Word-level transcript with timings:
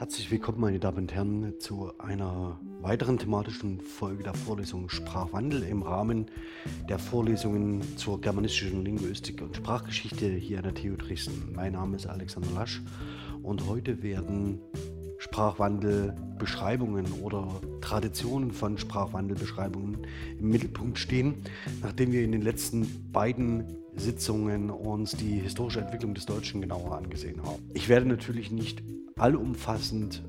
Herzlich 0.00 0.30
willkommen, 0.30 0.62
meine 0.62 0.78
Damen 0.78 0.96
und 0.96 1.12
Herren, 1.12 1.52
zu 1.58 1.92
einer 1.98 2.58
weiteren 2.80 3.18
thematischen 3.18 3.82
Folge 3.82 4.22
der 4.22 4.32
Vorlesung 4.32 4.88
Sprachwandel 4.88 5.62
im 5.62 5.82
Rahmen 5.82 6.24
der 6.88 6.98
Vorlesungen 6.98 7.82
zur 7.98 8.18
germanistischen 8.18 8.82
Linguistik 8.82 9.42
und 9.42 9.54
Sprachgeschichte 9.54 10.26
hier 10.26 10.56
an 10.56 10.64
der 10.64 10.74
TU 10.74 10.96
Dresden. 10.96 11.52
Mein 11.54 11.74
Name 11.74 11.96
ist 11.96 12.06
Alexander 12.06 12.50
Lasch 12.52 12.80
und 13.42 13.66
heute 13.66 14.02
werden 14.02 14.58
Sprachwandelbeschreibungen 15.18 17.12
oder 17.20 17.60
Traditionen 17.82 18.52
von 18.52 18.78
Sprachwandelbeschreibungen 18.78 19.98
im 20.38 20.48
Mittelpunkt 20.48 20.98
stehen, 20.98 21.42
nachdem 21.82 22.12
wir 22.12 22.24
in 22.24 22.32
den 22.32 22.40
letzten 22.40 23.12
beiden 23.12 23.66
Sitzungen 23.96 24.70
uns 24.70 25.10
die 25.12 25.40
historische 25.40 25.82
Entwicklung 25.82 26.14
des 26.14 26.24
Deutschen 26.24 26.62
genauer 26.62 26.96
angesehen 26.96 27.42
haben. 27.42 27.62
Ich 27.74 27.90
werde 27.90 28.06
natürlich 28.06 28.50
nicht 28.50 28.82
allumfassend 29.16 30.22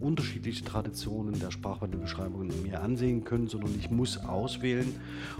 unterschiedliche 0.00 0.64
Traditionen 0.64 1.38
der 1.38 1.50
Sprachwandelbeschreibungen 1.50 2.62
mir 2.62 2.80
ansehen 2.82 3.24
können, 3.24 3.48
sondern 3.48 3.74
ich 3.78 3.90
muss 3.90 4.18
auswählen 4.18 4.94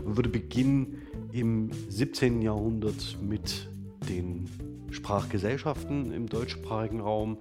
und 0.05 0.17
würde 0.17 0.29
beginnen 0.29 0.99
im 1.33 1.71
17. 1.89 2.43
Jahrhundert 2.43 3.19
mit 3.23 3.69
den 4.09 4.47
Sprachgesellschaften 4.91 6.13
im 6.13 6.29
deutschsprachigen 6.29 7.01
Raum, 7.01 7.39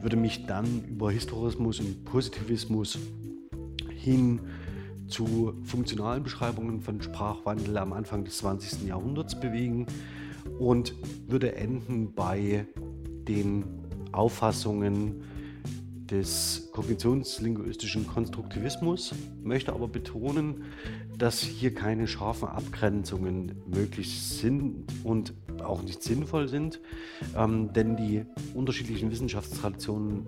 würde 0.00 0.16
mich 0.16 0.46
dann 0.46 0.84
über 0.84 1.10
Historismus 1.10 1.80
und 1.80 2.04
Positivismus 2.04 2.98
hin 3.90 4.40
zu 5.08 5.54
funktionalen 5.64 6.22
Beschreibungen 6.22 6.80
von 6.80 7.00
Sprachwandel 7.00 7.76
am 7.78 7.92
Anfang 7.92 8.24
des 8.24 8.38
20. 8.38 8.86
Jahrhunderts 8.86 9.38
bewegen 9.38 9.86
und 10.58 10.94
würde 11.26 11.56
enden 11.56 12.12
bei 12.14 12.66
den 13.26 13.64
Auffassungen 14.12 15.22
des 16.10 16.70
kognitionslinguistischen 16.72 18.06
Konstruktivismus, 18.06 19.14
möchte 19.42 19.72
aber 19.72 19.88
betonen, 19.88 20.64
dass 21.18 21.40
hier 21.40 21.74
keine 21.74 22.06
scharfen 22.06 22.48
Abgrenzungen 22.48 23.56
möglich 23.66 24.20
sind 24.20 24.86
und 25.04 25.34
auch 25.62 25.82
nicht 25.82 26.02
sinnvoll 26.02 26.48
sind, 26.48 26.80
ähm, 27.36 27.72
denn 27.72 27.96
die 27.96 28.24
unterschiedlichen 28.54 29.10
Wissenschaftstraditionen 29.10 30.26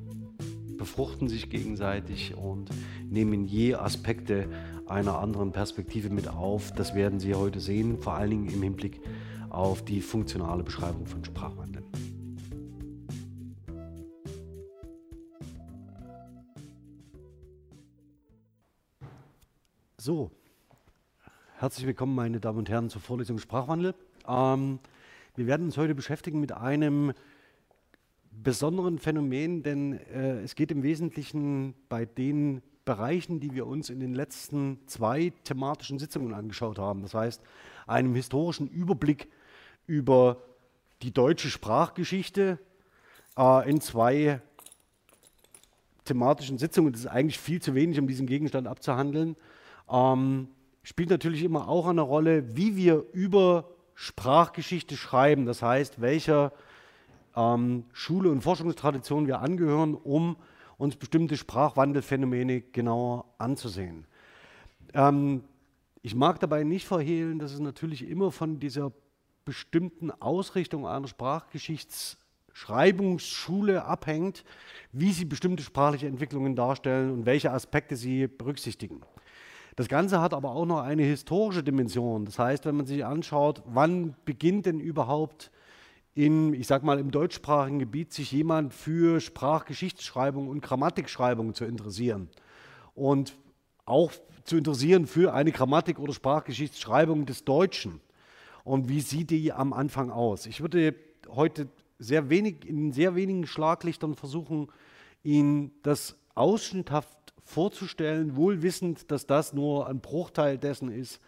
befruchten 0.77 1.29
sich 1.29 1.51
gegenseitig 1.51 2.35
und 2.37 2.71
nehmen 3.09 3.45
je 3.45 3.75
Aspekte 3.75 4.49
einer 4.87 5.19
anderen 5.19 5.53
Perspektive 5.53 6.09
mit 6.09 6.29
auf. 6.29 6.73
Das 6.73 6.95
werden 6.95 7.21
Sie 7.21 7.35
heute 7.35 7.61
sehen, 7.61 7.99
vor 7.99 8.15
allen 8.15 8.31
Dingen 8.31 8.49
im 8.49 8.63
Hinblick 8.63 9.01
auf 9.51 9.85
die 9.85 10.01
funktionale 10.01 10.63
Beschreibung 10.63 11.07
von 11.07 11.25
Sprachwandel. 11.25 11.80
So, 20.03 20.31
herzlich 21.59 21.87
willkommen, 21.87 22.15
meine 22.15 22.41
Damen 22.41 22.57
und 22.57 22.71
Herren, 22.71 22.89
zur 22.89 23.03
Vorlesung 23.03 23.39
Sprachwandel. 23.39 23.95
Ähm, 24.27 24.79
wir 25.37 25.47
werden 25.47 25.67
uns 25.67 25.77
heute 25.77 25.95
beschäftigen 25.95 26.41
mit 26.41 26.53
einem 26.53 27.13
besonderen 28.31 28.99
Phänomen, 28.99 29.63
denn 29.63 30.01
äh, 30.09 30.41
es 30.41 30.55
geht 30.55 30.73
im 30.73 30.83
Wesentlichen 30.83 31.75
bei 31.91 32.07
den 32.07 32.63
Bereichen, 32.87 33.41
die 33.41 33.53
wir 33.53 33.67
uns 33.67 33.91
in 33.91 34.01
den 34.01 34.15
letzten 34.15 34.79
zwei 34.87 35.35
thematischen 35.45 35.99
Sitzungen 35.99 36.33
angeschaut 36.33 36.79
haben, 36.79 37.03
das 37.03 37.13
heißt 37.13 37.43
einem 37.87 38.15
historischen 38.15 38.69
Überblick 38.69 39.29
über 39.87 40.39
die 41.03 41.13
deutsche 41.13 41.51
Sprachgeschichte 41.51 42.59
äh, 43.37 43.71
in 43.71 43.83
zwei 43.83 44.41
thematischen 46.07 46.57
Sitzungen. 46.57 46.91
Das 46.91 47.03
ist 47.03 47.07
eigentlich 47.07 47.39
viel 47.39 47.61
zu 47.61 47.75
wenig, 47.75 47.99
um 47.99 48.07
diesen 48.07 48.27
Gegenstand 48.27 48.67
abzuhandeln 48.67 49.37
ähm, 49.91 50.49
spielt 50.83 51.11
natürlich 51.11 51.43
immer 51.43 51.69
auch 51.69 51.87
eine 51.87 52.01
Rolle, 52.01 52.57
wie 52.57 52.77
wir 52.77 53.05
über 53.13 53.69
Sprachgeschichte 53.95 54.97
schreiben. 54.97 55.47
Das 55.47 55.63
heißt, 55.63 56.01
welcher 56.01 56.53
ähm, 57.37 57.85
Schule 57.93 58.31
und 58.31 58.43
Forschungstradition 58.43 59.27
wir 59.27 59.41
angehören, 59.41 59.95
um 59.95 60.37
uns 60.79 60.97
bestimmte 60.97 61.37
Sprachwandelphänomene 61.37 62.63
genauer 62.63 63.27
anzusehen. 63.39 64.07
Ähm, 64.95 65.45
ich 66.03 66.15
mag 66.15 66.41
dabei 66.41 66.65
nicht 66.65 66.87
verhehlen, 66.87 67.39
dass 67.39 67.53
es 67.53 67.61
natürlich 67.61 68.09
immer 68.09 68.33
von 68.33 68.59
dieser 68.59 68.91
bestimmten 69.45 70.11
Ausrichtung 70.11 70.87
einer 70.87 71.09
Sprachgeschichtsschreibungsschule 71.09 73.85
abhängt, 73.85 74.45
wie 74.93 75.13
sie 75.13 75.27
bestimmte 75.27 75.63
sprachliche 75.63 76.07
Entwicklungen 76.07 76.57
darstellen 76.57 77.11
und 77.11 77.27
welche 77.27 77.53
Aspekte 77.53 77.97
sie 77.97 78.27
berücksichtigen. 78.27 79.03
Das 79.81 79.89
Ganze 79.89 80.21
hat 80.21 80.35
aber 80.35 80.51
auch 80.51 80.67
noch 80.67 80.83
eine 80.83 81.05
historische 81.05 81.63
Dimension. 81.63 82.27
Das 82.27 82.39
heißt, 82.39 82.67
wenn 82.67 82.77
man 82.77 82.85
sich 82.85 83.03
anschaut, 83.03 83.63
wann 83.65 84.15
beginnt 84.27 84.67
denn 84.67 84.79
überhaupt 84.79 85.51
in, 86.13 86.53
ich 86.53 86.67
sag 86.67 86.83
mal, 86.83 86.99
im 86.99 87.11
deutschsprachigen 87.11 87.79
Gebiet 87.79 88.13
sich 88.13 88.31
jemand 88.31 88.75
für 88.75 89.21
Sprachgeschichtsschreibung 89.21 90.49
und 90.49 90.61
Grammatikschreibung 90.61 91.55
zu 91.55 91.65
interessieren 91.65 92.29
und 92.95 93.39
auch 93.87 94.13
zu 94.45 94.59
interessieren 94.59 95.07
für 95.07 95.33
eine 95.33 95.51
Grammatik 95.51 95.99
oder 95.99 96.13
Sprachgeschichtsschreibung 96.13 97.25
des 97.25 97.47
Deutschen. 97.47 98.03
Und 98.65 98.91
wie 98.91 99.01
sieht 99.01 99.31
die 99.31 99.51
am 99.51 99.73
Anfang 99.73 100.11
aus? 100.11 100.45
Ich 100.45 100.61
würde 100.61 100.95
heute 101.31 101.69
sehr 101.99 102.29
wenig, 102.29 102.67
in 102.67 102.93
sehr 102.93 103.15
wenigen 103.15 103.47
Schlaglichtern 103.47 104.15
versuchen, 104.15 104.69
Ihnen 105.23 105.73
das 105.83 106.17
ausschnitthaft 106.35 107.30
vorzustellen, 107.51 108.37
wohl 108.37 108.63
wissend, 108.63 109.11
dass 109.11 109.27
das 109.27 109.53
nur 109.53 109.89
ein 109.89 110.01
Bruchteil 110.01 110.57
dessen 110.57 110.91
ist, 110.91 111.21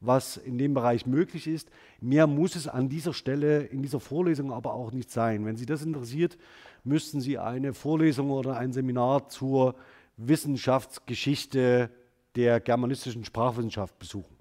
was 0.00 0.36
in 0.36 0.58
dem 0.58 0.74
Bereich 0.74 1.06
möglich 1.06 1.46
ist. 1.46 1.70
Mehr 2.00 2.26
muss 2.26 2.56
es 2.56 2.66
an 2.66 2.88
dieser 2.88 3.12
Stelle 3.12 3.64
in 3.64 3.82
dieser 3.82 4.00
Vorlesung 4.00 4.52
aber 4.52 4.74
auch 4.74 4.92
nicht 4.92 5.10
sein. 5.10 5.44
Wenn 5.44 5.56
Sie 5.56 5.66
das 5.66 5.82
interessiert, 5.82 6.38
müssten 6.84 7.20
Sie 7.20 7.38
eine 7.38 7.74
Vorlesung 7.74 8.30
oder 8.30 8.56
ein 8.56 8.72
Seminar 8.72 9.28
zur 9.28 9.74
Wissenschaftsgeschichte 10.16 11.90
der 12.36 12.60
germanistischen 12.60 13.24
Sprachwissenschaft 13.24 13.98
besuchen. 13.98 14.36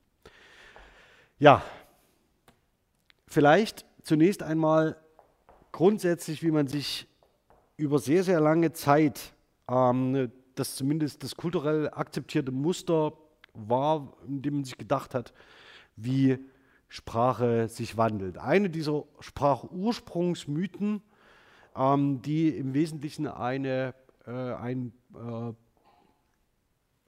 Ja, 1.37 1.63
vielleicht 3.27 3.85
zunächst 4.03 4.41
einmal 4.41 4.97
grundsätzlich, 5.71 6.43
wie 6.43 6.51
man 6.51 6.67
sich 6.67 7.07
über 7.77 7.99
sehr, 7.99 8.23
sehr 8.23 8.39
lange 8.39 8.71
Zeit 8.71 9.33
ähm, 9.69 10.31
das 10.55 10.75
zumindest 10.75 11.23
das 11.23 11.35
kulturell 11.35 11.89
akzeptierte 11.89 12.51
Muster 12.51 13.13
war, 13.53 14.13
in 14.27 14.41
dem 14.41 14.55
man 14.55 14.63
sich 14.63 14.77
gedacht 14.77 15.13
hat, 15.13 15.33
wie 15.95 16.39
Sprache 16.87 17.67
sich 17.67 17.97
wandelt. 17.97 18.37
Eine 18.37 18.69
dieser 18.69 19.03
Sprachursprungsmythen, 19.19 21.01
ähm, 21.75 22.21
die 22.21 22.49
im 22.49 22.73
Wesentlichen 22.73 23.27
eine, 23.27 23.95
äh, 24.25 24.31
ein, 24.31 24.93
äh, 25.13 25.53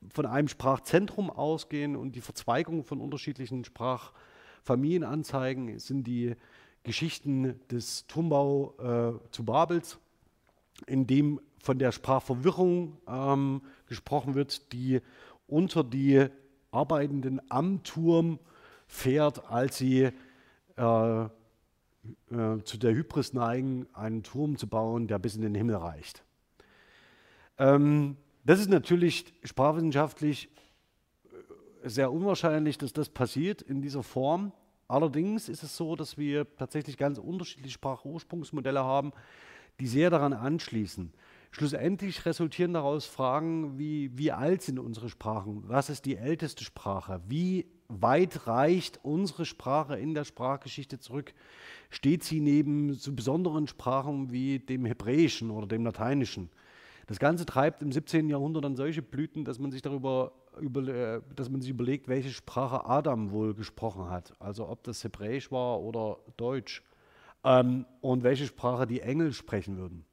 von 0.10 0.26
einem 0.26 0.48
Sprachzentrum 0.48 1.30
ausgehen 1.30 1.96
und 1.96 2.16
die 2.16 2.22
Verzweigung 2.22 2.84
von 2.84 3.02
unterschiedlichen 3.02 3.66
Sprachfamilien 3.66 5.04
anzeigen, 5.04 5.80
sind 5.80 6.06
die 6.06 6.36
Geschichten 6.84 7.60
des 7.70 8.08
Turmbau 8.08 8.74
äh, 8.80 9.32
zu 9.32 9.44
Babels, 9.44 10.00
in 10.86 11.08
dem 11.08 11.42
von 11.68 11.80
der 11.80 11.92
Sprachverwirrung 11.92 12.98
ähm, 13.10 13.62
gesprochen 13.88 14.36
wird, 14.36 14.72
die 14.72 15.02
unter 15.48 15.84
die 15.84 16.28
Arbeitenden 16.72 17.42
am 17.50 17.84
Turm 17.84 18.40
fährt, 18.88 19.52
als 19.52 19.78
sie 19.78 20.12
äh, 20.78 21.24
äh, 21.24 21.28
zu 22.64 22.78
der 22.78 22.94
Hybris 22.94 23.34
neigen, 23.34 23.86
einen 23.92 24.24
Turm 24.24 24.58
zu 24.58 24.68
bauen, 24.68 25.08
der 25.10 25.20
bis 25.20 25.36
in 25.36 25.42
den 25.42 25.56
Himmel 25.56 25.76
reicht. 25.76 26.24
Ähm, 27.58 28.16
das 28.46 28.62
ist 28.62 28.70
natürlich 28.70 29.34
sprachwissenschaftlich 29.44 30.48
äh, 31.84 31.90
sehr 31.90 32.14
unwahrscheinlich, 32.14 32.78
dass 32.78 32.94
das 32.94 33.10
passiert 33.10 33.62
in 33.62 33.82
dieser 33.82 34.04
Form. 34.04 34.54
Allerdings 34.88 35.50
ist 35.50 35.64
es 35.64 35.76
so, 35.76 35.98
dass 35.98 36.18
wir 36.18 36.48
tatsächlich 36.56 36.98
ganz 36.98 37.18
unterschiedliche 37.18 37.74
Sprachursprungsmodelle 37.74 38.86
haben, 38.86 39.12
die 39.82 39.88
sehr 39.88 40.10
daran 40.10 40.34
anschließen. 40.34 41.12
Schlussendlich 41.52 42.26
resultieren 42.26 42.74
daraus 42.74 43.06
Fragen 43.06 43.78
wie, 43.78 44.16
wie 44.18 44.32
alt 44.32 44.62
sind 44.62 44.80
unsere 44.80 45.10
Sprachen? 45.10 45.64
Was 45.68 45.90
ist 45.90 46.06
die 46.06 46.18
älteste 46.18 46.64
Sprache? 46.64 47.22
Wie 47.28 47.68
weit 47.88 48.48
reicht 48.48 49.00
unsere 49.04 49.46
Sprache 49.46 49.98
in 49.98 50.14
der 50.14 50.26
Sprachgeschichte 50.26 51.00
zurück? 51.00 51.34
Steht 51.90 52.24
sie 52.24 52.42
neben 52.42 52.94
so 52.94 53.14
besonderen 53.14 53.68
Sprachen 53.68 54.32
wie 54.32 54.60
dem 54.60 54.86
Hebräischen 54.86 55.50
oder 55.50 55.68
dem 55.68 55.86
Lateinischen? 55.86 56.50
Das 57.08 57.20
Ganze 57.20 57.46
treibt 57.46 57.82
im 57.82 57.92
17. 57.92 58.28
Jahrhundert 58.28 58.66
dann 58.66 58.76
solche 58.76 59.02
Blüten, 59.02 59.46
dass 59.46 59.60
man 59.60 59.72
sich 59.72 59.82
darüber 59.82 60.34
über, 60.60 61.22
dass 61.36 61.50
man 61.50 61.62
sich 61.62 61.70
überlegt, 61.70 62.08
welche 62.08 62.30
Sprache 62.30 62.86
Adam 62.86 63.32
wohl 63.32 63.54
gesprochen 63.54 64.10
hat. 64.10 64.34
Also 64.40 64.68
ob 64.68 64.84
das 64.84 65.04
Hebräisch 65.04 65.52
war 65.52 65.80
oder 65.80 66.18
Deutsch. 66.36 66.84
Ähm, 67.44 67.86
und 68.02 68.24
welche 68.24 68.48
Sprache 68.48 68.88
die 68.88 69.02
Engel 69.02 69.32
sprechen 69.32 69.78
würden. 69.78 70.06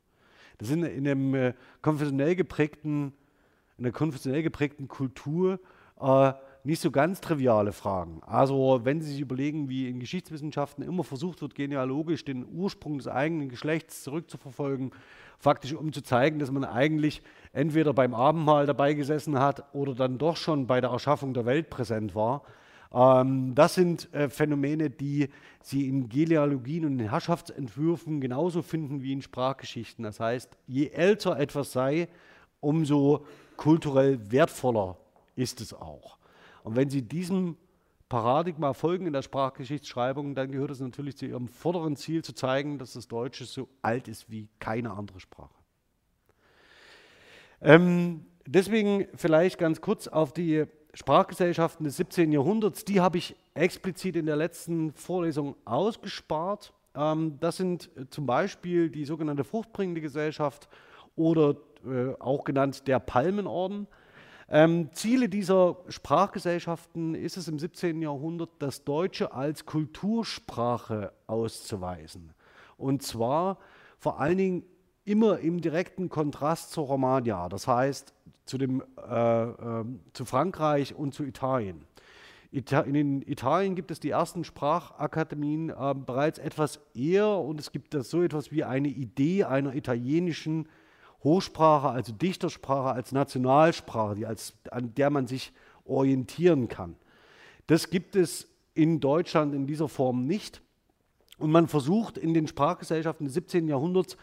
Das 0.59 0.69
sind 0.69 0.85
in 0.85 1.07
einem 1.07 1.35
äh, 1.35 1.55
konfessionell 1.83 2.37
geprägten, 2.37 3.13
in 3.79 3.85
einer 3.85 3.93
konfessionell 3.93 4.43
geprägten 4.43 4.89
Kultur 4.89 5.59
äh, 6.01 6.33
nicht 6.65 6.81
so 6.81 6.91
ganz 6.91 7.21
triviale 7.21 7.73
Fragen. 7.73 8.23
Also 8.25 8.81
wenn 8.85 9.03
Sie 9.03 9.13
sich 9.13 9.21
überlegen, 9.21 9.69
wie 9.69 9.89
in 9.89 10.01
Geschichtswissenschaften 10.01 10.83
immer 10.83 11.05
versucht 11.05 11.43
wird, 11.43 11.55
genealogisch 11.55 12.25
den 12.25 12.47
Ursprung 12.51 12.97
des 12.97 13.07
eigenen 13.07 13.51
Geschlechts 13.51 14.03
zurückzuverfolgen, 14.03 14.93
faktisch 15.39 15.75
um 15.75 15.93
zu 15.93 16.01
zeigen, 16.01 16.39
dass 16.39 16.51
man 16.51 16.65
eigentlich 16.65 17.23
entweder 17.53 17.93
beim 17.93 18.15
Abendmahl 18.15 18.65
dabei 18.65 18.95
gesessen 18.95 19.39
hat 19.39 19.75
oder 19.75 19.95
dann 19.95 20.17
doch 20.17 20.39
schon 20.39 20.67
bei 20.67 20.81
der 20.81 20.91
Erschaffung 20.91 21.35
der 21.35 21.45
Welt 21.45 21.69
präsent 21.69 22.15
war. 22.15 22.43
Ähm, 22.95 23.55
das 23.55 23.75
sind 23.75 24.13
äh, 24.15 24.29
Phänomene, 24.29 24.89
die 24.89 25.29
Sie 25.61 25.89
in 25.89 26.09
Genealogien 26.09 26.85
und 26.85 27.01
in 27.01 27.09
Herrschaftsentwürfen 27.09 28.21
genauso 28.21 28.63
finden 28.63 29.03
wie 29.03 29.13
in 29.13 29.23
Sprachgeschichten. 29.23 30.05
Das 30.05 30.21
heißt, 30.21 30.57
je 30.67 30.89
älter 30.89 31.39
etwas 31.39 31.73
sei, 31.73 32.09
umso 32.61 33.27
kulturell 33.57 34.31
wertvoller 34.31 34.97
ist 35.35 35.61
es 35.61 35.75
auch. 35.75 36.19
Und 36.63 36.77
wenn 36.77 36.89
Sie 36.89 37.03
diesem 37.03 37.57
Paradigma 38.09 38.75
folgen 38.75 39.07
in 39.07 39.13
der 39.13 39.23
Sprachgeschichtsschreibung, 39.23 40.35
dann 40.35 40.53
gehört 40.53 40.71
es 40.71 40.81
natürlich 40.81 41.17
zu 41.17 41.27
Ihrem 41.27 41.49
vorderen 41.49 41.97
Ziel 41.97 42.23
zu 42.23 42.33
zeigen, 42.33 42.79
dass 42.79 42.93
das 42.93 43.09
Deutsche 43.09 43.45
so 43.45 43.69
alt 43.83 44.07
ist 44.07 44.31
wie 44.31 44.49
keine 44.61 44.93
andere 44.93 45.19
Sprache. 45.19 45.55
Ähm, 47.61 48.27
deswegen 48.47 49.07
vielleicht 49.15 49.59
ganz 49.59 49.81
kurz 49.81 50.07
auf 50.07 50.33
die 50.33 50.67
Sprachgesellschaften 50.95 51.85
des 51.85 51.97
17. 51.97 52.33
Jahrhunderts, 52.33 52.85
die 52.85 53.01
habe 53.01 53.19
ich 53.19 53.37
explizit 53.55 54.17
in 54.17 54.27
der 54.27 54.37
letzten 54.37 54.93
Vorlesung 54.93 55.57
ausgespart. 55.65 56.73
Ähm, 56.95 57.39
das 57.41 57.57
sind 57.57 57.91
äh, 57.97 58.09
zum 58.09 58.27
Beispiel 58.27 58.91
die 58.91 59.05
sogenannte 59.05 59.45
fruchtbringende 59.45 60.01
Gesellschaft 60.01 60.69
oder 61.17 61.57
äh, 61.85 62.15
auch 62.21 62.45
genannt 62.45 62.87
der 62.87 63.01
Palmenorden. 63.01 63.89
Ähm, 64.49 64.91
Ziele 64.93 65.29
dieser 65.29 65.79
Sprachgesellschaften 65.89 67.15
ist 67.15 67.37
es 67.37 67.49
im 67.49 67.59
17. 67.59 68.01
Jahrhundert, 68.03 68.51
das 68.59 68.85
Deutsche 68.85 69.33
als 69.33 69.67
Kultursprache 69.67 71.13
auszuweisen. 71.27 72.35
Und 72.77 73.03
zwar 73.03 73.59
vor 73.99 74.21
allen 74.21 74.37
Dingen 74.37 74.63
immer 75.05 75.39
im 75.39 75.61
direkten 75.61 76.09
Kontrast 76.09 76.73
zur 76.73 76.87
Romagna, 76.87 77.49
das 77.49 77.67
heißt 77.67 78.15
zu, 78.45 78.59
dem, 78.59 78.83
äh, 78.99 79.43
äh, 79.43 79.85
zu 80.13 80.25
Frankreich 80.25 80.95
und 80.95 81.15
zu 81.15 81.25
Italien. 81.25 81.85
Ita 82.53 82.83
in 82.83 83.23
Italien 83.23 83.75
gibt 83.75 83.91
es 83.91 83.99
die 83.99 84.11
ersten 84.11 84.45
Sprachakademien 84.45 85.71
äh, 85.71 85.95
bereits 85.95 86.39
etwas 86.39 86.81
eher 86.95 87.29
und 87.29 87.59
es 87.59 87.73
gibt 87.73 87.95
das 87.95 88.11
so 88.11 88.23
etwas 88.23 88.53
wie 88.53 88.63
eine 88.63 88.89
Idee 88.89 89.45
einer 89.45 89.75
italienischen 89.75 90.69
Hochsprache, 91.25 91.89
also 91.89 92.13
Dichtersprache 92.13 92.93
als 92.93 93.11
Nationalsprache, 93.11 94.15
die 94.15 94.27
als, 94.27 94.55
an 94.71 94.95
der 94.95 95.11
man 95.11 95.27
sich 95.27 95.53
orientieren 95.85 96.69
kann. 96.69 96.97
Das 97.67 97.91
gibt 97.91 98.15
es 98.15 98.47
in 98.75 99.01
Deutschland 99.01 99.55
in 99.55 99.67
dieser 99.67 99.89
Form 99.89 100.27
nicht. 100.27 100.61
Und 101.39 101.51
man 101.51 101.67
versucht 101.67 102.19
in 102.19 102.35
den 102.35 102.47
Sprachgesellschaften 102.47 103.27
des 103.27 103.35
17. 103.35 103.67
Jahrhunderts 103.67 104.17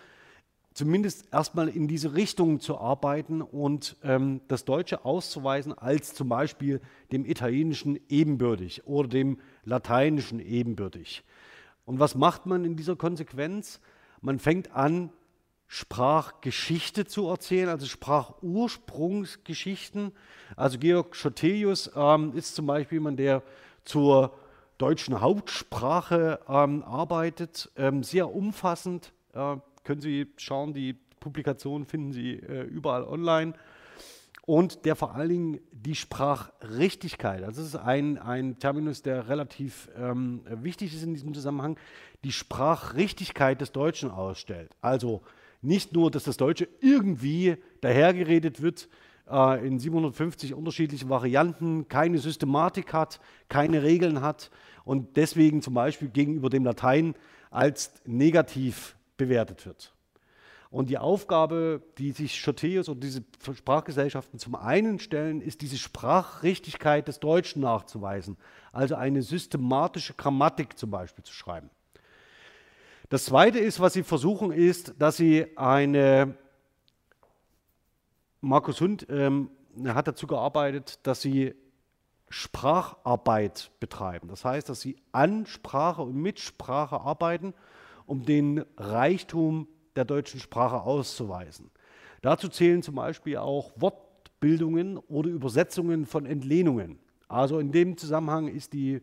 zumindest 0.73 1.33
erstmal 1.33 1.69
in 1.69 1.87
diese 1.87 2.13
Richtung 2.13 2.59
zu 2.59 2.77
arbeiten 2.77 3.41
und 3.41 3.95
ähm, 4.03 4.41
das 4.47 4.65
Deutsche 4.65 5.05
auszuweisen 5.05 5.75
als 5.77 6.13
zum 6.13 6.29
Beispiel 6.29 6.81
dem 7.11 7.25
Italienischen 7.25 7.99
ebenbürtig 8.09 8.87
oder 8.87 9.09
dem 9.09 9.39
Lateinischen 9.63 10.39
ebenbürtig. 10.39 11.23
Und 11.85 11.99
was 11.99 12.13
macht 12.15 12.45
man 12.45 12.63
in 12.63 12.75
dieser 12.75 12.95
Konsequenz? 12.95 13.81
Man 14.21 14.37
fängt 14.39 14.71
an, 14.73 15.09
Sprachgeschichte 15.67 17.05
zu 17.05 17.27
erzählen, 17.29 17.69
also 17.69 17.85
Sprachursprungsgeschichten. 17.85 20.11
Also 20.57 20.77
Georg 20.77 21.15
Schottelius 21.15 21.89
ähm, 21.95 22.33
ist 22.35 22.55
zum 22.55 22.65
Beispiel 22.65 22.97
jemand, 22.97 23.19
der 23.19 23.41
zur 23.85 24.33
deutschen 24.77 25.21
Hauptsprache 25.21 26.41
ähm, 26.47 26.83
arbeitet, 26.83 27.71
ähm, 27.77 28.03
sehr 28.03 28.33
umfassend. 28.33 29.13
Äh, 29.33 29.57
können 29.83 30.01
Sie 30.01 30.27
schauen, 30.37 30.73
die 30.73 30.95
Publikationen 31.19 31.85
finden 31.85 32.11
Sie 32.11 32.33
äh, 32.33 32.63
überall 32.63 33.03
online. 33.03 33.53
Und 34.45 34.85
der 34.85 34.95
vor 34.95 35.15
allen 35.15 35.29
Dingen 35.29 35.59
die 35.71 35.95
Sprachrichtigkeit, 35.95 37.43
also 37.43 37.61
das 37.61 37.69
ist 37.69 37.75
ein, 37.75 38.17
ein 38.17 38.57
Terminus, 38.57 39.03
der 39.03 39.29
relativ 39.29 39.89
ähm, 39.95 40.41
wichtig 40.45 40.93
ist 40.95 41.03
in 41.03 41.13
diesem 41.13 41.33
Zusammenhang, 41.33 41.77
die 42.23 42.31
Sprachrichtigkeit 42.31 43.61
des 43.61 43.71
Deutschen 43.71 44.09
ausstellt. 44.09 44.75
Also 44.81 45.21
nicht 45.61 45.93
nur, 45.93 46.09
dass 46.09 46.23
das 46.23 46.37
Deutsche 46.37 46.67
irgendwie 46.79 47.57
dahergeredet 47.81 48.61
wird 48.63 48.89
äh, 49.29 49.65
in 49.65 49.79
750 49.79 50.55
unterschiedlichen 50.55 51.09
Varianten, 51.09 51.87
keine 51.87 52.17
Systematik 52.17 52.93
hat, 52.93 53.19
keine 53.47 53.83
Regeln 53.83 54.21
hat 54.21 54.49
und 54.83 55.17
deswegen 55.17 55.61
zum 55.61 55.75
Beispiel 55.75 56.09
gegenüber 56.09 56.49
dem 56.49 56.65
Latein 56.65 57.13
als 57.51 57.93
negativ 58.05 58.95
bewertet 59.21 59.67
wird. 59.67 59.93
Und 60.71 60.89
die 60.89 60.97
Aufgabe, 60.97 61.81
die 61.97 62.11
sich 62.11 62.39
Schoteus 62.39 62.87
und 62.87 63.03
diese 63.03 63.23
Sprachgesellschaften 63.53 64.39
zum 64.39 64.55
einen 64.55 64.99
stellen, 64.99 65.41
ist 65.41 65.61
diese 65.61 65.77
Sprachrichtigkeit 65.77 67.07
des 67.07 67.19
Deutschen 67.19 67.61
nachzuweisen, 67.61 68.37
also 68.71 68.95
eine 68.95 69.21
systematische 69.21 70.13
Grammatik 70.13 70.77
zum 70.77 70.89
Beispiel 70.89 71.23
zu 71.23 71.33
schreiben. 71.33 71.69
Das 73.09 73.25
Zweite 73.25 73.59
ist, 73.59 73.79
was 73.79 73.93
sie 73.93 74.03
versuchen, 74.03 74.51
ist, 74.51 74.95
dass 74.97 75.17
sie 75.17 75.45
eine, 75.55 76.35
Markus 78.39 78.79
Hund 78.79 79.05
ähm, 79.09 79.51
hat 79.85 80.07
dazu 80.07 80.25
gearbeitet, 80.25 80.99
dass 81.03 81.21
sie 81.21 81.53
Spracharbeit 82.29 83.71
betreiben. 83.81 84.29
Das 84.29 84.45
heißt, 84.45 84.69
dass 84.69 84.79
sie 84.79 84.95
an 85.11 85.45
Sprache 85.45 86.01
und 86.01 86.15
mit 86.15 86.39
Sprache 86.39 87.01
arbeiten, 87.01 87.53
um 88.11 88.25
den 88.25 88.65
Reichtum 88.75 89.69
der 89.95 90.03
deutschen 90.03 90.41
Sprache 90.41 90.81
auszuweisen. 90.81 91.71
Dazu 92.21 92.49
zählen 92.49 92.83
zum 92.83 92.95
Beispiel 92.95 93.37
auch 93.37 93.71
Wortbildungen 93.77 94.97
oder 94.97 95.29
Übersetzungen 95.29 96.05
von 96.05 96.25
Entlehnungen. 96.25 96.99
Also 97.29 97.57
in 97.59 97.71
dem 97.71 97.95
Zusammenhang 97.95 98.49
ist, 98.49 98.73
die, 98.73 98.99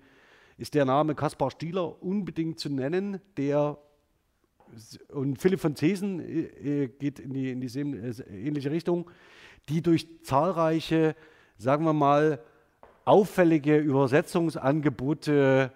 ist 0.58 0.74
der 0.74 0.84
Name 0.84 1.14
Kaspar 1.14 1.50
Stieler 1.50 2.02
unbedingt 2.02 2.60
zu 2.60 2.68
nennen, 2.68 3.22
der 3.38 3.78
und 5.08 5.40
Philipp 5.40 5.60
von 5.60 5.74
Zesen 5.74 6.20
äh, 6.20 6.82
äh, 6.82 6.88
geht 6.88 7.18
in 7.18 7.32
die, 7.32 7.50
in 7.52 7.62
die 7.62 7.80
äh, 7.80 8.46
ähnliche 8.46 8.70
Richtung, 8.70 9.10
die 9.70 9.80
durch 9.80 10.22
zahlreiche, 10.22 11.16
sagen 11.56 11.86
wir 11.86 11.94
mal, 11.94 12.44
auffällige 13.06 13.78
Übersetzungsangebote 13.78 15.72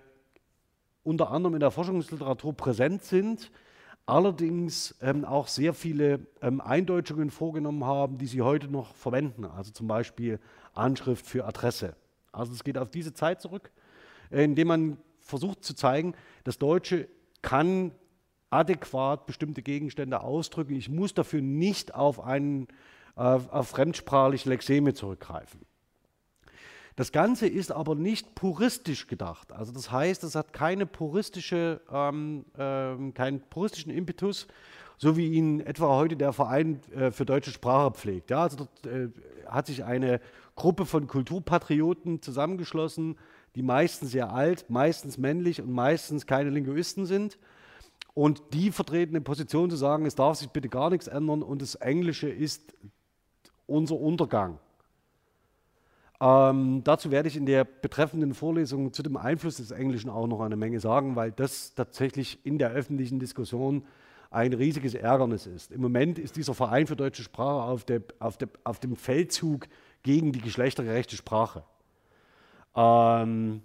unter 1.04 1.30
anderem 1.30 1.54
in 1.54 1.60
der 1.60 1.70
Forschungsliteratur 1.70 2.54
präsent 2.54 3.02
sind, 3.04 3.50
allerdings 4.06 4.94
ähm, 5.00 5.24
auch 5.24 5.48
sehr 5.48 5.74
viele 5.74 6.26
ähm, 6.40 6.60
Eindeutschungen 6.60 7.30
vorgenommen 7.30 7.84
haben, 7.84 8.18
die 8.18 8.26
sie 8.26 8.42
heute 8.42 8.68
noch 8.68 8.94
verwenden, 8.94 9.44
also 9.44 9.72
zum 9.72 9.86
Beispiel 9.86 10.38
Anschrift 10.74 11.26
für 11.26 11.44
Adresse. 11.44 11.94
Also 12.32 12.52
es 12.52 12.64
geht 12.64 12.78
auf 12.78 12.90
diese 12.90 13.14
Zeit 13.14 13.40
zurück, 13.40 13.70
äh, 14.30 14.44
indem 14.44 14.68
man 14.68 14.96
versucht 15.20 15.64
zu 15.64 15.74
zeigen, 15.74 16.14
das 16.44 16.58
Deutsche 16.58 17.08
kann 17.42 17.92
adäquat 18.50 19.26
bestimmte 19.26 19.62
Gegenstände 19.62 20.20
ausdrücken. 20.20 20.74
Ich 20.74 20.88
muss 20.88 21.14
dafür 21.14 21.40
nicht 21.40 21.94
auf, 21.94 22.20
einen, 22.20 22.68
auf, 23.14 23.50
auf 23.50 23.68
fremdsprachliche 23.68 24.48
Lexeme 24.48 24.94
zurückgreifen. 24.94 25.60
Das 26.96 27.12
Ganze 27.12 27.46
ist 27.46 27.72
aber 27.72 27.94
nicht 27.94 28.34
puristisch 28.34 29.06
gedacht. 29.06 29.52
Also 29.52 29.72
das 29.72 29.90
heißt, 29.90 30.24
es 30.24 30.34
hat 30.34 30.52
keine 30.52 30.86
puristische, 30.86 31.80
ähm, 31.90 32.44
äh, 32.56 33.12
keinen 33.12 33.40
puristischen 33.48 33.90
Impetus, 33.90 34.46
so 34.98 35.16
wie 35.16 35.32
ihn 35.32 35.60
etwa 35.60 35.88
heute 35.88 36.16
der 36.16 36.32
Verein 36.32 36.80
äh, 36.94 37.10
für 37.10 37.24
deutsche 37.24 37.50
Sprache 37.50 37.92
pflegt. 37.92 38.30
Ja, 38.30 38.42
also 38.42 38.56
dort 38.58 38.86
äh, 38.86 39.08
hat 39.46 39.66
sich 39.66 39.84
eine 39.84 40.20
Gruppe 40.54 40.84
von 40.84 41.06
Kulturpatrioten 41.06 42.20
zusammengeschlossen, 42.20 43.16
die 43.54 43.62
meistens 43.62 44.12
sehr 44.12 44.32
alt, 44.32 44.68
meistens 44.68 45.18
männlich 45.18 45.60
und 45.60 45.72
meistens 45.72 46.26
keine 46.26 46.50
Linguisten 46.50 47.06
sind 47.06 47.38
und 48.14 48.42
die 48.52 48.70
vertreten 48.70 49.16
eine 49.16 49.22
Position 49.22 49.70
zu 49.70 49.76
sagen, 49.76 50.04
es 50.04 50.14
darf 50.14 50.36
sich 50.38 50.50
bitte 50.50 50.68
gar 50.68 50.90
nichts 50.90 51.06
ändern 51.06 51.42
und 51.42 51.62
das 51.62 51.74
Englische 51.76 52.28
ist 52.28 52.74
unser 53.66 53.96
Untergang. 53.98 54.58
Ähm, 56.22 56.84
dazu 56.84 57.10
werde 57.10 57.26
ich 57.26 57.36
in 57.36 57.46
der 57.46 57.64
betreffenden 57.64 58.32
Vorlesung 58.32 58.92
zu 58.92 59.02
dem 59.02 59.16
Einfluss 59.16 59.56
des 59.56 59.72
Englischen 59.72 60.08
auch 60.08 60.28
noch 60.28 60.40
eine 60.40 60.54
Menge 60.54 60.78
sagen, 60.78 61.16
weil 61.16 61.32
das 61.32 61.74
tatsächlich 61.74 62.38
in 62.46 62.58
der 62.58 62.70
öffentlichen 62.70 63.18
Diskussion 63.18 63.84
ein 64.30 64.52
riesiges 64.52 64.94
Ärgernis 64.94 65.46
ist. 65.48 65.72
Im 65.72 65.80
Moment 65.80 66.20
ist 66.20 66.36
dieser 66.36 66.54
Verein 66.54 66.86
für 66.86 66.94
deutsche 66.94 67.24
Sprache 67.24 67.64
auf, 67.64 67.82
der, 67.84 68.02
auf, 68.20 68.36
der, 68.36 68.48
auf 68.62 68.78
dem 68.78 68.94
Feldzug 68.94 69.66
gegen 70.04 70.30
die 70.30 70.40
geschlechtergerechte 70.40 71.16
Sprache. 71.16 71.64
Ähm, 72.76 73.60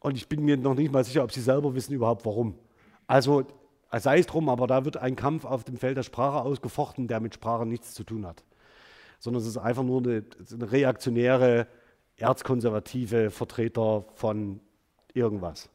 und 0.00 0.16
ich 0.16 0.28
bin 0.28 0.44
mir 0.44 0.56
noch 0.56 0.74
nicht 0.74 0.92
mal 0.92 1.04
sicher, 1.04 1.22
ob 1.22 1.30
Sie 1.30 1.40
selber 1.40 1.76
wissen 1.76 1.94
überhaupt 1.94 2.26
warum. 2.26 2.58
Also 3.06 3.46
sei 3.92 4.18
es 4.18 4.26
drum, 4.26 4.48
aber 4.48 4.66
da 4.66 4.84
wird 4.84 4.96
ein 4.96 5.14
Kampf 5.14 5.44
auf 5.44 5.62
dem 5.62 5.76
Feld 5.76 5.96
der 5.96 6.02
Sprache 6.02 6.40
ausgefochten, 6.40 7.06
der 7.06 7.20
mit 7.20 7.34
Sprache 7.34 7.66
nichts 7.66 7.94
zu 7.94 8.02
tun 8.02 8.26
hat. 8.26 8.42
Sondern 9.18 9.42
es 9.42 9.48
ist 9.48 9.56
einfach 9.56 9.82
nur 9.82 10.02
eine, 10.02 10.24
eine 10.52 10.72
reaktionäre, 10.72 11.66
erzkonservative 12.16 13.30
Vertreter 13.30 14.04
von 14.14 14.60
irgendwas. 15.14 15.68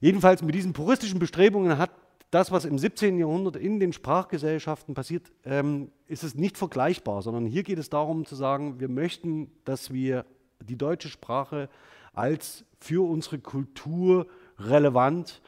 Jedenfalls 0.00 0.42
mit 0.42 0.54
diesen 0.54 0.72
puristischen 0.72 1.18
Bestrebungen 1.18 1.78
hat 1.78 1.90
das, 2.30 2.50
was 2.50 2.64
im 2.64 2.78
17. 2.78 3.18
Jahrhundert 3.18 3.56
in 3.56 3.80
den 3.80 3.92
Sprachgesellschaften 3.92 4.94
passiert, 4.94 5.32
ähm, 5.44 5.90
ist 6.06 6.24
es 6.24 6.34
nicht 6.34 6.58
vergleichbar, 6.58 7.22
sondern 7.22 7.46
hier 7.46 7.62
geht 7.62 7.78
es 7.78 7.88
darum 7.88 8.26
zu 8.26 8.34
sagen, 8.34 8.80
wir 8.80 8.88
möchten, 8.88 9.50
dass 9.64 9.92
wir 9.92 10.26
die 10.60 10.76
deutsche 10.76 11.08
Sprache 11.08 11.68
als 12.12 12.64
für 12.80 13.08
unsere 13.08 13.38
Kultur 13.38 14.26
relevant 14.58 15.40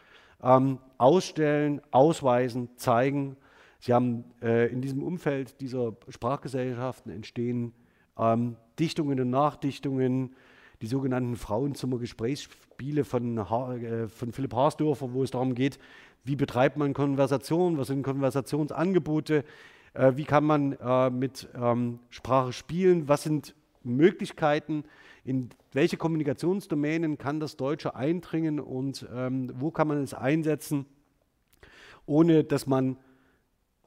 ähm, 0.42 0.78
ausstellen, 0.98 1.80
ausweisen, 1.90 2.70
zeigen. 2.76 3.36
Sie 3.80 3.92
haben 3.92 4.24
äh, 4.42 4.70
in 4.72 4.80
diesem 4.80 5.02
Umfeld 5.02 5.60
dieser 5.60 5.96
Sprachgesellschaften 6.08 7.12
entstehen 7.12 7.72
ähm, 8.18 8.56
Dichtungen 8.78 9.20
und 9.20 9.30
Nachdichtungen, 9.30 10.34
die 10.82 10.86
sogenannten 10.86 11.36
Frauenzimmer-Gesprächsspiele 11.36 13.04
von, 13.04 13.38
äh, 13.38 14.08
von 14.08 14.32
Philipp 14.32 14.54
Haasdorfer, 14.54 15.12
wo 15.12 15.22
es 15.22 15.30
darum 15.30 15.54
geht, 15.54 15.78
wie 16.24 16.36
betreibt 16.36 16.76
man 16.76 16.94
Konversation, 16.94 17.78
was 17.78 17.88
sind 17.88 18.02
Konversationsangebote, 18.02 19.44
äh, 19.94 20.12
wie 20.16 20.24
kann 20.24 20.44
man 20.44 20.72
äh, 20.72 21.10
mit 21.10 21.48
ähm, 21.54 22.00
Sprache 22.10 22.52
spielen, 22.52 23.08
was 23.08 23.22
sind 23.22 23.54
Möglichkeiten, 23.82 24.84
in 25.24 25.50
welche 25.72 25.96
Kommunikationsdomänen 25.96 27.18
kann 27.18 27.40
das 27.40 27.56
Deutsche 27.56 27.94
eindringen 27.94 28.60
und 28.60 29.06
ähm, 29.14 29.52
wo 29.54 29.70
kann 29.70 29.88
man 29.88 30.02
es 30.02 30.14
einsetzen, 30.14 30.86
ohne 32.06 32.44
dass 32.44 32.66
man 32.66 32.96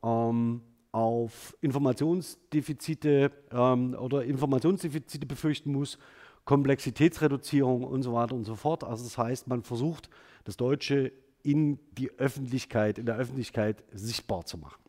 ähm, 0.03 0.61
auf 0.91 1.55
Informationsdefizite 1.61 3.31
ähm, 3.51 3.95
oder 3.95 4.23
Informationsdefizite 4.23 5.25
befürchten 5.25 5.71
muss, 5.71 5.97
Komplexitätsreduzierung 6.45 7.83
und 7.83 8.03
so 8.03 8.13
weiter 8.13 8.35
und 8.35 8.43
so 8.43 8.55
fort. 8.55 8.83
Also 8.83 9.03
das 9.03 9.17
heißt, 9.17 9.47
man 9.47 9.63
versucht, 9.63 10.09
das 10.43 10.57
Deutsche 10.57 11.11
in 11.43 11.79
die 11.97 12.11
Öffentlichkeit, 12.19 12.97
in 12.97 13.05
der 13.05 13.15
Öffentlichkeit 13.15 13.83
sichtbar 13.93 14.45
zu 14.45 14.57
machen. 14.57 14.81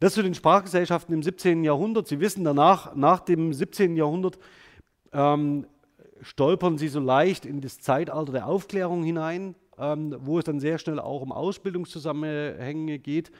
Das 0.00 0.14
zu 0.14 0.22
den 0.22 0.34
Sprachgesellschaften 0.34 1.12
im 1.12 1.22
17. 1.22 1.64
Jahrhundert. 1.64 2.06
Sie 2.06 2.20
wissen 2.20 2.44
danach, 2.44 2.94
nach 2.94 3.20
dem 3.20 3.52
17. 3.52 3.96
Jahrhundert 3.96 4.38
ähm, 5.12 5.66
stolpern 6.20 6.78
Sie 6.78 6.88
so 6.88 7.00
leicht 7.00 7.44
in 7.44 7.60
das 7.60 7.80
Zeitalter 7.80 8.32
der 8.32 8.46
Aufklärung 8.46 9.02
hinein, 9.02 9.56
ähm, 9.76 10.16
wo 10.20 10.38
es 10.38 10.44
dann 10.44 10.60
sehr 10.60 10.78
schnell 10.78 11.00
auch 11.00 11.22
um 11.22 11.32
Ausbildungszusammenhänge 11.32 12.98
geht. 12.98 13.32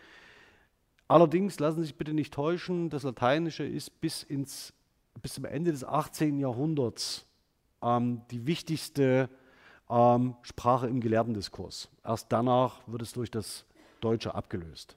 Allerdings 1.08 1.58
lassen 1.58 1.80
Sie 1.80 1.86
sich 1.86 1.96
bitte 1.96 2.12
nicht 2.12 2.34
täuschen, 2.34 2.90
das 2.90 3.02
Lateinische 3.02 3.64
ist 3.64 3.98
bis, 4.00 4.22
ins, 4.22 4.74
bis 5.22 5.34
zum 5.34 5.46
Ende 5.46 5.72
des 5.72 5.82
18. 5.82 6.38
Jahrhunderts 6.38 7.26
ähm, 7.82 8.20
die 8.30 8.46
wichtigste 8.46 9.30
ähm, 9.88 10.36
Sprache 10.42 10.86
im 10.86 11.00
Gelehrtendiskurs. 11.00 11.88
Erst 12.04 12.30
danach 12.30 12.80
wird 12.86 13.00
es 13.00 13.14
durch 13.14 13.30
das 13.30 13.64
Deutsche 14.00 14.34
abgelöst. 14.34 14.96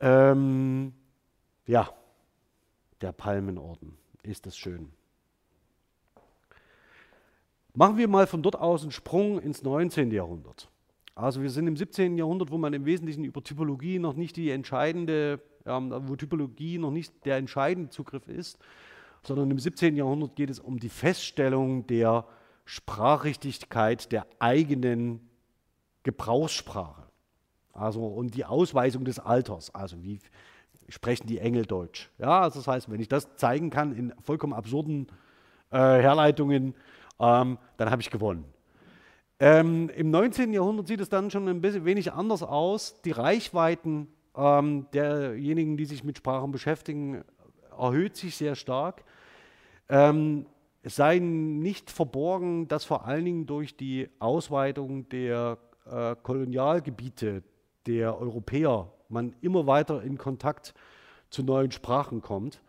Ähm, 0.00 0.94
ja, 1.66 1.90
der 3.02 3.12
Palmenorden, 3.12 3.96
ist 4.22 4.46
das 4.46 4.56
schön. 4.56 4.90
Machen 7.74 7.98
wir 7.98 8.08
mal 8.08 8.26
von 8.26 8.42
dort 8.42 8.56
aus 8.56 8.82
einen 8.82 8.92
Sprung 8.92 9.38
ins 9.38 9.62
19. 9.62 10.10
Jahrhundert. 10.10 10.70
Also 11.14 11.42
wir 11.42 11.50
sind 11.50 11.66
im 11.68 11.76
17. 11.76 12.18
Jahrhundert, 12.18 12.50
wo 12.50 12.58
man 12.58 12.72
im 12.72 12.84
Wesentlichen 12.84 13.24
über 13.24 13.42
Typologie 13.42 13.98
noch 13.98 14.14
nicht 14.14 14.36
die 14.36 14.50
entscheidende, 14.50 15.40
ähm, 15.64 15.92
wo 16.08 16.16
Typologie 16.16 16.78
noch 16.78 16.90
nicht 16.90 17.24
der 17.24 17.36
entscheidende 17.36 17.90
Zugriff 17.90 18.26
ist, 18.26 18.58
sondern 19.22 19.50
im 19.50 19.58
17. 19.58 19.96
Jahrhundert 19.96 20.34
geht 20.34 20.50
es 20.50 20.58
um 20.58 20.78
die 20.78 20.88
Feststellung 20.88 21.86
der 21.86 22.26
Sprachrichtigkeit 22.64 24.10
der 24.10 24.26
eigenen 24.38 25.28
Gebrauchssprache. 26.02 27.04
Also 27.72 28.06
und 28.06 28.34
die 28.34 28.44
Ausweisung 28.44 29.04
des 29.04 29.18
Alters. 29.18 29.74
Also 29.74 30.02
wie 30.02 30.18
sprechen 30.88 31.26
die 31.26 31.38
Engel 31.38 31.64
Deutsch? 31.64 32.10
Ja, 32.18 32.42
also 32.42 32.58
das 32.58 32.66
heißt, 32.66 32.90
wenn 32.90 33.00
ich 33.00 33.08
das 33.08 33.36
zeigen 33.36 33.70
kann 33.70 33.94
in 33.94 34.12
vollkommen 34.22 34.52
absurden 34.52 35.06
äh, 35.70 35.78
Herleitungen, 35.78 36.74
ähm, 37.20 37.58
dann 37.76 37.90
habe 37.90 38.02
ich 38.02 38.10
gewonnen. 38.10 38.44
Ähm, 39.40 39.90
Im 39.90 40.10
19. 40.10 40.52
Jahrhundert 40.52 40.86
sieht 40.86 41.00
es 41.00 41.08
dann 41.08 41.30
schon 41.30 41.48
ein 41.48 41.60
bisschen 41.60 41.84
wenig 41.84 42.12
anders 42.12 42.42
aus. 42.42 43.00
Die 43.02 43.10
Reichweiten 43.10 44.08
ähm, 44.36 44.86
derjenigen, 44.92 45.76
die 45.76 45.86
sich 45.86 46.04
mit 46.04 46.18
Sprachen 46.18 46.52
beschäftigen, 46.52 47.24
erhöht 47.76 48.16
sich 48.16 48.36
sehr 48.36 48.54
stark. 48.54 49.04
Ähm, 49.88 50.46
es 50.82 50.96
sei 50.96 51.18
nicht 51.18 51.90
verborgen, 51.90 52.68
dass 52.68 52.84
vor 52.84 53.06
allen 53.06 53.24
Dingen 53.24 53.46
durch 53.46 53.76
die 53.76 54.08
Ausweitung 54.18 55.08
der 55.08 55.58
äh, 55.90 56.14
Kolonialgebiete 56.22 57.42
der 57.86 58.18
Europäer 58.18 58.92
man 59.08 59.34
immer 59.40 59.66
weiter 59.66 60.02
in 60.02 60.16
Kontakt 60.16 60.74
zu 61.30 61.42
neuen 61.42 61.70
Sprachen 61.70 62.20
kommt 62.20 62.62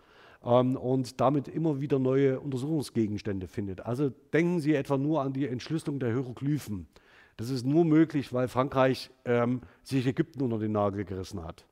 ähm, 0.45 0.77
und 0.77 1.19
damit 1.19 1.47
immer 1.47 1.81
wieder 1.81 1.99
neue 1.99 2.39
Untersuchungsgegenstände 2.39 3.47
findet. 3.47 3.85
Also 3.85 4.09
denken 4.33 4.59
Sie 4.59 4.75
etwa 4.75 4.97
nur 4.97 5.21
an 5.21 5.33
die 5.33 5.47
Entschlüsselung 5.47 5.99
der 5.99 6.11
Hieroglyphen. 6.11 6.87
Das 7.37 7.49
ist 7.49 7.65
nur 7.65 7.83
möglich, 7.83 8.31
weil 8.31 8.47
Frankreich 8.47 9.09
ähm, 9.25 9.61
sich 9.83 10.07
Ägypten 10.07 10.41
unter 10.41 10.59
den 10.59 10.71
Nagel 10.71 11.03
gerissen 11.03 11.43
hat. 11.43 11.65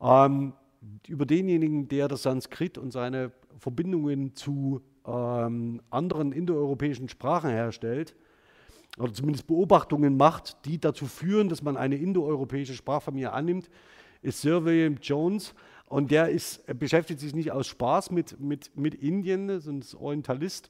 Ähm, 0.00 0.54
über 1.06 1.24
denjenigen, 1.24 1.88
der 1.88 2.08
das 2.08 2.22
Sanskrit 2.22 2.78
und 2.78 2.90
seine 2.90 3.30
Verbindungen 3.58 4.34
zu 4.34 4.82
ähm, 5.06 5.80
anderen 5.90 6.32
indoeuropäischen 6.32 7.08
Sprachen 7.08 7.50
herstellt, 7.50 8.16
oder 8.98 9.12
zumindest 9.12 9.46
Beobachtungen 9.46 10.16
macht, 10.16 10.64
die 10.66 10.78
dazu 10.78 11.06
führen, 11.06 11.48
dass 11.48 11.62
man 11.62 11.76
eine 11.76 11.96
indoeuropäische 11.96 12.74
Sprachfamilie 12.74 13.32
annimmt, 13.32 13.68
ist 14.22 14.40
Sir 14.40 14.64
William 14.64 14.96
Jones. 15.02 15.54
Und 15.94 16.10
der 16.10 16.28
ist, 16.28 16.60
beschäftigt 16.76 17.20
sich 17.20 17.36
nicht 17.36 17.52
aus 17.52 17.68
Spaß 17.68 18.10
mit, 18.10 18.40
mit, 18.40 18.76
mit 18.76 18.96
Indien, 18.96 19.48
ist 19.48 19.68
ein 19.68 19.84
Orientalist. 19.96 20.68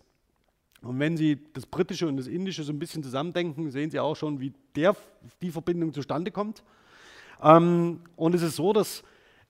Und 0.82 0.98
wenn 0.98 1.16
Sie 1.16 1.40
das 1.54 1.64
Britische 1.64 2.06
und 2.06 2.18
das 2.18 2.26
Indische 2.26 2.62
so 2.62 2.74
ein 2.74 2.78
bisschen 2.78 3.02
zusammendenken, 3.02 3.70
sehen 3.70 3.90
Sie 3.90 3.98
auch 3.98 4.16
schon, 4.16 4.38
wie 4.38 4.52
der, 4.76 4.94
die 5.40 5.50
Verbindung 5.50 5.94
zustande 5.94 6.30
kommt. 6.30 6.62
Ähm, 7.42 8.00
und 8.16 8.34
es 8.34 8.42
ist 8.42 8.56
so, 8.56 8.74
dass 8.74 9.02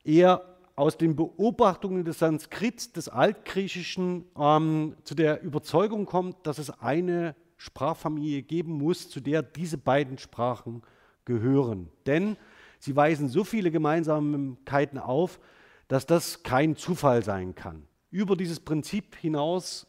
er 0.05 0.45
aus 0.77 0.97
den 0.97 1.17
Beobachtungen 1.17 2.05
des 2.05 2.21
Sanskrit, 2.21 2.95
des 2.95 3.09
Altgriechischen, 3.09 4.27
ähm, 4.39 4.95
zu 5.03 5.17
der 5.17 5.43
Überzeugung 5.43 6.07
kommt, 6.07 6.37
dass 6.47 6.59
es 6.59 6.71
eine 6.71 7.35
Sprachfamilie 7.57 8.43
geben 8.43 8.75
muss, 8.75 9.11
zu 9.11 9.19
der 9.19 9.43
diese 9.43 9.77
beiden 9.77 10.19
Sprachen 10.19 10.83
gehören. 11.25 11.89
Denn 12.07 12.37
sie 12.79 12.95
weisen 12.95 13.29
so 13.29 13.43
viele 13.43 13.73
Gemeinsamkeiten 13.73 15.01
auf, 15.01 15.41
dass 15.89 16.07
das 16.07 16.43
kein 16.43 16.77
Zufall 16.77 17.23
sein 17.23 17.55
kann. 17.55 17.85
Über 18.11 18.37
dieses 18.37 18.61
Prinzip 18.61 19.17
hinaus 19.17 19.87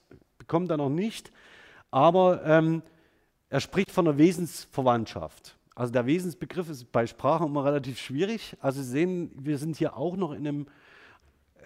kommt 0.48 0.72
er 0.72 0.78
noch 0.78 0.90
nicht, 0.90 1.32
aber 1.92 2.44
ähm, 2.46 2.82
er 3.50 3.60
spricht 3.60 3.92
von 3.92 4.08
einer 4.08 4.18
Wesensverwandtschaft. 4.18 5.58
Also 5.76 5.92
der 5.92 6.06
Wesensbegriff 6.06 6.70
ist 6.70 6.92
bei 6.92 7.06
Sprachen 7.06 7.48
immer 7.48 7.66
relativ 7.66 8.00
schwierig. 8.00 8.56
Also 8.62 8.82
Sie 8.82 8.90
sehen, 8.90 9.32
wir 9.36 9.58
sind 9.58 9.76
hier 9.76 9.98
auch 9.98 10.16
noch 10.16 10.32
in 10.32 10.48
einem, 10.48 10.68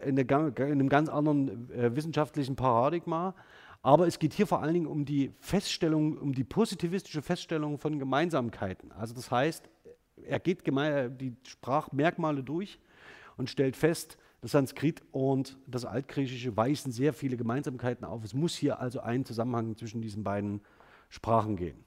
in 0.04 0.20
einem 0.20 0.90
ganz 0.90 1.10
anderen 1.10 1.72
äh, 1.72 1.96
wissenschaftlichen 1.96 2.56
Paradigma. 2.56 3.36
Aber 3.82 4.08
es 4.08 4.20
geht 4.20 4.34
hier 4.34 4.48
vor 4.48 4.62
allen 4.62 4.74
Dingen 4.74 4.88
um 4.88 5.06
die 5.06 5.32
Feststellung, 5.40 6.18
um 6.18 6.34
die 6.34 6.44
positivistische 6.44 7.22
Feststellung 7.22 7.78
von 7.78 7.98
Gemeinsamkeiten. 7.98 8.92
Also 8.92 9.14
das 9.14 9.32
heißt, 9.32 9.70
er 10.18 10.40
geht 10.40 10.68
die 10.68 11.36
Sprachmerkmale 11.44 12.44
durch 12.44 12.80
und 13.40 13.50
stellt 13.50 13.76
fest, 13.76 14.20
das 14.42 14.52
Sanskrit 14.52 15.02
und 15.12 15.58
das 15.66 15.86
Altgriechische 15.86 16.56
weisen 16.56 16.92
sehr 16.92 17.14
viele 17.14 17.38
Gemeinsamkeiten 17.38 18.06
auf. 18.06 18.24
Es 18.24 18.36
muss 18.36 18.56
hier 18.56 18.80
also 18.80 19.00
ein 19.00 19.26
Zusammenhang 19.26 19.76
zwischen 19.76 20.02
diesen 20.02 20.24
beiden 20.24 20.62
Sprachen 21.10 21.56
gehen. 21.56 21.84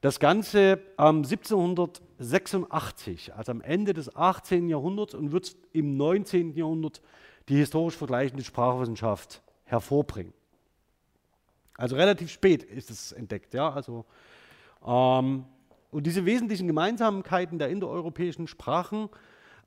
Das 0.00 0.20
Ganze 0.20 0.80
ähm, 0.98 1.24
1786, 1.24 3.34
also 3.34 3.52
am 3.52 3.60
Ende 3.60 3.92
des 3.92 4.16
18. 4.16 4.70
Jahrhunderts 4.70 5.14
und 5.14 5.32
wird 5.32 5.54
im 5.72 5.98
19. 5.98 6.54
Jahrhundert 6.54 7.02
die 7.48 7.56
historisch 7.56 7.96
vergleichende 7.96 8.44
Sprachwissenschaft 8.44 9.42
hervorbringen. 9.64 10.32
Also 11.76 11.96
relativ 11.96 12.30
spät 12.30 12.62
ist 12.62 12.90
es 12.90 13.10
entdeckt. 13.12 13.52
Ja? 13.52 13.70
Also, 13.72 14.06
ähm, 14.86 15.44
und 15.90 16.06
diese 16.06 16.24
wesentlichen 16.24 16.66
Gemeinsamkeiten 16.66 17.58
der 17.58 17.68
indoeuropäischen 17.68 18.46
Sprachen 18.46 19.10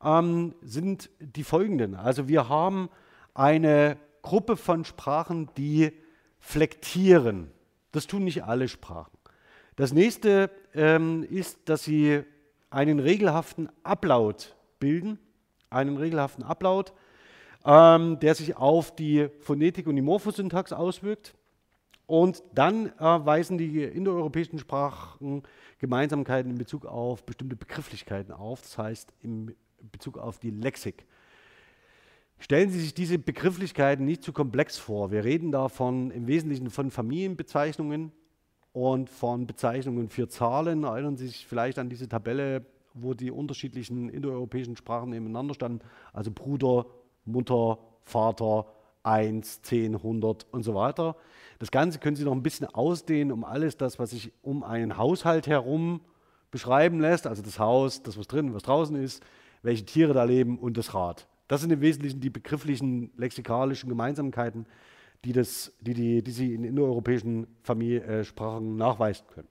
ähm, 0.04 0.56
sind 0.62 1.10
die 1.20 1.44
folgenden. 1.44 1.96
Also 1.96 2.28
wir 2.28 2.50
haben 2.50 2.90
eine 3.34 3.98
Gruppe 4.22 4.58
von 4.58 4.86
Sprachen, 4.86 5.50
die 5.58 5.92
flektieren. 6.40 7.52
Das 7.92 8.08
tun 8.08 8.24
nicht 8.24 8.44
alle 8.44 8.68
Sprachen. 8.68 9.18
Das 9.76 9.94
nächste 9.94 10.52
ähm, 10.74 11.24
ist, 11.24 11.58
dass 11.66 11.84
sie 11.84 12.24
einen 12.70 13.00
regelhaften 13.00 13.70
Ablaut 13.84 14.56
bilden, 14.80 15.20
einen 15.70 15.98
regelhaften 15.98 16.44
Ablaut, 16.44 16.94
ähm, 17.66 18.20
der 18.20 18.36
sich 18.36 18.58
auf 18.58 18.96
die 18.96 19.30
Phonetik 19.40 19.88
und 19.88 19.96
die 19.96 20.02
Morphosyntax 20.02 20.74
auswirkt. 20.74 21.36
Und 22.06 22.44
dann 22.54 22.88
äh, 22.88 22.92
weisen 23.00 23.58
die 23.58 23.84
indoeuropäischen 23.84 24.60
Sprachen 24.60 25.44
Gemeinsamkeiten 25.80 26.52
in 26.52 26.58
Bezug 26.58 26.86
auf 26.86 27.26
bestimmte 27.26 27.56
Begrifflichkeiten 27.56 28.34
auf, 28.34 28.62
das 28.62 28.78
heißt 28.78 29.14
in 29.22 29.56
Bezug 29.92 30.18
auf 30.18 30.40
die 30.40 30.52
Lexik. 30.52 31.06
Stellen 32.40 32.70
Sie 32.70 32.80
sich 32.80 32.94
diese 32.94 33.20
Begrifflichkeiten 33.20 34.06
nicht 34.06 34.24
zu 34.24 34.34
komplex 34.34 34.78
vor. 34.78 35.12
Wir 35.12 35.24
reden 35.24 35.52
davon 35.52 36.12
im 36.12 36.28
Wesentlichen 36.28 36.70
von 36.70 36.92
Familienbezeichnungen 36.92 38.12
und 38.74 39.10
von 39.10 39.48
Bezeichnungen 39.48 40.10
für 40.10 40.28
Zahlen. 40.28 40.84
Erinnern 40.84 41.16
Sie 41.16 41.28
sich 41.28 41.48
vielleicht 41.48 41.80
an 41.80 41.90
diese 41.90 42.10
Tabelle, 42.10 42.66
wo 42.94 43.13
die 43.13 43.32
unterschiedlichen 43.32 44.10
indoeuropäischen 44.10 44.75
Sprachen 44.75 45.12
nebeneinander 45.12 45.54
standen, 45.54 45.80
also 46.12 46.32
Bruder, 46.32 46.86
Mutter, 47.25 47.80
Vater, 48.04 48.66
1, 49.04 49.62
10, 49.62 49.96
100 49.96 50.48
und 50.52 50.63
so 50.63 50.75
weiter. 50.75 51.16
Das 51.60 51.72
Ganze 51.72 52.00
können 52.00 52.16
Sie 52.16 52.24
noch 52.24 52.34
ein 52.34 52.44
bisschen 52.44 52.68
ausdehnen 52.68 53.32
um 53.32 53.44
alles 53.44 53.78
das, 53.78 54.00
was 54.00 54.12
sich 54.12 54.32
um 54.42 54.63
einen 54.63 54.98
Haushalt 54.98 55.48
herum 55.48 56.02
beschreiben 56.52 57.00
lässt, 57.00 57.25
also 57.25 57.42
das 57.42 57.58
Haus, 57.58 58.04
das 58.04 58.18
was 58.18 58.28
drin, 58.28 58.54
was 58.54 58.63
draußen 58.63 58.96
ist, 58.96 59.24
welche 59.63 59.86
Tiere 59.86 60.13
da 60.13 60.24
leben 60.24 60.60
und 60.60 60.77
das 60.77 60.93
Rad. 60.93 61.27
Das 61.48 61.62
sind 61.62 61.72
im 61.72 61.82
Wesentlichen 61.82 62.22
die 62.22 62.29
begrifflichen 62.29 63.12
lexikalischen 63.17 63.89
Gemeinsamkeiten, 63.89 64.65
die, 65.25 65.34
das, 65.34 65.74
die, 65.82 65.93
die, 65.93 66.22
die 66.22 66.32
Sie 66.32 66.53
in 66.53 66.63
indoeuropäischen 66.63 67.48
Familiensprachen 67.63 68.75
äh, 68.75 68.77
nachweisen 68.77 69.25
können. 69.34 69.48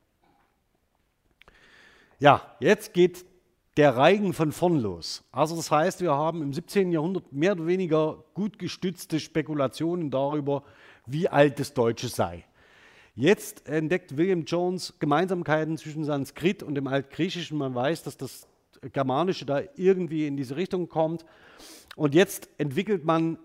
Ja, 2.19 2.57
jetzt 2.61 2.93
geht 2.93 3.25
der 3.77 3.97
Reigen 3.97 4.33
von 4.35 4.53
vorn 4.53 4.79
los. 4.79 5.25
Also 5.33 5.57
das 5.57 5.71
heißt, 5.71 6.03
wir 6.03 6.13
haben 6.13 6.43
im 6.43 6.53
17. 6.53 6.93
Jahrhundert 6.93 7.33
mehr 7.33 7.53
oder 7.53 7.67
weniger 7.67 8.23
gut 8.35 8.59
gestützte 8.59 9.19
Spekulationen 9.19 10.11
darüber, 10.11 10.63
wie 11.07 11.29
alt 11.29 11.59
das 11.59 11.73
Deutsche 11.73 12.09
sei. 12.09 12.45
Jetzt 13.15 13.67
entdeckt 13.69 14.17
William 14.17 14.45
Jones 14.45 14.95
Gemeinsamkeiten 14.99 15.77
zwischen 15.79 16.05
Sanskrit 16.05 16.63
und 16.63 16.75
dem 16.75 16.87
Altgriechischen. 16.87 17.59
Man 17.59 17.75
weiß, 17.75 18.03
dass 18.05 18.17
das 18.17 18.47
Germanische 18.91 19.47
da 19.47 19.63
irgendwie 19.77 20.27
in 20.27 20.37
diese 20.37 20.57
Richtung 20.57 20.89
kommt. 20.89 21.25
Und 21.97 22.15
jetzt 22.15 22.49
entwickelt 22.59 23.05
man 23.05 23.39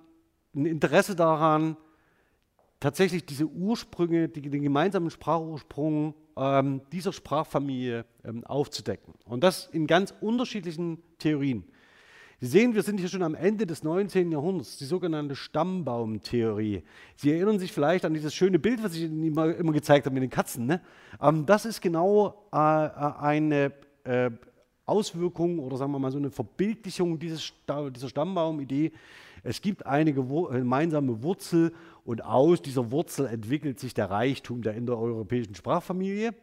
ein 0.55 0.65
Interesse 0.65 1.15
daran, 1.15 1.77
tatsächlich 2.79 3.25
diese 3.25 3.45
Ursprünge, 3.45 4.29
die, 4.29 4.41
den 4.41 4.63
gemeinsamen 4.63 5.09
Sprachursprung 5.09 6.13
ähm, 6.35 6.81
dieser 6.91 7.13
Sprachfamilie 7.13 8.05
ähm, 8.23 8.43
aufzudecken. 8.45 9.13
Und 9.25 9.43
das 9.43 9.67
in 9.67 9.87
ganz 9.87 10.13
unterschiedlichen 10.21 11.01
Theorien. 11.17 11.65
Sie 12.39 12.45
sehen, 12.45 12.75
wir 12.75 12.83
sind 12.83 12.99
hier 12.99 13.09
schon 13.09 13.23
am 13.23 13.33
Ende 13.33 13.65
des 13.65 13.81
19. 13.81 14.31
Jahrhunderts, 14.31 14.77
die 14.77 14.85
sogenannte 14.85 15.35
Stammbaumtheorie. 15.35 16.83
Sie 17.15 17.31
erinnern 17.31 17.57
sich 17.57 17.73
vielleicht 17.73 18.05
an 18.05 18.13
dieses 18.13 18.35
schöne 18.35 18.59
Bild, 18.59 18.83
was 18.83 18.93
ich 18.93 19.03
Ihnen 19.03 19.23
immer, 19.23 19.55
immer 19.55 19.71
gezeigt 19.71 20.05
habe 20.05 20.13
mit 20.13 20.21
den 20.21 20.29
Katzen. 20.29 20.67
Ne? 20.67 20.81
Ähm, 21.19 21.47
das 21.47 21.65
ist 21.65 21.81
genau 21.81 22.47
äh, 22.53 22.57
äh 22.57 23.13
eine 23.19 23.73
äh, 24.03 24.29
Auswirkung 24.87 25.59
oder 25.59 25.77
sagen 25.77 25.91
wir 25.91 25.99
mal 25.99 26.11
so 26.11 26.17
eine 26.17 26.31
Verbildlichung 26.31 27.19
dieses, 27.19 27.53
dieser 27.95 28.09
Stammbaumidee. 28.09 28.91
Es 29.43 29.61
gibt 29.61 29.85
eine 29.85 30.13
gemeinsame 30.13 31.21
Wurzel 31.21 31.73
und 32.05 32.23
aus 32.23 32.61
dieser 32.61 32.91
Wurzel 32.91 33.27
entwickelt 33.27 33.79
sich 33.79 33.93
der 33.93 34.09
Reichtum 34.09 34.61
der 34.61 34.73
indoeuropäischen 34.73 35.55
Sprachfamilie. 35.55 36.33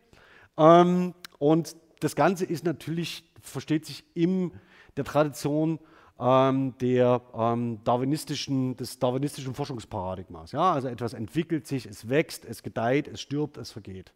Ähm, 0.57 1.15
und 1.39 1.77
das 2.01 2.15
Ganze 2.15 2.45
ist 2.45 2.65
natürlich, 2.65 3.25
versteht 3.41 3.87
sich 3.87 4.05
in 4.15 4.53
der 4.97 5.05
Tradition 5.05 5.79
ähm, 6.21 6.75
der, 6.81 7.23
ähm, 7.35 7.81
darwinistischen, 7.85 8.77
des 8.77 8.99
darwinistischen 8.99 9.55
Forschungsparadigmas. 9.55 10.53
Ja? 10.53 10.73
Also 10.73 10.89
etwas 10.89 11.15
entwickelt 11.15 11.67
sich, 11.67 11.87
es 11.87 12.09
wächst, 12.09 12.45
es 12.45 12.63
gedeiht, 12.63 13.09
es 13.09 13.21
stirbt, 13.21 13.57
es 13.57 13.73
vergeht. 13.73 14.13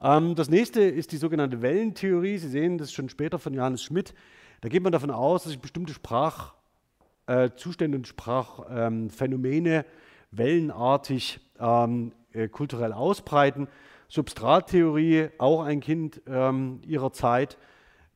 Ähm, 0.00 0.34
das 0.34 0.48
nächste 0.48 0.82
ist 0.82 1.12
die 1.12 1.16
sogenannte 1.16 1.62
Wellentheorie. 1.62 2.38
Sie 2.38 2.48
sehen 2.48 2.78
das 2.78 2.92
schon 2.92 3.08
später 3.08 3.38
von 3.38 3.54
Johannes 3.54 3.82
Schmidt. 3.82 4.14
Da 4.60 4.68
geht 4.68 4.82
man 4.82 4.92
davon 4.92 5.10
aus, 5.10 5.42
dass 5.42 5.52
sich 5.52 5.60
bestimmte 5.60 5.92
Sprachzustände 5.92 7.96
äh, 7.96 7.98
und 7.98 8.06
Sprachphänomene 8.06 9.76
ähm, 9.76 9.84
wellenartig 10.30 11.40
ähm, 11.58 12.12
äh, 12.32 12.48
kulturell 12.48 12.92
ausbreiten. 12.92 13.68
Substrattheorie, 14.08 15.30
auch 15.38 15.62
ein 15.62 15.80
Kind 15.80 16.22
ähm, 16.26 16.80
ihrer 16.86 17.12
Zeit, 17.12 17.58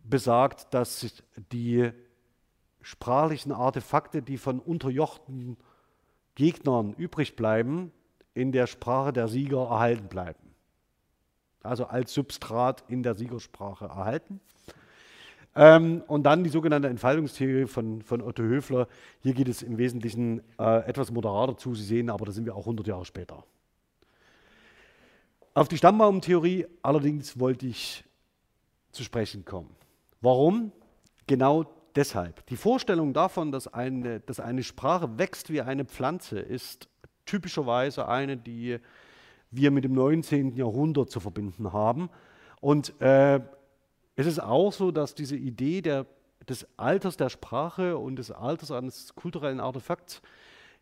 besagt, 0.04 0.72
dass 0.72 1.22
die 1.52 1.90
sprachlichen 2.80 3.52
Artefakte, 3.52 4.22
die 4.22 4.38
von 4.38 4.60
unterjochten 4.60 5.58
Gegnern 6.34 6.94
übrig 6.94 7.36
bleiben, 7.36 7.92
in 8.32 8.52
der 8.52 8.66
Sprache 8.66 9.12
der 9.12 9.28
Sieger 9.28 9.68
erhalten 9.68 10.08
bleiben 10.08 10.47
also 11.62 11.86
als 11.86 12.12
Substrat 12.12 12.84
in 12.88 13.02
der 13.02 13.14
Siegersprache 13.14 13.86
erhalten. 13.86 14.40
Ähm, 15.54 16.02
und 16.06 16.22
dann 16.24 16.44
die 16.44 16.50
sogenannte 16.50 16.88
Entfaltungstheorie 16.88 17.66
von, 17.66 18.02
von 18.02 18.22
Otto 18.22 18.42
Höfler. 18.42 18.86
Hier 19.20 19.34
geht 19.34 19.48
es 19.48 19.62
im 19.62 19.76
Wesentlichen 19.76 20.40
äh, 20.58 20.86
etwas 20.86 21.10
moderater 21.10 21.56
zu, 21.56 21.74
Sie 21.74 21.84
sehen, 21.84 22.10
aber 22.10 22.26
da 22.26 22.32
sind 22.32 22.44
wir 22.44 22.54
auch 22.54 22.60
100 22.60 22.86
Jahre 22.86 23.04
später. 23.04 23.44
Auf 25.54 25.66
die 25.66 25.76
Stammbaumtheorie 25.76 26.66
allerdings 26.82 27.40
wollte 27.40 27.66
ich 27.66 28.04
zu 28.92 29.02
sprechen 29.02 29.44
kommen. 29.44 29.74
Warum? 30.20 30.70
Genau 31.26 31.64
deshalb. 31.96 32.46
Die 32.46 32.56
Vorstellung 32.56 33.12
davon, 33.12 33.50
dass 33.50 33.66
eine, 33.66 34.20
dass 34.20 34.38
eine 34.38 34.62
Sprache 34.62 35.18
wächst 35.18 35.50
wie 35.50 35.60
eine 35.60 35.84
Pflanze, 35.84 36.38
ist 36.38 36.88
typischerweise 37.26 38.06
eine, 38.06 38.36
die 38.36 38.78
wir 39.50 39.70
mit 39.70 39.84
dem 39.84 39.92
19. 39.94 40.54
Jahrhundert 40.54 41.10
zu 41.10 41.20
verbinden 41.20 41.72
haben. 41.72 42.10
Und 42.60 43.00
äh, 43.00 43.40
es 44.16 44.26
ist 44.26 44.40
auch 44.40 44.72
so, 44.72 44.90
dass 44.90 45.14
diese 45.14 45.36
Idee 45.36 45.80
der, 45.80 46.06
des 46.48 46.66
Alters 46.76 47.16
der 47.16 47.28
Sprache 47.28 47.96
und 47.96 48.16
des 48.16 48.30
Alters 48.30 48.70
eines 48.70 49.14
kulturellen 49.14 49.60
Artefakts 49.60 50.22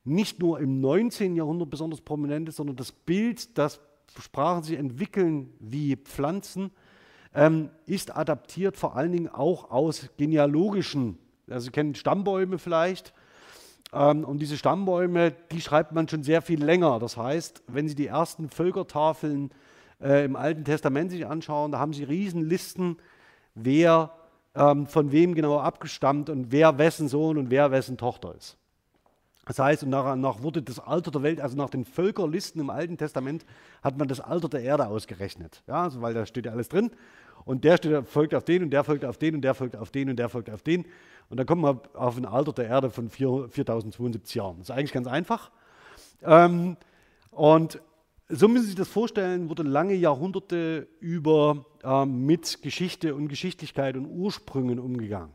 nicht 0.04 0.40
nur 0.40 0.60
im 0.60 0.80
19. 0.80 1.36
Jahrhundert 1.36 1.68
besonders 1.68 2.00
prominent 2.00 2.48
ist, 2.48 2.56
sondern 2.56 2.76
das 2.76 2.92
Bild, 2.92 3.58
dass 3.58 3.80
Sprachen 4.20 4.62
sich 4.62 4.78
entwickeln 4.78 5.52
wie 5.58 5.96
Pflanzen, 5.96 6.70
ähm, 7.34 7.70
ist 7.84 8.16
adaptiert 8.16 8.76
vor 8.76 8.96
allen 8.96 9.12
Dingen 9.12 9.28
auch 9.28 9.70
aus 9.70 10.08
genealogischen, 10.16 11.18
also 11.50 11.66
Sie 11.66 11.70
kennen 11.70 11.94
Stammbäume 11.94 12.58
vielleicht, 12.58 13.12
und 13.96 14.38
diese 14.38 14.56
Stammbäume, 14.56 15.32
die 15.50 15.60
schreibt 15.60 15.92
man 15.92 16.08
schon 16.08 16.22
sehr 16.22 16.42
viel 16.42 16.62
länger. 16.62 16.98
Das 16.98 17.16
heißt, 17.16 17.62
wenn 17.68 17.88
Sie 17.88 17.94
die 17.94 18.06
ersten 18.06 18.48
Völkertafeln 18.50 19.50
äh, 20.02 20.24
im 20.24 20.36
Alten 20.36 20.64
Testament 20.64 21.10
sich 21.10 21.26
anschauen, 21.26 21.72
da 21.72 21.78
haben 21.78 21.92
Sie 21.92 22.04
Riesenlisten, 22.04 22.98
wer 23.54 24.10
ähm, 24.54 24.86
von 24.86 25.12
wem 25.12 25.34
genau 25.34 25.58
abgestammt 25.58 26.30
und 26.30 26.50
wer 26.50 26.78
wessen 26.78 27.08
Sohn 27.08 27.38
und 27.38 27.50
wer 27.50 27.70
wessen 27.70 27.96
Tochter 27.96 28.34
ist. 28.34 28.56
Das 29.46 29.60
heißt, 29.60 29.84
und 29.84 29.90
nach, 29.90 30.16
nach 30.16 30.42
wurde 30.42 30.60
das 30.60 30.80
Alter 30.80 31.12
der 31.12 31.22
Welt, 31.22 31.40
also 31.40 31.56
nach 31.56 31.70
den 31.70 31.84
Völkerlisten 31.84 32.60
im 32.60 32.68
Alten 32.68 32.98
Testament, 32.98 33.46
hat 33.82 33.96
man 33.96 34.08
das 34.08 34.20
Alter 34.20 34.48
der 34.48 34.62
Erde 34.62 34.88
ausgerechnet. 34.88 35.62
Ja, 35.68 35.84
also 35.84 36.02
weil 36.02 36.14
da 36.14 36.26
steht 36.26 36.46
ja 36.46 36.52
alles 36.52 36.68
drin. 36.68 36.90
Und 37.44 37.62
der 37.62 37.76
steht, 37.76 38.08
folgt 38.08 38.34
auf 38.34 38.42
den 38.42 38.64
und 38.64 38.70
der 38.70 38.82
folgt 38.82 39.04
auf 39.04 39.18
den 39.18 39.36
und 39.36 39.42
der 39.42 39.54
folgt 39.54 39.76
auf 39.76 39.92
den 39.92 40.10
und 40.10 40.16
der 40.16 40.28
folgt 40.28 40.50
auf 40.50 40.62
den. 40.62 40.80
Und 40.80 40.88
dann 41.30 41.46
kommt 41.46 41.62
man 41.62 41.80
auf 41.94 42.16
ein 42.16 42.26
Alter 42.26 42.52
der 42.52 42.66
Erde 42.66 42.90
von 42.90 43.10
4, 43.10 43.48
4072 43.50 44.34
Jahren. 44.34 44.58
Das 44.58 44.68
ist 44.68 44.76
eigentlich 44.76 44.92
ganz 44.92 45.06
einfach. 45.06 45.50
Ähm, 46.22 46.76
und 47.30 47.80
so 48.28 48.48
müssen 48.48 48.62
Sie 48.62 48.68
sich 48.70 48.76
das 48.76 48.88
vorstellen, 48.88 49.48
wurde 49.48 49.62
lange 49.62 49.94
Jahrhunderte 49.94 50.88
über 51.00 51.64
ähm, 51.84 52.26
mit 52.26 52.62
Geschichte 52.62 53.14
und 53.14 53.28
Geschichtlichkeit 53.28 53.96
und 53.96 54.06
Ursprüngen 54.06 54.78
umgegangen. 54.78 55.32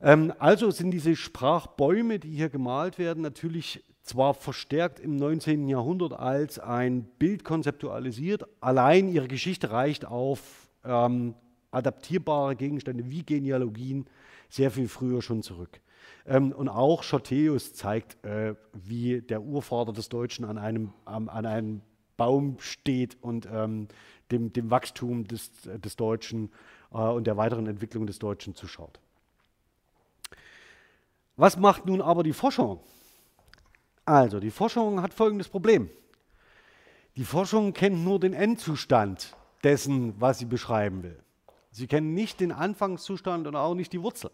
Ähm, 0.00 0.32
also 0.38 0.70
sind 0.70 0.90
diese 0.90 1.16
Sprachbäume, 1.16 2.18
die 2.18 2.30
hier 2.30 2.48
gemalt 2.48 2.98
werden, 2.98 3.22
natürlich 3.22 3.82
zwar 4.02 4.34
verstärkt 4.34 5.00
im 5.00 5.16
19. 5.16 5.68
Jahrhundert 5.68 6.12
als 6.12 6.58
ein 6.58 7.04
Bild 7.18 7.44
konzeptualisiert, 7.44 8.44
allein 8.60 9.08
ihre 9.08 9.26
Geschichte 9.26 9.70
reicht 9.70 10.04
auf 10.04 10.68
ähm, 10.84 11.34
adaptierbare 11.70 12.54
Gegenstände 12.54 13.10
wie 13.10 13.22
Genealogien 13.22 14.06
sehr 14.48 14.70
viel 14.70 14.88
früher 14.88 15.22
schon 15.22 15.42
zurück. 15.42 15.80
Ähm, 16.26 16.52
und 16.52 16.68
auch 16.68 17.02
Schotheus 17.02 17.72
zeigt, 17.74 18.24
äh, 18.24 18.54
wie 18.72 19.20
der 19.20 19.42
Urvater 19.42 19.92
des 19.92 20.08
Deutschen 20.08 20.44
an 20.44 20.58
einem, 20.58 20.92
ähm, 21.08 21.28
an 21.28 21.46
einem 21.46 21.82
Baum 22.16 22.56
steht 22.58 23.16
und 23.22 23.48
ähm, 23.52 23.88
dem, 24.30 24.52
dem, 24.52 24.70
Wachstum 24.70 25.24
des, 25.24 25.50
des 25.62 25.96
Deutschen 25.96 26.50
äh, 26.92 26.98
und 26.98 27.26
der 27.26 27.36
weiteren 27.36 27.66
Entwicklung 27.66 28.06
des 28.06 28.18
Deutschen 28.18 28.54
zuschaut. 28.54 28.98
Was 31.36 31.56
macht 31.58 31.86
nun 31.86 32.00
aber 32.00 32.22
die 32.22 32.32
Forschung? 32.32 32.80
Also, 34.04 34.40
die 34.40 34.50
Forschung 34.50 35.02
hat 35.02 35.12
folgendes 35.12 35.48
Problem. 35.48 35.90
Die 37.16 37.24
Forschung 37.24 37.72
kennt 37.72 38.02
nur 38.02 38.20
den 38.20 38.32
Endzustand 38.32 39.36
dessen, 39.62 40.18
was 40.20 40.38
sie 40.38 40.44
beschreiben 40.44 41.02
will. 41.02 41.18
Sie 41.76 41.86
kennen 41.86 42.14
nicht 42.14 42.40
den 42.40 42.52
Anfangszustand 42.52 43.46
und 43.46 43.54
auch 43.54 43.74
nicht 43.74 43.92
die 43.92 44.00
Wurzel. 44.00 44.30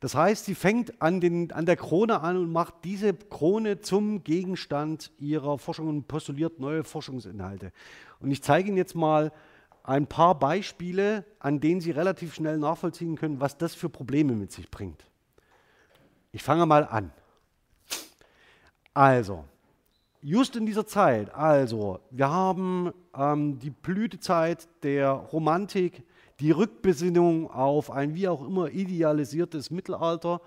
Das 0.00 0.16
heißt, 0.16 0.44
sie 0.44 0.56
fängt 0.56 1.00
an, 1.00 1.20
den, 1.20 1.52
an 1.52 1.66
der 1.66 1.76
Krone 1.76 2.20
an 2.20 2.36
und 2.36 2.50
macht 2.50 2.74
diese 2.82 3.14
Krone 3.14 3.80
zum 3.80 4.24
Gegenstand 4.24 5.12
ihrer 5.20 5.56
Forschung 5.58 5.86
und 5.86 6.08
postuliert 6.08 6.58
neue 6.58 6.82
Forschungsinhalte. 6.82 7.70
Und 8.18 8.32
ich 8.32 8.42
zeige 8.42 8.66
Ihnen 8.66 8.76
jetzt 8.76 8.96
mal 8.96 9.30
ein 9.84 10.08
paar 10.08 10.36
Beispiele, 10.36 11.24
an 11.38 11.60
denen 11.60 11.80
Sie 11.80 11.92
relativ 11.92 12.34
schnell 12.34 12.58
nachvollziehen 12.58 13.14
können, 13.14 13.38
was 13.38 13.56
das 13.56 13.76
für 13.76 13.88
Probleme 13.88 14.32
mit 14.32 14.50
sich 14.50 14.68
bringt. 14.68 15.06
Ich 16.32 16.42
fange 16.42 16.66
mal 16.66 16.84
an. 16.88 17.12
Also, 18.94 19.44
just 20.20 20.56
in 20.56 20.66
dieser 20.66 20.88
Zeit, 20.88 21.32
also, 21.32 22.00
wir 22.10 22.28
haben 22.28 22.92
ähm, 23.16 23.60
die 23.60 23.70
Blütezeit 23.70 24.66
der 24.82 25.12
Romantik, 25.12 26.02
die 26.42 26.50
Rückbesinnung 26.50 27.48
auf 27.48 27.90
ein 27.90 28.14
wie 28.16 28.26
auch 28.26 28.44
immer 28.44 28.68
idealisiertes 28.68 29.70
Mittelalter. 29.70 30.40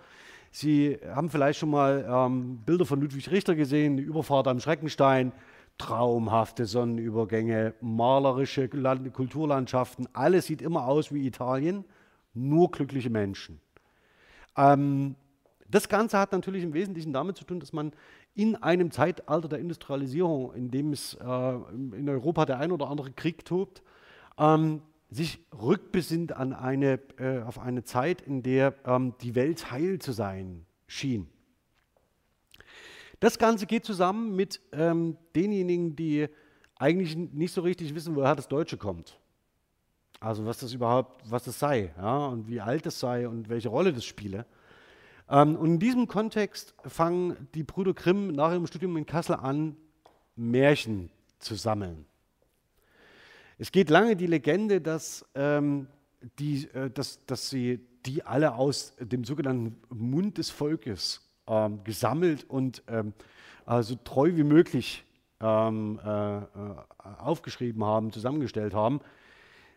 Sie 0.52 1.00
haben 1.08 1.30
vielleicht 1.30 1.60
schon 1.60 1.70
mal 1.70 2.06
ähm, 2.08 2.58
Bilder 2.66 2.86
von 2.86 3.00
Ludwig 3.00 3.32
Richter 3.32 3.56
gesehen, 3.56 3.96
die 3.96 4.04
Überfahrt 4.04 4.48
am 4.48 4.60
Schreckenstein, 4.60 5.32
traumhafte 5.78 6.66
Sonnenübergänge, 6.66 7.76
malerische 7.80 8.66
Land 8.74 9.12
Kulturlandschaften, 9.14 10.08
alles 10.12 10.48
sieht 10.48 10.62
immer 10.62 10.86
aus 10.86 11.14
wie 11.14 11.26
Italien, 11.26 11.86
nur 12.34 12.72
glückliche 12.72 13.10
Menschen. 13.10 13.62
Ähm, 14.58 15.16
das 15.70 15.88
Ganze 15.88 16.20
hat 16.20 16.34
natürlich 16.34 16.64
im 16.64 16.74
Wesentlichen 16.74 17.14
damit 17.14 17.38
zu 17.38 17.46
tun, 17.46 17.62
dass 17.62 17.72
man 17.72 17.94
in 18.34 18.58
einem 18.58 18.92
Zeitalter 18.92 19.48
der 19.48 19.60
Industrialisierung, 19.60 20.54
in 20.56 20.70
dem 20.72 20.92
es 20.92 21.14
äh, 21.14 21.26
in 21.26 22.10
Europa 22.10 22.46
der 22.46 22.60
ein 22.60 22.74
oder 22.74 22.90
andere 22.90 23.12
Krieg 23.12 23.46
tobt, 23.46 23.82
ähm, 24.38 24.82
sich 25.10 25.40
rückbesinnt 25.54 26.34
an 26.34 26.54
eine, 26.54 27.00
äh, 27.18 27.42
auf 27.42 27.60
eine 27.60 27.84
Zeit, 27.84 28.22
in 28.22 28.44
der 28.44 28.74
ähm, 28.86 29.14
die 29.22 29.36
Welt 29.36 29.72
heil 29.72 30.00
zu 30.00 30.12
sein 30.12 30.66
schien. 30.88 31.28
Das 33.20 33.38
Ganze 33.38 33.66
geht 33.66 33.86
zusammen 33.86 34.36
mit 34.36 34.60
ähm, 34.72 35.18
denjenigen, 35.36 35.96
die 35.96 36.28
eigentlich 36.78 37.16
nicht 37.16 37.54
so 37.54 37.62
richtig 37.62 37.96
wissen, 37.96 38.16
woher 38.16 38.36
das 38.36 38.48
Deutsche 38.48 38.78
kommt. 38.78 39.20
Also 40.20 40.46
was 40.46 40.58
das 40.58 40.74
überhaupt, 40.74 41.30
was 41.30 41.44
das 41.44 41.60
sei, 41.60 41.94
ja, 41.98 42.28
und 42.28 42.48
wie 42.48 42.62
alt 42.62 42.86
es 42.86 43.00
sei 43.00 43.28
und 43.28 43.50
welche 43.50 43.70
Rolle 43.70 43.94
das 43.94 44.06
spiele. 44.06 44.46
Ähm, 45.30 45.56
und 45.56 45.74
in 45.74 45.80
diesem 45.80 46.08
Kontext 46.08 46.74
fangen 46.86 47.48
die 47.54 47.64
Brüder 47.64 47.94
Grimm 47.94 48.28
nach 48.28 48.52
ihrem 48.52 48.68
Studium 48.68 48.98
in 48.98 49.06
Kassel 49.06 49.36
an, 49.36 49.78
Märchen 50.36 51.10
zu 51.40 51.56
sammeln. 51.56 52.06
Es 53.58 53.72
geht 53.72 53.90
lange 53.90 54.16
die 54.16 54.28
Legende, 54.28 54.82
dass, 54.82 55.26
ähm, 55.34 55.88
die, 56.40 56.68
äh, 56.74 56.90
dass, 56.90 57.26
dass 57.26 57.50
sie 57.50 57.80
die 58.06 58.24
alle 58.24 58.56
aus 58.56 58.96
dem 59.00 59.24
sogenannten 59.24 59.78
Mund 59.90 60.38
des 60.38 60.50
Volkes 60.50 61.22
ähm, 61.48 61.84
gesammelt 61.84 62.46
und 62.50 62.84
ähm, 62.88 63.14
also 63.66 63.96
treu 64.04 64.36
wie 64.36 64.44
möglich 64.44 65.06
ähm, 65.40 66.00
äh, 66.04 66.38
äh, 66.38 66.44
aufgeschrieben 67.18 67.84
haben, 67.84 68.12
zusammengestellt 68.12 68.74
haben. 68.74 69.00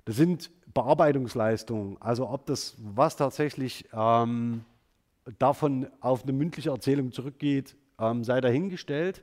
Das 0.05 0.17
sind 0.17 0.51
Bearbeitungsleistungen, 0.75 1.97
also 2.01 2.29
ob 2.29 2.47
das 2.47 2.77
was 2.79 3.17
tatsächlich 3.17 3.87
ähm, 3.93 4.65
davon 5.39 5.89
auf 6.01 6.23
eine 6.23 6.33
mündliche 6.33 6.71
Erzählung 6.71 7.13
zurückgeht, 7.13 7.77
ähm, 7.99 8.25
sei 8.25 8.41
dahingestellt. 8.41 9.23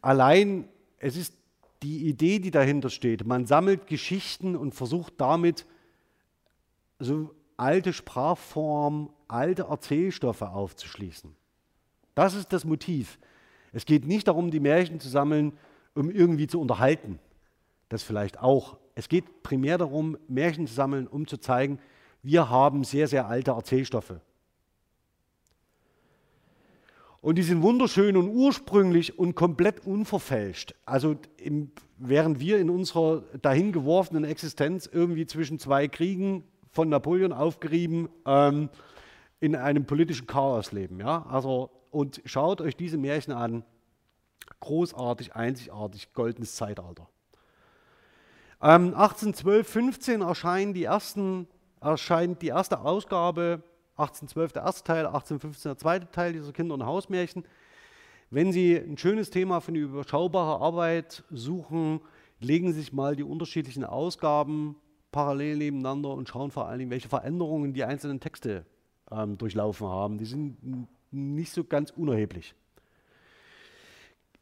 Allein 0.00 0.68
es 0.98 1.16
ist 1.16 1.34
die 1.82 2.08
Idee, 2.08 2.38
die 2.38 2.50
dahinter 2.50 2.90
steht. 2.90 3.26
Man 3.26 3.46
sammelt 3.46 3.86
Geschichten 3.86 4.56
und 4.56 4.74
versucht 4.74 5.14
damit 5.18 5.66
so 6.98 7.34
alte 7.56 7.92
Sprachformen, 7.92 9.10
alte 9.28 9.62
Erzählstoffe 9.64 10.42
aufzuschließen. 10.42 11.34
Das 12.14 12.34
ist 12.34 12.52
das 12.52 12.64
Motiv. 12.64 13.18
Es 13.72 13.84
geht 13.84 14.06
nicht 14.06 14.26
darum, 14.28 14.50
die 14.50 14.60
Märchen 14.60 14.98
zu 14.98 15.08
sammeln, 15.08 15.52
um 15.94 16.10
irgendwie 16.10 16.46
zu 16.46 16.60
unterhalten. 16.60 17.18
Das 17.88 18.02
vielleicht 18.02 18.40
auch. 18.40 18.78
Es 18.94 19.08
geht 19.08 19.42
primär 19.42 19.78
darum, 19.78 20.16
Märchen 20.26 20.66
zu 20.66 20.74
sammeln, 20.74 21.06
um 21.06 21.26
zu 21.26 21.38
zeigen, 21.38 21.78
wir 22.22 22.50
haben 22.50 22.82
sehr, 22.82 23.06
sehr 23.06 23.28
alte 23.28 23.52
Erzählstoffe. 23.52 24.14
Und 27.20 27.36
die 27.36 27.42
sind 27.42 27.62
wunderschön 27.62 28.16
und 28.16 28.28
ursprünglich 28.28 29.18
und 29.18 29.34
komplett 29.34 29.84
unverfälscht. 29.84 30.74
Also 30.84 31.16
im, 31.36 31.72
während 31.96 32.38
wir 32.38 32.58
in 32.58 32.70
unserer 32.70 33.22
dahingeworfenen 33.42 34.24
Existenz 34.24 34.88
irgendwie 34.90 35.26
zwischen 35.26 35.58
zwei 35.58 35.88
Kriegen 35.88 36.44
von 36.70 36.88
Napoleon 36.88 37.32
aufgerieben 37.32 38.08
ähm, 38.24 38.68
in 39.40 39.56
einem 39.56 39.84
politischen 39.84 40.26
Chaos 40.26 40.70
leben. 40.70 41.00
Ja? 41.00 41.26
Also, 41.28 41.70
und 41.90 42.22
schaut 42.24 42.60
euch 42.60 42.76
diese 42.76 42.98
Märchen 42.98 43.32
an. 43.32 43.64
Großartig, 44.60 45.34
einzigartig, 45.34 46.12
goldenes 46.12 46.54
Zeitalter. 46.54 47.08
Ähm, 48.60 48.94
1812, 48.94 49.68
15 49.68 50.20
erscheinen 50.20 50.74
die 50.74 50.84
ersten, 50.84 51.46
erscheint 51.80 52.42
die 52.42 52.48
erste 52.48 52.80
Ausgabe 52.80 53.62
1812 53.98 54.52
der 54.52 54.62
erste 54.62 54.84
Teil, 54.84 55.06
1815 55.06 55.70
der 55.70 55.78
zweite 55.78 56.10
Teil 56.10 56.32
dieser 56.32 56.52
Kinder- 56.52 56.74
und 56.74 56.86
Hausmärchen. 56.86 57.44
Wenn 58.30 58.52
Sie 58.52 58.76
ein 58.76 58.98
schönes 58.98 59.30
Thema 59.30 59.60
für 59.60 59.68
eine 59.68 59.78
überschaubare 59.78 60.60
Arbeit 60.60 61.24
suchen, 61.30 62.00
legen 62.40 62.72
Sie 62.72 62.80
sich 62.80 62.92
mal 62.92 63.16
die 63.16 63.22
unterschiedlichen 63.22 63.84
Ausgaben 63.84 64.76
parallel 65.10 65.56
nebeneinander 65.56 66.10
und 66.10 66.28
schauen 66.28 66.50
vor 66.50 66.68
allen 66.68 66.78
Dingen, 66.78 66.90
welche 66.90 67.08
Veränderungen 67.08 67.72
die 67.72 67.84
einzelnen 67.84 68.20
Texte 68.20 68.66
ähm, 69.10 69.38
durchlaufen 69.38 69.86
haben. 69.86 70.18
Die 70.18 70.26
sind 70.26 70.86
nicht 71.10 71.52
so 71.52 71.64
ganz 71.64 71.90
unerheblich. 71.90 72.54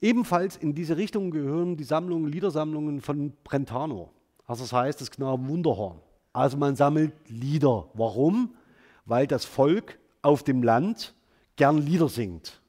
Ebenfalls 0.01 0.57
in 0.57 0.75
diese 0.75 0.97
Richtung 0.97 1.31
gehören 1.31 1.77
die 1.77 1.85
Sammlungen, 1.85 2.31
Liedersammlungen 2.31 3.01
von 3.01 3.33
Brentano. 3.45 4.11
Also 4.47 4.65
das 4.65 4.73
heißt 4.73 5.01
das 5.01 5.11
Knaben 5.11 5.49
Wunderhorn. 5.49 6.01
Also 6.33 6.57
man 6.57 6.77
sammelt 6.77 7.13
Lieder. 7.29 7.89
Warum? 7.95 8.55
Weil 9.07 9.27
das 9.27 9.45
Volk 9.45 9.99
auf 10.23 10.43
dem 10.43 10.63
Land 10.63 11.15
gern 11.57 11.79
Lieder 11.79 12.09
singt. 12.09 12.61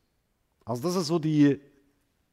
Also 0.64 0.84
das 0.84 0.96
ist 0.96 1.08
so 1.08 1.20
die 1.20 1.60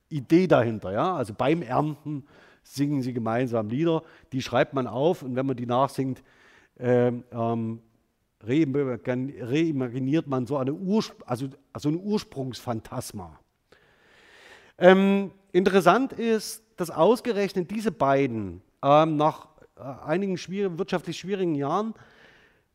Idee 0.09 0.47
dahinter. 0.47 0.93
Ja? 0.93 1.17
Also 1.17 1.35
beim 1.35 1.63
Ernten 1.63 2.25
singen 2.63 3.03
sie 3.03 3.13
gemeinsam 3.13 3.69
Lieder, 3.69 4.03
die 4.33 4.41
schreibt 4.43 4.75
man 4.75 4.87
auf 4.87 5.23
und 5.23 5.35
wenn 5.37 5.47
man 5.47 5.57
die 5.57 5.67
nachsingt, 5.67 6.23
äh, 6.79 7.09
ähm, 7.09 7.81
reimaginiert 8.41 10.27
man 10.27 10.47
so 10.47 10.57
eine, 10.59 10.77
also, 11.27 11.49
also 11.73 11.89
ein 11.89 11.97
Ursprungsphantasma. 11.97 13.39
Ähm, 14.79 15.31
interessant 15.53 16.13
ist, 16.13 16.63
dass 16.77 16.91
ausgerechnet 16.91 17.71
diese 17.71 17.93
beiden 17.93 18.61
ähm, 18.83 19.17
nach 19.17 19.49
äh, 19.77 19.83
einigen 20.05 20.37
schwier 20.37 20.79
wirtschaftlich 20.79 21.19
schwierigen 21.19 21.55
Jahren 21.55 21.95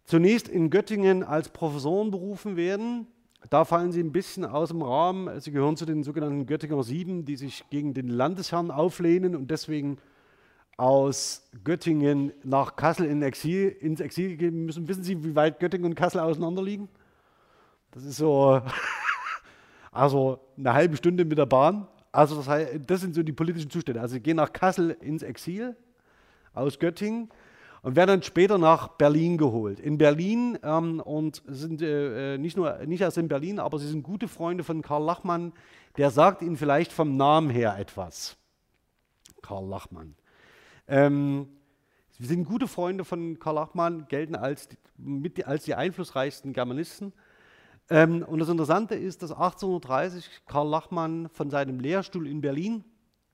zunächst 0.09 0.47
in 0.47 0.71
Göttingen 0.71 1.23
als 1.23 1.49
Professoren 1.49 2.09
berufen 2.09 2.55
werden. 2.55 3.05
Da 3.51 3.63
fallen 3.63 3.91
sie 3.91 4.01
ein 4.01 4.11
bisschen 4.11 4.43
aus 4.43 4.69
dem 4.69 4.81
Rahmen. 4.81 5.39
Sie 5.39 5.51
gehören 5.51 5.77
zu 5.77 5.85
den 5.85 6.03
sogenannten 6.03 6.47
Göttinger 6.47 6.81
Sieben, 6.81 7.25
die 7.25 7.35
sich 7.35 7.63
gegen 7.69 7.93
den 7.93 8.07
Landesherrn 8.07 8.71
auflehnen 8.71 9.35
und 9.35 9.51
deswegen 9.51 9.99
aus 10.77 11.47
Göttingen 11.63 12.33
nach 12.43 12.75
Kassel 12.75 13.05
in 13.05 13.21
Exil, 13.21 13.69
ins 13.69 13.99
Exil 13.99 14.35
gehen 14.35 14.65
müssen. 14.65 14.87
Wissen 14.87 15.03
Sie, 15.03 15.23
wie 15.23 15.35
weit 15.35 15.59
Göttingen 15.59 15.85
und 15.85 15.95
Kassel 15.95 16.21
auseinander 16.21 16.63
liegen? 16.63 16.89
Das 17.91 18.03
ist 18.03 18.17
so, 18.17 18.61
also 19.91 20.39
eine 20.57 20.73
halbe 20.73 20.97
Stunde 20.97 21.23
mit 21.23 21.37
der 21.37 21.45
Bahn. 21.45 21.87
Also 22.11 22.35
das, 22.35 22.47
heißt, 22.47 22.79
das 22.87 23.01
sind 23.01 23.13
so 23.13 23.21
die 23.21 23.31
politischen 23.31 23.69
Zustände. 23.69 24.01
Also 24.01 24.13
sie 24.13 24.21
gehen 24.21 24.37
nach 24.37 24.53
Kassel 24.53 24.97
ins 25.01 25.21
Exil 25.21 25.75
aus 26.55 26.79
Göttingen 26.79 27.29
und 27.81 27.95
werden 27.95 28.09
dann 28.09 28.23
später 28.23 28.57
nach 28.57 28.89
Berlin 28.89 29.37
geholt. 29.37 29.79
In 29.79 29.97
Berlin 29.97 30.57
ähm, 30.63 30.99
und 30.99 31.41
sind 31.47 31.81
äh, 31.81 32.35
äh, 32.35 32.37
nicht 32.37 32.57
nur 32.57 32.77
nicht 32.85 33.01
erst 33.01 33.17
in 33.17 33.27
Berlin, 33.27 33.59
aber 33.59 33.79
sie 33.79 33.87
sind 33.87 34.03
gute 34.03 34.27
Freunde 34.27 34.63
von 34.63 34.81
Karl 34.81 35.03
Lachmann. 35.03 35.53
Der 35.97 36.11
sagt 36.11 36.41
ihnen 36.41 36.57
vielleicht 36.57 36.91
vom 36.91 37.17
Namen 37.17 37.49
her 37.49 37.77
etwas. 37.77 38.37
Karl 39.41 39.65
Lachmann. 39.65 40.15
Ähm, 40.87 41.47
sie 42.09 42.25
sind 42.25 42.45
gute 42.45 42.67
Freunde 42.67 43.05
von 43.05 43.39
Karl 43.39 43.55
Lachmann, 43.55 44.07
gelten 44.07 44.35
als, 44.35 44.67
mit, 44.97 45.45
als 45.47 45.63
die 45.63 45.75
einflussreichsten 45.75 46.53
Germanisten. 46.53 47.13
Ähm, 47.89 48.23
und 48.23 48.39
das 48.39 48.49
Interessante 48.49 48.95
ist, 48.95 49.23
dass 49.23 49.31
1830 49.31 50.41
Karl 50.45 50.67
Lachmann 50.67 51.29
von 51.29 51.49
seinem 51.49 51.79
Lehrstuhl 51.79 52.27
in 52.27 52.41
Berlin 52.41 52.83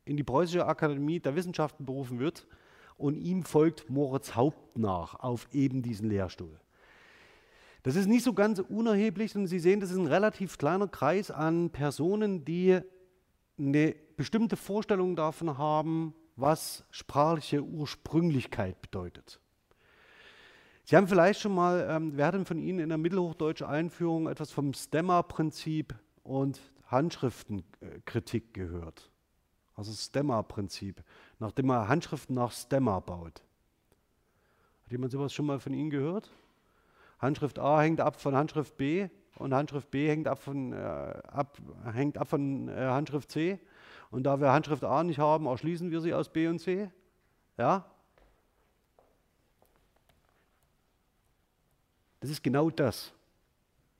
in 0.06 0.18
die 0.18 0.24
Preußische 0.24 0.68
Akademie 0.68 1.20
der 1.20 1.36
Wissenschaften 1.36 1.86
berufen 1.86 2.20
wird 2.20 2.46
und 2.98 3.16
ihm 3.18 3.44
folgt 3.44 3.90
Moritz 3.90 4.36
Haupt 4.36 4.78
nach 4.78 5.20
auf 5.20 5.48
eben 5.52 5.82
diesen 5.82 6.10
Lehrstuhl. 6.10 6.60
Das 7.84 7.96
ist 7.96 8.08
nicht 8.08 8.24
so 8.24 8.34
ganz 8.34 8.60
unerheblich 8.60 9.36
und 9.36 9.48
Sie 9.48 9.60
sehen, 9.60 9.80
das 9.80 9.92
ist 9.92 9.98
ein 9.98 10.08
relativ 10.08 10.58
kleiner 10.58 10.88
Kreis 10.88 11.30
an 11.30 11.70
Personen, 11.70 12.44
die 12.44 12.80
eine 13.60 13.96
bestimmte 14.18 14.56
Vorstellung 14.56 15.16
davon 15.16 15.58
haben, 15.58 16.16
was 16.36 16.84
sprachliche 16.90 17.64
Ursprünglichkeit 17.64 18.82
bedeutet. 18.82 19.40
Sie 20.84 20.96
haben 20.96 21.08
vielleicht 21.08 21.40
schon 21.40 21.56
mal, 21.56 21.88
ähm, 21.90 22.12
wer 22.16 22.28
hat 22.28 22.36
denn 22.36 22.46
von 22.46 22.60
Ihnen 22.60 22.80
in 22.80 22.90
der 22.90 22.98
mittelhochdeutschen 22.98 23.66
Einführung 23.68 24.28
etwas 24.28 24.52
vom 24.52 24.74
Stemma-Prinzip 24.74 25.96
und 26.24 26.60
Handschriftenkritik 26.88 28.54
gehört? 28.54 29.12
Also 29.76 29.92
Stemma-Prinzip, 29.92 31.04
nachdem 31.40 31.68
man 31.68 31.88
Handschriften 31.88 32.36
nach 32.36 32.52
Stemma 32.52 33.00
baut. 33.00 33.42
Hat 34.84 34.92
jemand 34.92 35.12
sowas 35.12 35.34
schon 35.34 35.46
mal 35.46 35.60
von 35.60 35.74
Ihnen 35.74 35.90
gehört? 35.90 36.32
Handschrift 37.20 37.60
A 37.60 37.82
hängt 37.82 38.00
ab 38.00 38.22
von 38.22 38.36
Handschrift 38.36 38.78
B 38.78 39.10
und 39.38 39.54
Handschrift 39.54 39.92
B 39.92 40.08
hängt 40.08 40.28
ab 40.28 40.40
von, 40.40 40.74
äh, 40.74 40.76
ab, 40.76 41.58
hängt 41.92 42.18
ab 42.18 42.30
von 42.30 42.70
äh, 42.70 42.74
Handschrift 42.74 43.32
C. 43.32 43.60
Und 44.12 44.24
da 44.24 44.40
wir 44.40 44.52
Handschrift 44.52 44.84
A 44.84 45.04
nicht 45.04 45.20
haben, 45.20 45.46
erschließen 45.46 45.92
wir 45.92 46.02
sie 46.02 46.14
aus 46.14 46.30
B 46.30 46.48
und 46.48 46.60
C. 46.60 46.90
Ja? 47.58 47.86
Das 52.20 52.30
ist 52.30 52.44
genau 52.44 52.70
das. 52.70 53.12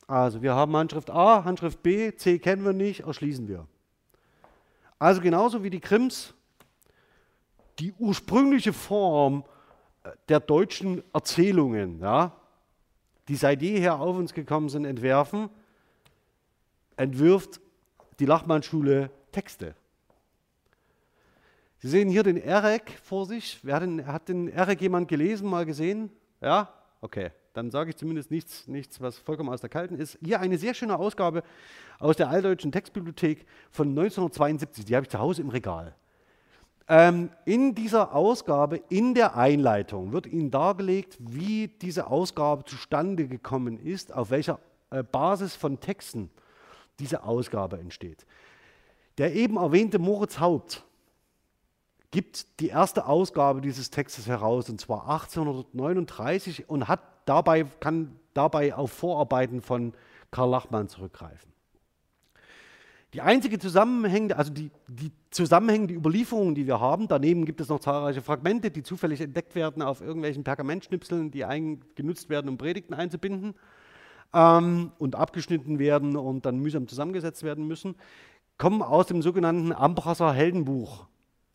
Also 0.08 0.42
wir 0.42 0.54
haben 0.54 0.76
Handschrift 0.76 1.10
A, 1.10 1.44
Handschrift 1.44 1.82
B, 1.84 2.16
C 2.16 2.40
kennen 2.40 2.64
wir 2.64 2.74
nicht, 2.74 3.02
erschließen 3.02 3.48
wir. 3.48 3.68
Also 5.00 5.22
genauso 5.22 5.64
wie 5.64 5.70
die 5.70 5.80
Krims 5.80 6.34
die 7.80 7.94
ursprüngliche 7.94 8.74
Form 8.74 9.44
äh, 10.04 10.12
der 10.30 10.40
deutschen 10.40 11.04
Erzählungen, 11.14 12.00
ja, 12.00 12.32
die 13.28 13.36
seit 13.36 13.62
jeher 13.62 14.00
auf 14.00 14.16
uns 14.16 14.34
gekommen 14.34 14.70
sind, 14.70 14.86
entwerfen, 14.86 15.50
entwirft 16.96 17.60
die 18.20 18.26
Lachmann-Schule 18.26 19.10
Texte. 19.32 19.76
Sie 21.80 21.90
sehen 21.90 22.10
hier 22.10 22.24
den 22.24 22.38
Erek 22.38 22.98
vor 23.04 23.26
sich. 23.26 23.60
Wer 23.64 23.76
hat 23.76 23.84
den, 23.84 24.08
hat 24.08 24.30
den 24.30 24.48
Erek 24.48 24.82
jemand 24.82 25.08
gelesen, 25.08 25.50
mal 25.50 25.66
gesehen? 25.66 26.10
Ja? 26.40 26.74
Okay, 27.02 27.32
dann 27.56 27.72
sage 27.72 27.92
ich 27.92 27.96
zumindest 27.96 28.32
nichts, 28.32 28.68
nichts, 28.68 29.00
was 29.00 29.18
vollkommen 29.18 29.50
aus 29.50 29.62
der 29.62 29.70
Kalten 29.70 29.98
ist. 29.98 30.18
Hier 30.22 30.42
eine 30.42 30.58
sehr 30.58 30.74
schöne 30.74 30.98
Ausgabe 30.98 31.44
aus 32.00 32.18
der 32.18 32.30
Alldeutschen 32.30 32.72
Textbibliothek 32.72 33.46
von 33.72 33.90
1972. 33.90 34.86
Die 34.86 34.96
habe 34.96 35.06
ich 35.06 35.10
zu 35.10 35.20
Hause 35.20 35.42
im 35.42 35.50
Regal. 35.50 35.96
Ähm, 36.88 37.32
in 37.46 37.74
dieser 37.74 38.14
Ausgabe, 38.14 38.82
in 38.90 39.16
der 39.16 39.36
Einleitung, 39.38 40.12
wird 40.12 40.28
Ihnen 40.28 40.52
dargelegt, 40.52 41.18
wie 41.20 41.68
diese 41.68 42.08
Ausgabe 42.08 42.66
zustande 42.66 43.28
gekommen 43.28 43.80
ist, 43.80 44.14
auf 44.14 44.30
welcher 44.30 44.60
äh, 44.92 45.02
Basis 45.02 45.56
von 45.56 45.80
Texten 45.80 46.30
diese 47.00 47.24
Ausgabe 47.24 47.80
entsteht. 47.80 48.26
Der 49.18 49.34
eben 49.34 49.58
erwähnte 49.58 49.98
Moritz 49.98 50.40
Haupt 50.40 50.84
gibt 52.12 52.60
die 52.60 52.68
erste 52.68 53.08
Ausgabe 53.08 53.62
dieses 53.62 53.90
Textes 53.90 54.28
heraus, 54.28 54.70
und 54.70 54.80
zwar 54.80 55.10
1839, 55.10 56.70
und 56.70 56.88
hat 56.88 57.02
dabei, 57.26 57.66
kann 57.80 58.20
dabei 58.34 58.76
auf 58.76 58.92
Vorarbeiten 58.92 59.62
von 59.62 59.94
Karl 60.32 60.50
Lachmann 60.50 60.88
zurückgreifen. 60.88 61.56
Die 63.14 63.22
einzige 63.22 63.60
zusammenhängende, 63.60 64.36
also 64.36 64.52
die, 64.52 64.72
die 64.88 65.10
zusammenhängende 65.32 65.94
Überlieferung, 65.94 66.54
die 66.54 66.68
wir 66.68 66.82
haben, 66.82 67.08
daneben 67.08 67.46
gibt 67.46 67.62
es 67.62 67.70
noch 67.70 67.80
zahlreiche 67.80 68.22
Fragmente, 68.22 68.72
die 68.72 68.84
zufällig 68.84 69.22
entdeckt 69.22 69.56
werden 69.56 69.82
auf 69.82 70.02
irgendwelchen 70.02 70.44
Pergamentschnipseln, 70.44 71.32
die 71.32 71.46
genutzt 71.96 72.30
werden, 72.30 72.50
um 72.50 72.58
Predigten 72.58 72.94
einzubinden 72.94 73.56
ähm, 74.34 74.92
und 74.98 75.16
abgeschnitten 75.16 75.80
werden 75.80 76.18
und 76.18 76.46
dann 76.46 76.60
mühsam 76.60 76.90
zusammengesetzt 76.90 77.44
werden 77.44 77.66
müssen, 77.66 77.96
kommen 78.58 78.82
aus 78.82 79.08
dem 79.08 79.22
sogenannten 79.22 79.72
Ambrasser 79.72 80.34
Heldenbuch. 80.34 81.08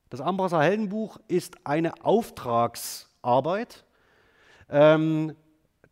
Das 0.09 0.23
Ambrasser 0.23 0.63
Heldenbuch 0.63 1.19
ist 1.29 1.67
eine 1.67 2.05
Auftragsarbeit 2.05 3.85
ähm, 4.71 5.35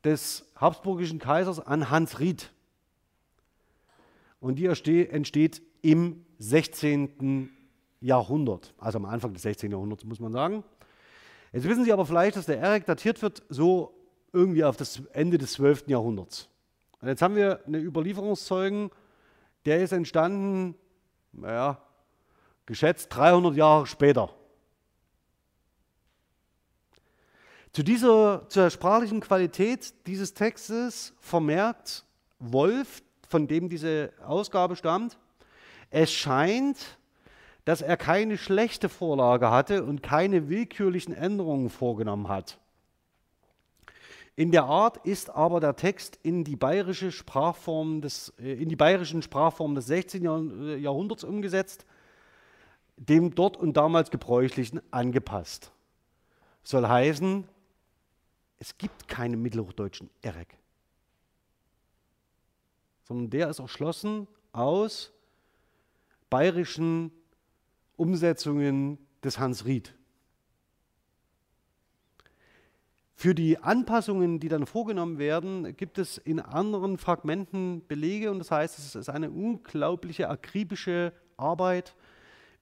des 0.04 0.50
habsburgischen 0.56 1.18
Kaisers 1.18 1.60
an 1.60 1.90
Hans 1.90 2.20
Ried. 2.20 2.50
Und 4.40 4.56
die 4.56 4.66
entsteht 4.66 5.62
im 5.82 6.24
16. 6.38 7.50
Jahrhundert, 8.00 8.74
also 8.78 8.98
am 8.98 9.04
Anfang 9.04 9.32
des 9.32 9.42
16. 9.42 9.70
Jahrhunderts, 9.70 10.04
muss 10.04 10.20
man 10.20 10.32
sagen. 10.32 10.62
Jetzt 11.52 11.68
wissen 11.68 11.84
Sie 11.84 11.92
aber 11.92 12.06
vielleicht, 12.06 12.36
dass 12.36 12.46
der 12.46 12.58
Erik 12.58 12.84
datiert 12.86 13.20
wird 13.22 13.42
so 13.48 13.94
irgendwie 14.32 14.62
auf 14.64 14.76
das 14.76 15.02
Ende 15.12 15.38
des 15.38 15.52
12. 15.54 15.88
Jahrhunderts. 15.88 16.48
Und 17.00 17.08
jetzt 17.08 17.22
haben 17.22 17.34
wir 17.34 17.64
einen 17.66 17.82
Überlieferungszeugen, 17.82 18.90
der 19.64 19.82
ist 19.82 19.92
entstanden, 19.92 20.74
naja, 21.32 21.82
geschätzt 22.66 23.08
300 23.14 23.56
Jahre 23.56 23.86
später. 23.86 24.34
Zu 27.72 27.82
dieser 27.82 28.48
zur 28.48 28.70
sprachlichen 28.70 29.20
Qualität 29.20 29.94
dieses 30.06 30.34
Textes 30.34 31.14
vermerkt 31.20 32.04
Wolf 32.38 33.02
von 33.28 33.46
dem 33.46 33.68
diese 33.68 34.12
Ausgabe 34.24 34.74
stammt. 34.74 35.18
Es 35.90 36.10
scheint, 36.12 36.98
dass 37.64 37.82
er 37.82 37.96
keine 37.96 38.38
schlechte 38.38 38.88
Vorlage 38.88 39.50
hatte 39.50 39.84
und 39.84 40.02
keine 40.02 40.48
willkürlichen 40.48 41.14
Änderungen 41.14 41.68
vorgenommen 41.68 42.28
hat. 42.28 42.58
In 44.36 44.52
der 44.52 44.64
Art 44.64 44.98
ist 44.98 45.30
aber 45.30 45.60
der 45.60 45.76
Text 45.76 46.18
in 46.22 46.44
die 46.44 46.56
bayerische 46.56 47.10
Sprachform 47.10 48.00
des, 48.00 48.32
äh, 48.38 48.52
in 48.52 48.68
die 48.68 48.76
bayerischen 48.76 49.20
Sprachformen 49.20 49.74
des 49.74 49.86
16. 49.86 50.24
Äh, 50.24 50.76
Jahrhunderts 50.76 51.24
umgesetzt, 51.24 51.84
dem 52.96 53.34
dort 53.34 53.56
und 53.56 53.76
damals 53.76 54.10
gebräuchlichen 54.10 54.80
angepasst. 54.92 55.72
Soll 56.62 56.86
heißen, 56.86 57.48
es 58.58 58.76
gibt 58.76 59.08
keine 59.08 59.36
mittelhochdeutschen 59.36 60.10
Erek 60.22 60.58
sondern 63.08 63.30
der 63.30 63.48
ist 63.48 63.58
erschlossen 63.58 64.28
aus 64.52 65.12
bayerischen 66.28 67.10
Umsetzungen 67.96 68.98
des 69.24 69.38
Hans 69.38 69.64
Ried. 69.64 69.94
Für 73.14 73.34
die 73.34 73.58
Anpassungen, 73.58 74.38
die 74.38 74.48
dann 74.48 74.66
vorgenommen 74.66 75.18
werden, 75.18 75.74
gibt 75.76 75.98
es 75.98 76.18
in 76.18 76.38
anderen 76.38 76.98
Fragmenten 76.98 77.84
Belege 77.88 78.30
und 78.30 78.38
das 78.38 78.50
heißt, 78.50 78.78
es 78.78 78.94
ist 78.94 79.08
eine 79.08 79.30
unglaubliche 79.30 80.28
akribische 80.28 81.12
Arbeit, 81.36 81.96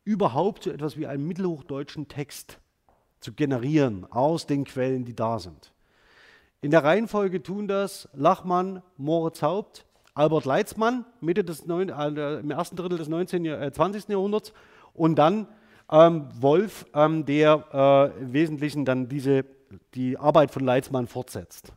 überhaupt 0.05 0.63
so 0.63 0.71
etwas 0.71 0.97
wie 0.97 1.09
einen 1.09 1.27
mittelhochdeutschen 1.27 2.07
Text 2.07 2.61
zu 3.21 3.33
generieren 3.33 4.11
aus 4.11 4.47
den 4.47 4.65
Quellen, 4.65 5.05
die 5.05 5.15
da 5.15 5.41
sind. 5.41 5.73
In 6.63 6.71
der 6.71 6.83
Reihenfolge 6.85 7.43
tun 7.43 7.69
das 7.69 8.09
Lachmann, 8.15 8.83
Moritz 8.97 9.43
Haupt, 9.43 9.85
Albert 10.15 10.47
Leitzmann 10.47 11.05
Mitte 11.21 11.45
des 11.45 11.67
neun, 11.67 11.91
äh, 11.91 12.39
im 12.39 12.51
ersten 12.51 12.77
Drittel 12.77 12.97
des 12.97 13.09
19, 13.09 13.45
äh, 13.45 13.71
20. 13.71 14.09
Jahrhunderts 14.09 14.55
und 14.95 15.17
dann 15.17 15.49
ähm, 15.91 16.29
Wolf, 16.41 16.87
ähm, 16.95 17.27
der 17.27 18.13
äh, 18.17 18.23
im 18.23 18.33
Wesentlichen 18.33 18.85
dann 18.87 19.09
diese, 19.09 19.45
die 19.95 20.17
Arbeit 20.17 20.51
von 20.51 20.65
Leitzmann 20.65 21.07
fortsetzt. 21.07 21.73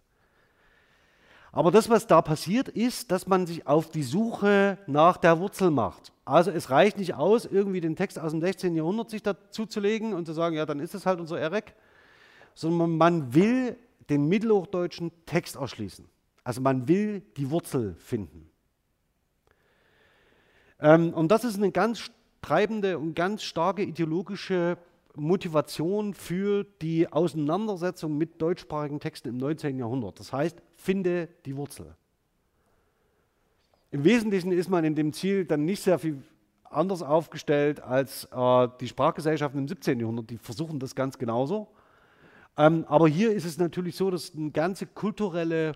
Aber 1.51 1.71
das, 1.71 1.89
was 1.89 2.07
da 2.07 2.21
passiert, 2.21 2.69
ist, 2.69 3.11
dass 3.11 3.27
man 3.27 3.47
sich 3.47 3.67
auf 3.67 3.89
die 3.89 4.03
Suche 4.03 4.77
nach 4.87 5.17
der 5.17 5.39
Wurzel 5.39 5.71
macht. 5.71 6.13
Also 6.23 6.51
es 6.51 6.69
reicht 6.69 6.97
nicht 6.97 7.15
aus, 7.15 7.45
irgendwie 7.45 7.81
den 7.81 7.95
Text 7.95 8.17
aus 8.19 8.31
dem 8.31 8.39
16. 8.39 8.75
Jahrhundert 8.75 9.09
sich 9.09 9.23
dazu 9.23 9.65
zu 9.65 9.79
legen 9.79 10.13
und 10.13 10.25
zu 10.25 10.33
sagen, 10.33 10.55
ja, 10.55 10.65
dann 10.65 10.79
ist 10.79 10.95
es 10.95 11.05
halt 11.05 11.19
unser 11.19 11.39
Erek, 11.39 11.75
sondern 12.53 12.97
man 12.97 13.33
will 13.33 13.75
den 14.09 14.27
mittelhochdeutschen 14.27 15.11
Text 15.25 15.55
erschließen. 15.55 16.05
Also 16.43 16.61
man 16.61 16.87
will 16.87 17.21
die 17.37 17.49
Wurzel 17.51 17.95
finden. 17.99 18.49
Ähm, 20.79 21.13
und 21.13 21.29
das 21.29 21.43
ist 21.43 21.57
eine 21.57 21.71
ganz 21.71 22.11
treibende 22.41 22.97
und 22.97 23.13
ganz 23.13 23.43
starke 23.43 23.83
ideologische 23.83 24.77
Motivation 25.15 26.13
für 26.13 26.65
die 26.81 27.11
Auseinandersetzung 27.11 28.17
mit 28.17 28.41
deutschsprachigen 28.41 28.99
Texten 28.99 29.29
im 29.29 29.37
19. 29.37 29.77
Jahrhundert. 29.77 30.19
Das 30.19 30.31
heißt, 30.31 30.61
finde 30.75 31.27
die 31.45 31.55
Wurzel. 31.55 31.95
Im 33.91 34.03
Wesentlichen 34.03 34.51
ist 34.51 34.69
man 34.69 34.85
in 34.85 34.95
dem 34.95 35.13
Ziel 35.13 35.45
dann 35.45 35.65
nicht 35.65 35.81
sehr 35.81 35.99
viel 35.99 36.21
anders 36.63 37.01
aufgestellt 37.01 37.81
als 37.81 38.25
äh, 38.25 38.67
die 38.79 38.87
Sprachgesellschaften 38.87 39.59
im 39.59 39.67
17. 39.67 39.99
Jahrhundert. 39.99 40.29
Die 40.29 40.37
versuchen 40.37 40.79
das 40.79 40.93
ganz 40.93 41.17
genauso. 41.17 41.67
Ähm, 42.59 42.83
aber 42.89 43.07
hier 43.07 43.31
ist 43.31 43.45
es 43.45 43.57
natürlich 43.57 43.95
so, 43.95 44.11
dass 44.11 44.35
eine 44.35 44.51
ganze 44.51 44.85
kulturelle 44.85 45.71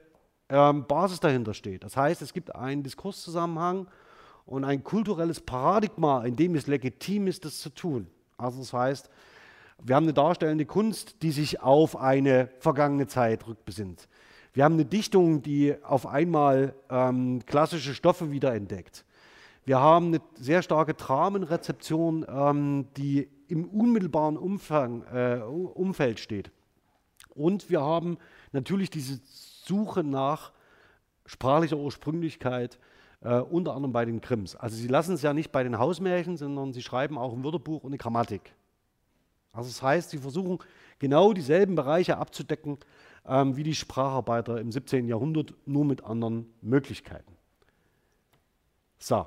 ähm, 0.50 0.86
Basis 0.86 1.22
dahinter 1.22 1.54
steht. 1.54 1.86
Das 1.86 1.96
heißt, 1.96 2.22
es 2.22 2.34
gibt 2.34 2.54
einen 2.54 2.84
Diskurszusammenhang 2.84 3.88
und 4.46 4.66
ein 4.66 4.84
kulturelles 4.84 5.40
Paradigma, 5.40 6.26
in 6.26 6.36
dem 6.36 6.56
es 6.56 6.68
legitim 6.68 7.28
ist, 7.28 7.46
das 7.46 7.60
zu 7.60 7.70
tun. 7.70 8.08
Also 8.38 8.60
das 8.60 8.74
heißt, 8.74 9.10
wir 9.82 9.96
haben 9.96 10.04
eine 10.04 10.14
darstellende 10.14 10.66
Kunst, 10.66 11.24
die 11.24 11.32
sich 11.32 11.62
auf 11.62 11.96
eine 11.96 12.50
vergangene 12.60 13.08
Zeit 13.08 13.48
rückbesinnt. 13.48 14.10
Wir 14.52 14.66
haben 14.66 14.74
eine 14.74 14.86
Dichtung, 14.86 15.42
die 15.42 15.76
auf 15.84 16.06
einmal 16.06 16.76
ähm, 16.90 17.46
klassische 17.46 17.94
Stoffe 17.94 18.30
wiederentdeckt. 18.30 19.06
Wir 19.64 19.80
haben 19.80 20.08
eine 20.08 20.22
sehr 20.36 20.62
starke 20.62 20.96
Dramenrezeption, 20.96 22.26
ähm, 22.28 22.88
die 22.98 23.30
im 23.48 23.70
unmittelbaren 23.70 24.36
Umfang, 24.36 25.04
äh, 25.04 25.38
Umfeld 25.38 26.20
steht. 26.20 26.52
Und 27.36 27.70
wir 27.70 27.82
haben 27.82 28.18
natürlich 28.52 28.90
diese 28.90 29.20
Suche 29.26 30.04
nach 30.04 30.52
sprachlicher 31.26 31.78
Ursprünglichkeit, 31.78 32.78
äh, 33.22 33.40
unter 33.40 33.74
anderem 33.76 33.94
bei 33.94 34.06
den 34.06 34.22
Grimms. 34.22 34.56
Also 34.56 34.76
sie 34.76 34.88
lassen 34.88 35.14
es 35.14 35.22
ja 35.22 35.34
nicht 35.34 35.52
bei 35.52 35.64
den 35.64 35.78
Hausmärchen, 35.78 36.38
sondern 36.38 36.74
sie 36.74 36.82
schreiben 36.82 37.18
auch 37.18 37.34
ein 37.34 37.44
Wörterbuch 37.44 37.84
und 37.84 37.92
eine 37.92 37.98
Grammatik. 37.98 38.54
Also 39.54 39.70
das 39.70 39.82
heißt, 39.82 40.10
sie 40.10 40.18
versuchen 40.18 40.60
genau 41.00 41.34
dieselben 41.34 41.76
Bereiche 41.76 42.18
abzudecken 42.18 42.78
ähm, 43.26 43.56
wie 43.56 43.64
die 43.64 43.76
Spracharbeiter 43.76 44.60
im 44.60 44.72
17. 44.72 45.08
Jahrhundert, 45.08 45.54
nur 45.66 45.86
mit 45.86 46.04
anderen 46.04 46.54
Möglichkeiten. 46.62 47.38
So. 49.00 49.26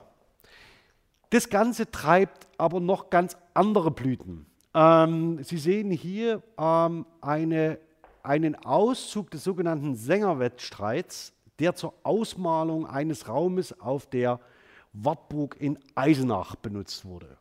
Das 1.31 1.49
Ganze 1.49 1.90
treibt 1.90 2.47
aber 2.57 2.81
noch 2.81 3.11
ganz 3.11 3.37
andere 3.55 3.90
Blüten. 3.90 4.47
Ähm, 4.75 5.42
Sie 5.42 5.59
sehen 5.59 5.90
hier 5.90 6.42
ähm, 6.59 7.07
eine, 7.21 7.79
einen 8.27 8.55
Auszug 8.65 9.31
des 9.31 9.45
sogenannten 9.45 9.95
Sängerwettstreits, 9.95 11.33
der 11.59 11.75
zur 11.75 11.95
Ausmalung 12.03 12.87
eines 12.87 13.29
Raumes 13.29 13.81
auf 13.81 14.07
der 14.07 14.41
Wartburg 14.93 15.57
in 15.61 15.79
Eisenach 15.95 16.57
benutzt 16.57 17.05
wurde. 17.05 17.37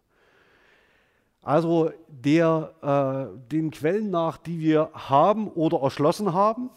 Also 1.42 1.92
der, 2.08 3.32
äh, 3.36 3.52
den 3.52 3.72
Quellen 3.72 4.10
nach, 4.10 4.38
die 4.38 4.60
wir 4.60 4.90
haben 4.94 5.48
oder 5.50 5.82
erschlossen 5.82 6.34
haben, 6.34 6.70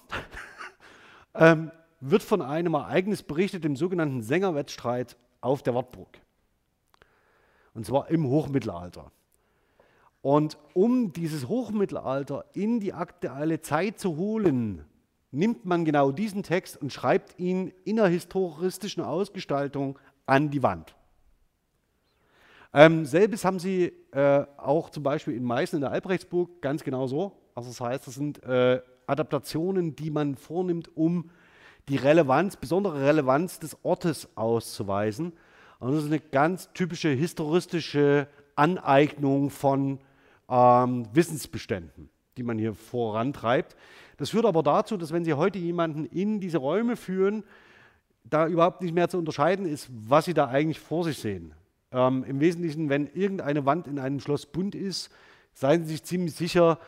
ähm, 1.35 1.71
wird 2.01 2.23
von 2.23 2.43
einem 2.43 2.75
Ereignis 2.75 3.23
berichtet, 3.23 3.65
dem 3.65 3.77
sogenannten 3.77 4.23
Sängerwettstreit 4.23 5.17
auf 5.41 5.63
der 5.63 5.75
Wartburg. 5.75 6.21
Und 7.75 7.87
zwar 7.87 8.11
im 8.11 8.27
Hochmittelalter. 8.27 9.11
Und 10.21 10.59
um 10.75 11.13
dieses 11.13 11.49
Hochmittelalter 11.49 12.45
in 12.53 12.81
die 12.81 12.93
aktuelle 12.93 13.61
Zeit 13.61 13.99
zu 13.99 14.17
holen, 14.17 14.85
nimmt 15.31 15.65
man 15.65 15.85
genau 15.85 16.11
diesen 16.11 16.43
Text 16.43 16.77
und 16.81 16.93
schreibt 16.93 17.39
ihn 17.39 17.73
in 17.85 18.01
einer 18.01 18.09
historistischen 18.09 19.03
Ausgestaltung 19.03 19.99
an 20.27 20.51
die 20.51 20.63
Wand. 20.63 20.95
Ähm, 22.75 23.07
selbes 23.07 23.45
haben 23.45 23.59
sie 23.59 23.93
äh, 24.13 24.45
auch 24.57 24.91
zum 24.91 25.03
Beispiel 25.03 25.35
in 25.35 25.45
Meißen 25.45 25.77
in 25.77 25.81
der 25.81 25.91
Albrechtsburg 25.91 26.61
ganz 26.61 26.85
genau 26.85 27.07
so. 27.07 27.33
Also 27.55 27.71
das 27.71 27.81
heißt, 27.81 28.07
das 28.07 28.15
sind 28.15 28.43
äh, 28.45 28.81
Adaptationen, 29.07 29.97
die 29.97 30.11
man 30.11 30.37
vornimmt, 30.37 30.95
um 30.97 31.31
die 31.89 31.97
Relevanz, 31.97 32.57
besondere 32.57 33.01
Relevanz 33.01 33.59
des 33.59 33.77
Ortes 33.83 34.29
auszuweisen. 34.37 35.33
Und 35.81 35.93
das 35.93 36.03
ist 36.03 36.11
eine 36.11 36.21
ganz 36.21 36.71
typische 36.75 37.09
historistische 37.09 38.29
Aneignung 38.55 39.49
von 39.49 40.01
ähm, 40.49 41.07
Wissensbeständen, 41.13 42.09
die 42.37 42.43
man 42.43 42.59
hier 42.59 42.75
vorantreibt. 42.75 43.77
Das 44.17 44.31
führt 44.31 44.47
aber 44.47 44.63
dazu, 44.63 44.97
dass 44.97 45.13
wenn 45.13 45.25
Sie 45.25 45.35
heute 45.35 45.59
jemanden 45.59 46.07
in 46.07 46.41
diese 46.41 46.59
Räume 46.59 46.97
führen, 46.97 47.45
da 48.25 48.47
überhaupt 48.47 48.83
nicht 48.83 48.95
mehr 48.95 49.09
zu 49.09 49.19
unterscheiden 49.19 49.67
ist, 49.67 49.89
was 49.91 50.25
Sie 50.27 50.35
da 50.35 50.49
eigentlich 50.49 50.81
vor 50.81 51.05
sich 51.05 51.19
sehen. 51.19 51.55
Ähm, 51.93 52.25
Im 52.25 52.41
Wesentlichen, 52.41 52.89
wenn 52.89 53.07
irgendeine 53.07 53.65
Wand 53.65 53.87
in 53.87 53.99
einem 53.99 54.21
Schloss 54.21 54.47
bunt 54.47 54.75
ist, 54.75 55.11
seien 55.55 55.85
Sie 55.85 55.93
sich 55.93 56.05
ziemlich 56.05 56.35
sicher, 56.35 56.79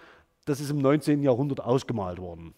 das 0.44 0.60
ist 0.60 0.70
im 0.70 0.78
19. 0.78 1.22
Jahrhundert 1.22 1.60
ausgemalt 1.60 2.18
worden. 2.18 2.54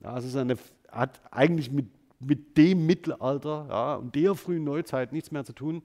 Ja, 0.00 0.16
es 0.16 0.24
ist 0.24 0.36
eine, 0.36 0.56
hat 0.90 1.20
eigentlich 1.30 1.70
mit, 1.70 1.86
mit 2.20 2.56
dem 2.56 2.86
Mittelalter 2.86 3.66
ja, 3.68 3.94
und 3.96 4.14
der 4.14 4.34
frühen 4.34 4.64
Neuzeit 4.64 5.12
nichts 5.12 5.30
mehr 5.30 5.44
zu 5.44 5.52
tun, 5.52 5.82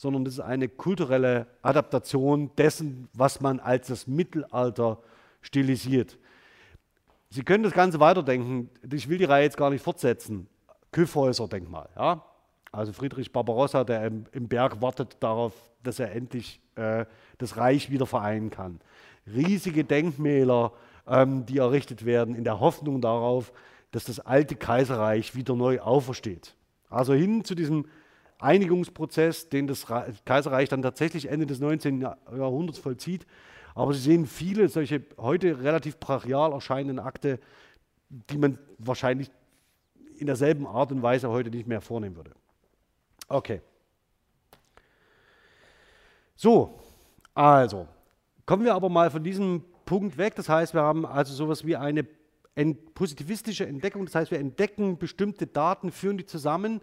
sondern 0.00 0.24
das 0.24 0.34
ist 0.34 0.40
eine 0.40 0.66
kulturelle 0.66 1.46
Adaptation 1.60 2.50
dessen, 2.56 3.06
was 3.12 3.42
man 3.42 3.60
als 3.60 3.88
das 3.88 4.06
Mittelalter 4.06 4.98
stilisiert. 5.42 6.16
Sie 7.28 7.42
können 7.42 7.64
das 7.64 7.74
Ganze 7.74 8.00
weiterdenken. 8.00 8.70
Ich 8.90 9.10
will 9.10 9.18
die 9.18 9.24
Reihe 9.24 9.44
jetzt 9.44 9.58
gar 9.58 9.68
nicht 9.68 9.84
fortsetzen. 9.84 10.48
Kyffhäuser-Denkmal. 10.92 11.90
Ja? 11.96 12.24
Also 12.72 12.94
Friedrich 12.94 13.30
Barbarossa, 13.30 13.84
der 13.84 14.06
im, 14.06 14.24
im, 14.32 14.48
Berg 14.48 14.80
wartet 14.80 15.18
darauf, 15.20 15.52
dass 15.82 16.00
er 16.00 16.12
endlich 16.12 16.62
äh, 16.76 17.04
das 17.36 17.58
Reich 17.58 17.90
wieder 17.90 18.06
vereinen 18.06 18.48
kann. 18.48 18.80
Riesige 19.26 19.84
Denkmäler, 19.84 20.72
ähm, 21.06 21.44
die 21.44 21.58
errichtet 21.58 22.06
werden, 22.06 22.34
in 22.34 22.44
der 22.44 22.58
Hoffnung 22.58 23.02
darauf, 23.02 23.52
dass 23.90 24.04
das 24.04 24.18
alte 24.18 24.56
Kaiserreich 24.56 25.34
wieder 25.34 25.54
neu 25.54 25.78
aufersteht. 25.78 26.56
Also 26.88 27.12
hin 27.12 27.44
zu 27.44 27.54
diesem 27.54 27.84
Einigungsprozess, 28.40 29.48
den 29.48 29.66
das 29.66 29.86
Kaiserreich 30.24 30.68
dann 30.68 30.82
tatsächlich 30.82 31.28
Ende 31.28 31.46
des 31.46 31.60
19. 31.60 32.00
Jahrhunderts 32.00 32.78
vollzieht. 32.78 33.26
Aber 33.74 33.92
Sie 33.94 34.00
sehen 34.00 34.26
viele 34.26 34.68
solche 34.68 35.02
heute 35.16 35.62
relativ 35.62 35.98
brachial 35.98 36.52
erscheinenden 36.52 36.98
Akte, 36.98 37.38
die 38.08 38.38
man 38.38 38.58
wahrscheinlich 38.78 39.30
in 40.18 40.26
derselben 40.26 40.66
Art 40.66 40.90
und 40.92 41.02
Weise 41.02 41.28
heute 41.30 41.50
nicht 41.50 41.66
mehr 41.66 41.80
vornehmen 41.80 42.16
würde. 42.16 42.32
Okay. 43.28 43.62
So, 46.34 46.78
also 47.34 47.86
kommen 48.44 48.64
wir 48.64 48.74
aber 48.74 48.88
mal 48.88 49.10
von 49.10 49.22
diesem 49.22 49.64
Punkt 49.84 50.18
weg. 50.18 50.34
Das 50.34 50.48
heißt, 50.48 50.74
wir 50.74 50.82
haben 50.82 51.06
also 51.06 51.32
sowas 51.32 51.64
wie 51.64 51.76
eine 51.76 52.04
positivistische 52.94 53.66
Entdeckung. 53.66 54.04
Das 54.06 54.14
heißt, 54.14 54.30
wir 54.30 54.40
entdecken 54.40 54.98
bestimmte 54.98 55.46
Daten, 55.46 55.92
führen 55.92 56.18
die 56.18 56.26
zusammen. 56.26 56.80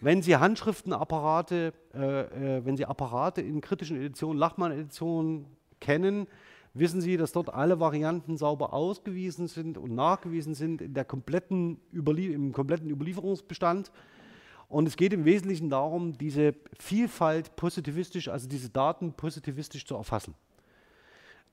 Wenn 0.00 0.22
Sie 0.22 0.36
Handschriftenapparate, 0.36 1.72
äh, 1.94 2.58
äh, 2.58 2.64
wenn 2.64 2.76
Sie 2.76 2.84
Apparate 2.84 3.40
in 3.40 3.60
kritischen 3.60 3.96
Editionen, 3.96 4.38
Lachmann-Editionen 4.38 5.46
kennen, 5.80 6.26
wissen 6.74 7.00
Sie, 7.00 7.16
dass 7.16 7.32
dort 7.32 7.52
alle 7.52 7.80
Varianten 7.80 8.36
sauber 8.36 8.74
ausgewiesen 8.74 9.48
sind 9.48 9.78
und 9.78 9.94
nachgewiesen 9.94 10.54
sind 10.54 10.82
in 10.82 10.94
der 10.94 11.04
kompletten 11.04 11.80
im 11.92 12.52
kompletten 12.52 12.90
Überlieferungsbestand. 12.90 13.90
Und 14.68 14.86
es 14.86 14.96
geht 14.96 15.12
im 15.12 15.24
Wesentlichen 15.24 15.70
darum, 15.70 16.18
diese 16.18 16.54
Vielfalt 16.78 17.54
positivistisch, 17.56 18.28
also 18.28 18.48
diese 18.48 18.68
Daten 18.68 19.12
positivistisch 19.12 19.86
zu 19.86 19.94
erfassen. 19.94 20.34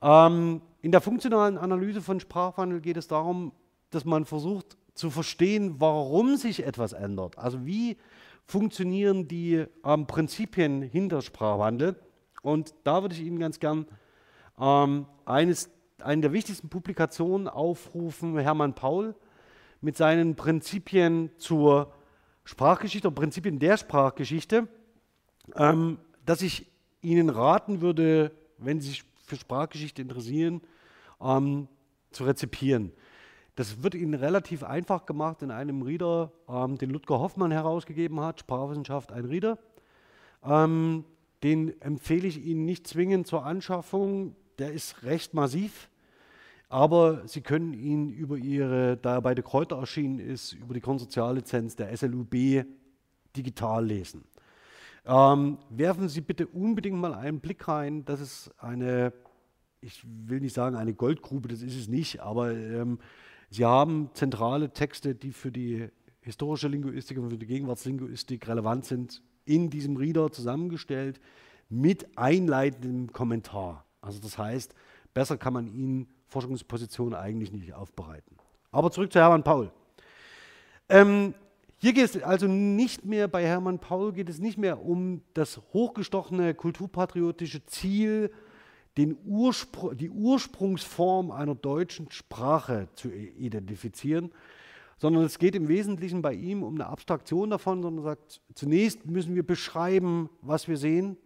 Ähm, 0.02 0.60
in 0.82 0.92
der 0.92 1.00
funktionalen 1.00 1.56
Analyse 1.56 2.02
von 2.02 2.20
Sprachwandel 2.20 2.80
geht 2.80 2.96
es 2.96 3.06
darum, 3.06 3.52
dass 3.90 4.04
man 4.04 4.24
versucht 4.24 4.76
zu 4.94 5.10
verstehen, 5.10 5.76
warum 5.78 6.36
sich 6.36 6.64
etwas 6.64 6.92
ändert. 6.92 7.38
Also 7.38 7.64
wie 7.64 7.96
funktionieren 8.46 9.28
die 9.28 9.64
ähm, 9.84 10.06
Prinzipien 10.06 10.82
hinter 10.82 11.22
Sprachwandel. 11.22 11.96
Und 12.42 12.74
da 12.84 13.02
würde 13.02 13.14
ich 13.14 13.22
Ihnen 13.22 13.38
ganz 13.38 13.58
gern 13.58 13.86
ähm, 14.58 15.06
eines, 15.24 15.70
eine 15.98 16.22
der 16.22 16.32
wichtigsten 16.32 16.68
Publikationen 16.68 17.48
aufrufen, 17.48 18.38
Hermann 18.38 18.74
Paul, 18.74 19.14
mit 19.80 19.96
seinen 19.96 20.34
Prinzipien 20.34 21.30
zur 21.38 21.92
Sprachgeschichte 22.44 23.08
und 23.08 23.14
Prinzipien 23.14 23.58
der 23.58 23.76
Sprachgeschichte, 23.76 24.68
ähm, 25.56 25.98
dass 26.24 26.42
ich 26.42 26.66
Ihnen 27.00 27.30
raten 27.30 27.80
würde, 27.80 28.32
wenn 28.58 28.80
Sie 28.80 28.88
sich 28.88 29.04
für 29.24 29.36
Sprachgeschichte 29.36 30.02
interessieren, 30.02 30.60
ähm, 31.20 31.68
zu 32.10 32.24
rezipieren. 32.24 32.92
Das 33.56 33.82
wird 33.82 33.94
Ihnen 33.94 34.14
relativ 34.14 34.64
einfach 34.64 35.06
gemacht 35.06 35.42
in 35.42 35.50
einem 35.50 35.82
Reader, 35.82 36.32
ähm, 36.48 36.76
den 36.76 36.90
Ludger 36.90 37.20
Hoffmann 37.20 37.52
herausgegeben 37.52 38.20
hat, 38.20 38.40
Sprachwissenschaft, 38.40 39.12
ein 39.12 39.26
Reader. 39.26 39.58
Ähm, 40.44 41.04
den 41.42 41.80
empfehle 41.80 42.26
ich 42.26 42.44
Ihnen 42.44 42.64
nicht 42.64 42.86
zwingend 42.86 43.26
zur 43.26 43.44
Anschaffung, 43.44 44.34
der 44.58 44.72
ist 44.72 45.04
recht 45.04 45.34
massiv. 45.34 45.88
Aber 46.68 47.28
Sie 47.28 47.42
können 47.42 47.74
ihn 47.74 48.08
über 48.08 48.36
Ihre, 48.36 48.96
da 48.96 49.14
er 49.14 49.22
bei 49.22 49.34
der 49.34 49.44
Kräuter 49.44 49.76
erschienen 49.76 50.18
ist, 50.18 50.54
über 50.54 50.74
die 50.74 50.80
Konsortiallizenz 50.80 51.76
der 51.76 51.96
SLUB 51.96 52.64
digital 53.36 53.84
lesen. 53.84 54.24
Ähm, 55.06 55.58
werfen 55.68 56.08
Sie 56.08 56.22
bitte 56.22 56.46
unbedingt 56.46 56.96
mal 56.96 57.14
einen 57.14 57.40
Blick 57.40 57.68
rein. 57.68 58.04
Das 58.04 58.20
ist 58.20 58.50
eine, 58.58 59.12
ich 59.80 60.02
will 60.04 60.40
nicht 60.40 60.54
sagen 60.54 60.74
eine 60.74 60.94
Goldgrube, 60.94 61.46
das 61.46 61.62
ist 61.62 61.76
es 61.76 61.88
nicht, 61.88 62.20
aber 62.20 62.52
ähm, 62.52 62.98
Sie 63.50 63.64
haben 63.64 64.10
zentrale 64.14 64.72
Texte, 64.72 65.14
die 65.14 65.32
für 65.32 65.52
die 65.52 65.88
historische 66.20 66.68
Linguistik 66.68 67.18
und 67.18 67.30
für 67.30 67.38
die 67.38 67.46
Gegenwartslinguistik 67.46 68.48
relevant 68.48 68.84
sind, 68.84 69.22
in 69.44 69.70
diesem 69.70 69.96
Reader 69.96 70.32
zusammengestellt 70.32 71.20
mit 71.68 72.16
einleitendem 72.16 73.12
Kommentar. 73.12 73.84
Also 74.00 74.20
das 74.20 74.38
heißt, 74.38 74.74
besser 75.12 75.36
kann 75.36 75.52
man 75.52 75.66
ihn 75.66 76.08
Forschungsposition 76.26 77.14
eigentlich 77.14 77.52
nicht 77.52 77.74
aufbereiten. 77.74 78.36
Aber 78.70 78.90
zurück 78.90 79.12
zu 79.12 79.20
Hermann 79.20 79.44
Paul. 79.44 79.70
Ähm, 80.88 81.34
hier 81.78 81.92
geht 81.92 82.04
es 82.04 82.22
also 82.22 82.46
nicht 82.46 83.04
mehr, 83.04 83.28
bei 83.28 83.44
Hermann 83.44 83.78
Paul 83.78 84.12
geht 84.12 84.28
es 84.28 84.38
nicht 84.38 84.58
mehr 84.58 84.82
um 84.82 85.22
das 85.34 85.60
hochgestochene 85.72 86.54
kulturpatriotische 86.54 87.64
Ziel, 87.66 88.30
Urspr 88.96 89.94
die 89.94 90.10
Ursprungsform 90.10 91.30
einer 91.30 91.54
deutschen 91.54 92.10
Sprache 92.10 92.88
zu 92.94 93.10
identifizieren, 93.12 94.30
sondern 94.98 95.24
es 95.24 95.38
geht 95.38 95.54
im 95.56 95.68
Wesentlichen 95.68 96.22
bei 96.22 96.34
ihm 96.34 96.62
um 96.62 96.74
eine 96.74 96.86
Abstraktion 96.86 97.50
davon, 97.50 97.82
sondern 97.82 98.04
er 98.04 98.10
sagt, 98.10 98.40
zunächst 98.54 99.06
müssen 99.06 99.34
wir 99.34 99.44
beschreiben, 99.44 100.30
was 100.42 100.68
wir 100.68 100.76
sehen, 100.76 101.16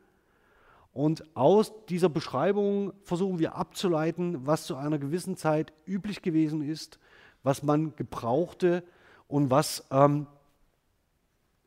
und 0.98 1.36
aus 1.36 1.72
dieser 1.88 2.08
Beschreibung 2.08 2.92
versuchen 3.04 3.38
wir 3.38 3.54
abzuleiten, 3.54 4.46
was 4.46 4.66
zu 4.66 4.74
einer 4.74 4.98
gewissen 4.98 5.36
Zeit 5.36 5.72
üblich 5.86 6.22
gewesen 6.22 6.60
ist, 6.60 6.98
was 7.44 7.62
man 7.62 7.94
gebrauchte 7.94 8.82
und 9.28 9.48
was 9.48 9.86
ähm, 9.92 10.26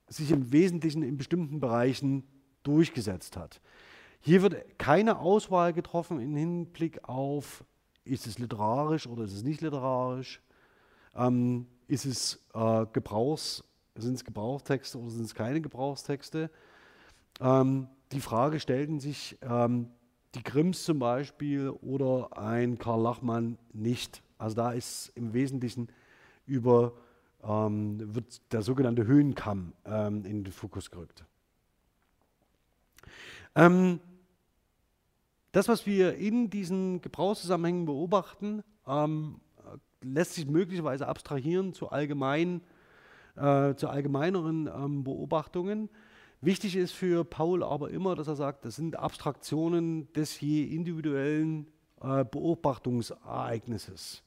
sich 0.08 0.32
im 0.32 0.52
Wesentlichen 0.52 1.02
in 1.02 1.18
bestimmten 1.18 1.62
Bereichen 1.62 2.26
durchgesetzt 2.64 3.38
hat. 3.38 3.62
Hier 4.24 4.44
wird 4.44 4.78
keine 4.78 5.18
Auswahl 5.18 5.74
getroffen 5.74 6.20
im 6.20 6.36
Hinblick 6.36 7.04
auf, 7.10 7.64
ist 8.06 8.28
es 8.28 8.38
literarisch 8.38 9.08
oder 9.08 9.24
ist 9.24 9.34
es 9.34 9.44
nicht 9.44 9.62
literarisch, 9.62 10.42
ähm, 11.16 11.66
ist 11.88 12.06
es 12.06 12.40
äh, 12.54 12.86
Gebrauchs, 12.94 13.64
sind 13.96 14.14
es 14.14 14.24
Gebrauchstexte 14.24 15.00
oder 15.00 15.10
sind 15.10 15.26
es 15.26 15.34
keine 15.34 15.60
Gebrauchstexte. 15.60 16.52
Ähm, 17.40 17.88
die 18.12 18.22
Frage 18.22 18.60
stellten 18.60 19.00
sich 19.00 19.40
ähm, 19.42 19.90
die 20.36 20.44
Grimms 20.44 20.86
zum 20.86 21.00
Beispiel 21.00 21.70
oder 21.70 22.38
ein 22.38 22.78
Karl 22.78 23.02
Lachmann 23.02 23.58
nicht. 23.74 24.22
Also 24.38 24.56
da 24.56 24.72
ist 24.72 25.12
im 25.16 25.34
Wesentlichen 25.34 25.90
über 26.46 26.94
ähm, 27.44 28.14
wird 28.14 28.54
der 28.54 28.62
sogenannte 28.62 29.06
Höhenkamm 29.08 29.74
ähm, 29.84 30.26
in 30.26 30.44
den 30.44 30.54
Fokus 30.54 30.92
gerückt. 30.92 31.26
Ähm, 33.56 34.00
das, 35.52 35.68
was 35.68 35.86
wir 35.86 36.16
in 36.16 36.50
diesen 36.50 37.02
Gebrauchszusammenhängen 37.02 37.86
beobachten, 37.86 38.64
ähm, 38.88 39.42
lässt 40.02 40.34
sich 40.34 40.48
möglicherweise 40.48 41.08
abstrahieren 41.08 41.74
zu, 41.74 41.90
allgemein, 41.90 42.62
äh, 43.36 43.76
zu 43.76 43.90
allgemeineren 43.90 44.68
ähm, 44.68 45.04
Beobachtungen. 45.04 45.90
Wichtig 46.42 46.76
ist 46.76 46.94
für 46.94 47.24
Paul 47.24 47.64
aber 47.64 47.92
immer, 47.92 48.16
dass 48.16 48.28
er 48.28 48.36
sagt, 48.36 48.66
das 48.66 48.76
sind 48.76 48.98
Abstraktionen 48.98 50.12
des 50.14 50.40
je 50.40 50.64
individuellen 50.64 51.68
äh, 52.02 52.26
Beobachtungsereignisses. 52.26 54.24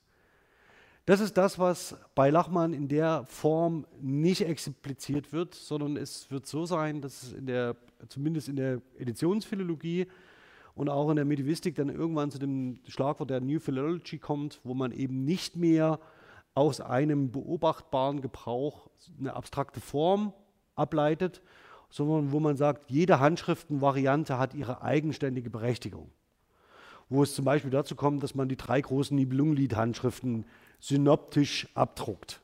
Das 1.07 1.21
ist 1.21 1.37
das, 1.37 1.59
was 1.59 1.97
bei 2.15 2.31
Lachmann 2.31 2.73
in 2.73 2.89
der 2.89 3.25
Form 3.27 3.87
nicht 4.01 4.43
expliziert 4.43 5.33
wird, 5.33 5.55
sondern 5.55 5.97
es 5.97 6.31
wird 6.31 6.47
so 6.47 6.65
sein, 6.65 7.03
dass 7.03 7.25
es 7.25 7.33
in 7.33 7.47
der, 7.47 7.77
zumindest 8.09 8.49
in 8.49 8.57
der 8.57 8.81
Editionsphilologie 8.97 10.07
und 10.75 10.89
auch 10.89 11.11
in 11.11 11.17
der 11.17 11.25
Medievistik 11.25 11.77
dann 11.77 11.89
irgendwann 11.89 12.31
zu 12.31 12.39
dem 12.39 12.81
Schlagwort 12.89 13.31
der 13.31 13.41
New 13.41 13.61
Philology 13.61 14.19
kommt, 14.19 14.61
wo 14.65 14.75
man 14.75 14.93
eben 14.93 15.25
nicht 15.25 15.57
mehr 15.57 16.01
aus 16.55 16.81
einem 16.81 17.31
beobachtbaren 17.31 18.21
Gebrauch 18.21 18.89
eine 19.19 19.35
abstrakte 19.35 19.81
Form 19.81 20.33
ableitet, 20.75 21.43
sondern 21.91 22.33
wo 22.33 22.41
man 22.41 22.57
sagt, 22.57 22.91
jede 22.91 23.21
Handschriftenvariante 23.21 24.39
hat 24.39 24.55
ihre 24.55 24.83
eigenständige 24.83 25.51
Berechtigung. 25.51 26.11
Wo 27.09 27.23
es 27.23 27.35
zum 27.35 27.45
Beispiel 27.45 27.71
dazu 27.71 27.95
kommt, 27.95 28.23
dass 28.23 28.35
man 28.35 28.49
die 28.49 28.57
drei 28.57 28.81
großen 28.81 29.17
Nibelungenlied-Handschriften 29.17 30.45
synoptisch 30.81 31.69
abdruckt 31.75 32.41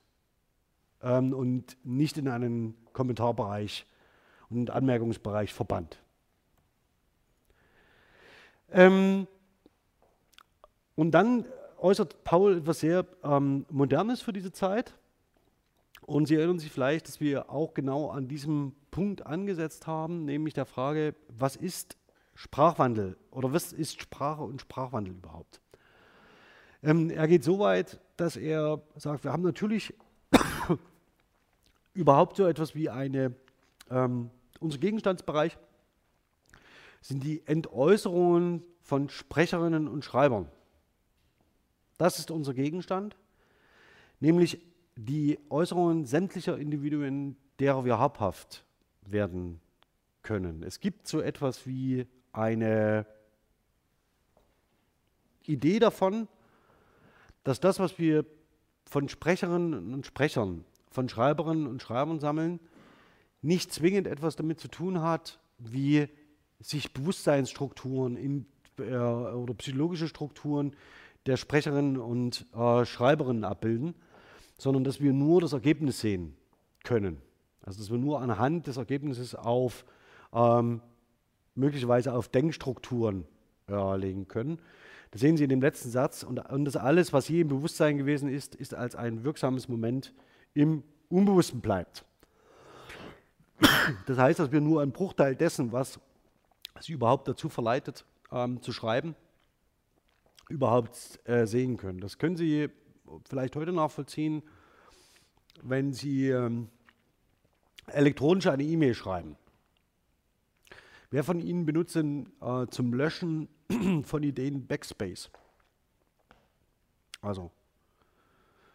ähm, 1.03 1.33
und 1.33 1.76
nicht 1.85 2.18
in 2.18 2.28
einen 2.28 2.74
Kommentarbereich 2.93 3.87
und 4.51 4.70
Anmerkungsbereich 4.70 5.53
verbannt. 5.53 6.01
Ähm, 8.72 9.26
und 10.94 11.12
dann 11.12 11.44
äußert 11.78 12.24
Paul 12.24 12.58
etwas 12.58 12.80
sehr 12.80 13.06
ähm, 13.24 13.66
Modernes 13.70 14.20
für 14.20 14.32
diese 14.32 14.52
Zeit. 14.52 14.94
Und 16.02 16.26
Sie 16.26 16.34
erinnern 16.34 16.58
sich 16.58 16.70
vielleicht, 16.70 17.08
dass 17.08 17.20
wir 17.20 17.50
auch 17.50 17.74
genau 17.74 18.10
an 18.10 18.28
diesem 18.28 18.74
Punkt 18.90 19.26
angesetzt 19.26 19.86
haben, 19.86 20.24
nämlich 20.24 20.54
der 20.54 20.66
Frage, 20.66 21.14
was 21.28 21.56
ist 21.56 21.96
Sprachwandel 22.34 23.16
oder 23.30 23.52
was 23.52 23.72
ist 23.72 24.00
Sprache 24.00 24.42
und 24.42 24.60
Sprachwandel 24.60 25.14
überhaupt? 25.14 25.60
Ähm, 26.82 27.10
er 27.10 27.28
geht 27.28 27.44
so 27.44 27.58
weit, 27.58 28.00
dass 28.16 28.36
er 28.36 28.82
sagt, 28.96 29.24
wir 29.24 29.32
haben 29.32 29.42
natürlich 29.42 29.94
überhaupt 31.94 32.36
so 32.36 32.46
etwas 32.46 32.74
wie 32.74 32.88
eine, 32.90 33.34
ähm, 33.90 34.30
unser 34.60 34.78
Gegenstandsbereich 34.78 35.58
sind 37.01 37.24
die 37.24 37.46
Entäußerungen 37.46 38.62
von 38.82 39.09
Sprecherinnen 39.09 39.88
und 39.88 40.05
Schreibern. 40.05 40.48
Das 41.98 42.18
ist 42.18 42.30
unser 42.30 42.55
Gegenstand, 42.55 43.16
nämlich 44.20 44.61
die 44.96 45.38
Äußerungen 45.48 46.05
sämtlicher 46.07 46.59
Individuen, 46.59 47.36
derer 47.59 47.84
wir 47.84 47.98
habhaft 47.98 48.64
werden 49.03 49.61
können. 50.22 50.62
Es 50.62 50.80
gibt 50.80 51.09
so 51.09 51.20
etwas 51.20 51.66
wie 51.66 52.07
eine 52.32 53.07
Idee 55.44 55.78
davon, 55.78 56.28
dass 57.44 57.61
das, 57.61 57.78
was 57.78 57.98
wir 57.98 58.24
von 58.84 59.09
Sprecherinnen 59.09 59.94
und 59.94 60.07
Sprechern, 60.07 60.64
von 60.90 61.09
Schreiberinnen 61.09 61.66
und 61.66 61.82
Schreibern 61.82 62.20
sammeln, 62.20 62.61
nicht 63.42 63.72
zwingend 63.72 64.07
etwas 64.07 64.36
damit 64.36 64.61
zu 64.61 64.68
tun 64.68 65.01
hat, 65.01 65.38
wie 65.59 66.09
sich 66.61 66.92
Bewusstseinsstrukturen 66.92 68.16
in, 68.16 68.46
äh, 68.78 68.94
oder 68.94 69.54
psychologische 69.54 70.08
Strukturen 70.08 70.74
der 71.26 71.36
Sprecherinnen 71.36 71.96
und 71.96 72.46
äh, 72.54 72.84
Schreiberinnen 72.84 73.44
abbilden, 73.44 73.94
sondern 74.58 74.84
dass 74.84 75.00
wir 75.00 75.12
nur 75.12 75.40
das 75.40 75.52
Ergebnis 75.52 76.00
sehen 76.00 76.34
können. 76.84 77.18
Also 77.62 77.80
dass 77.80 77.90
wir 77.90 77.98
nur 77.98 78.20
anhand 78.20 78.66
des 78.66 78.76
Ergebnisses 78.76 79.34
auf 79.34 79.84
ähm, 80.32 80.80
möglicherweise 81.54 82.14
auf 82.14 82.28
Denkstrukturen 82.28 83.26
äh, 83.68 83.96
legen 83.96 84.28
können. 84.28 84.58
Das 85.11 85.20
sehen 85.20 85.36
Sie 85.36 85.44
in 85.44 85.50
dem 85.50 85.61
letzten 85.61 85.90
Satz. 85.90 86.22
Und, 86.22 86.38
und 86.38 86.64
das 86.64 86.76
alles, 86.76 87.12
was 87.12 87.28
je 87.28 87.40
im 87.40 87.48
Bewusstsein 87.48 87.98
gewesen 87.98 88.28
ist, 88.28 88.54
ist 88.54 88.74
als 88.74 88.94
ein 88.94 89.24
wirksames 89.24 89.68
Moment 89.68 90.14
im 90.54 90.82
Unbewussten 91.08 91.61
bleibt. 91.61 92.04
Das 94.06 94.16
heißt, 94.16 94.38
dass 94.38 94.52
wir 94.52 94.61
nur 94.61 94.80
einen 94.80 94.92
Bruchteil 94.92 95.36
dessen, 95.36 95.72
was 95.72 96.00
Sie 96.78 96.92
überhaupt 96.92 97.28
dazu 97.28 97.48
verleitet, 97.48 98.04
ähm, 98.30 98.62
zu 98.62 98.72
schreiben, 98.72 99.14
überhaupt 100.48 101.20
äh, 101.24 101.46
sehen 101.46 101.76
können. 101.76 102.00
Das 102.00 102.18
können 102.18 102.36
Sie 102.36 102.68
vielleicht 103.28 103.56
heute 103.56 103.72
nachvollziehen, 103.72 104.42
wenn 105.62 105.92
Sie 105.92 106.28
ähm, 106.28 106.68
elektronisch 107.86 108.46
eine 108.46 108.62
E-Mail 108.62 108.94
schreiben. 108.94 109.36
Wer 111.10 111.24
von 111.24 111.40
Ihnen 111.40 111.66
benutzt 111.66 111.96
denn 111.96 112.32
äh, 112.40 112.66
zum 112.68 112.94
Löschen 112.94 113.48
von 114.04 114.22
Ideen 114.22 114.66
Backspace? 114.66 115.30
Also, 117.20 117.50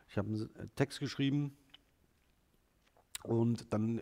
ich 0.09 0.17
habe 0.17 0.27
einen 0.27 0.71
Text 0.75 0.99
geschrieben 0.99 1.55
und 3.23 3.73
dann 3.73 4.01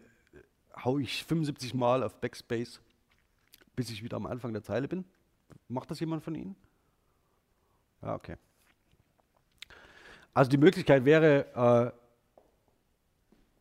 haue 0.84 1.02
ich 1.02 1.24
75 1.24 1.74
Mal 1.76 2.04
auf 2.04 2.20
Backspace, 2.20 2.82
bis 3.76 3.90
ich 3.90 4.04
wieder 4.04 4.18
am 4.18 4.26
Anfang 4.26 4.54
der 4.54 4.64
Zeile 4.64 4.88
bin. 4.88 5.06
Macht 5.68 5.92
das 5.92 6.00
jemand 6.00 6.24
von 6.24 6.36
Ihnen? 6.36 6.56
Ja, 8.02 8.16
okay. 8.16 8.38
Also 10.34 10.50
die 10.50 10.58
Möglichkeit 10.58 11.06
wäre 11.06 11.94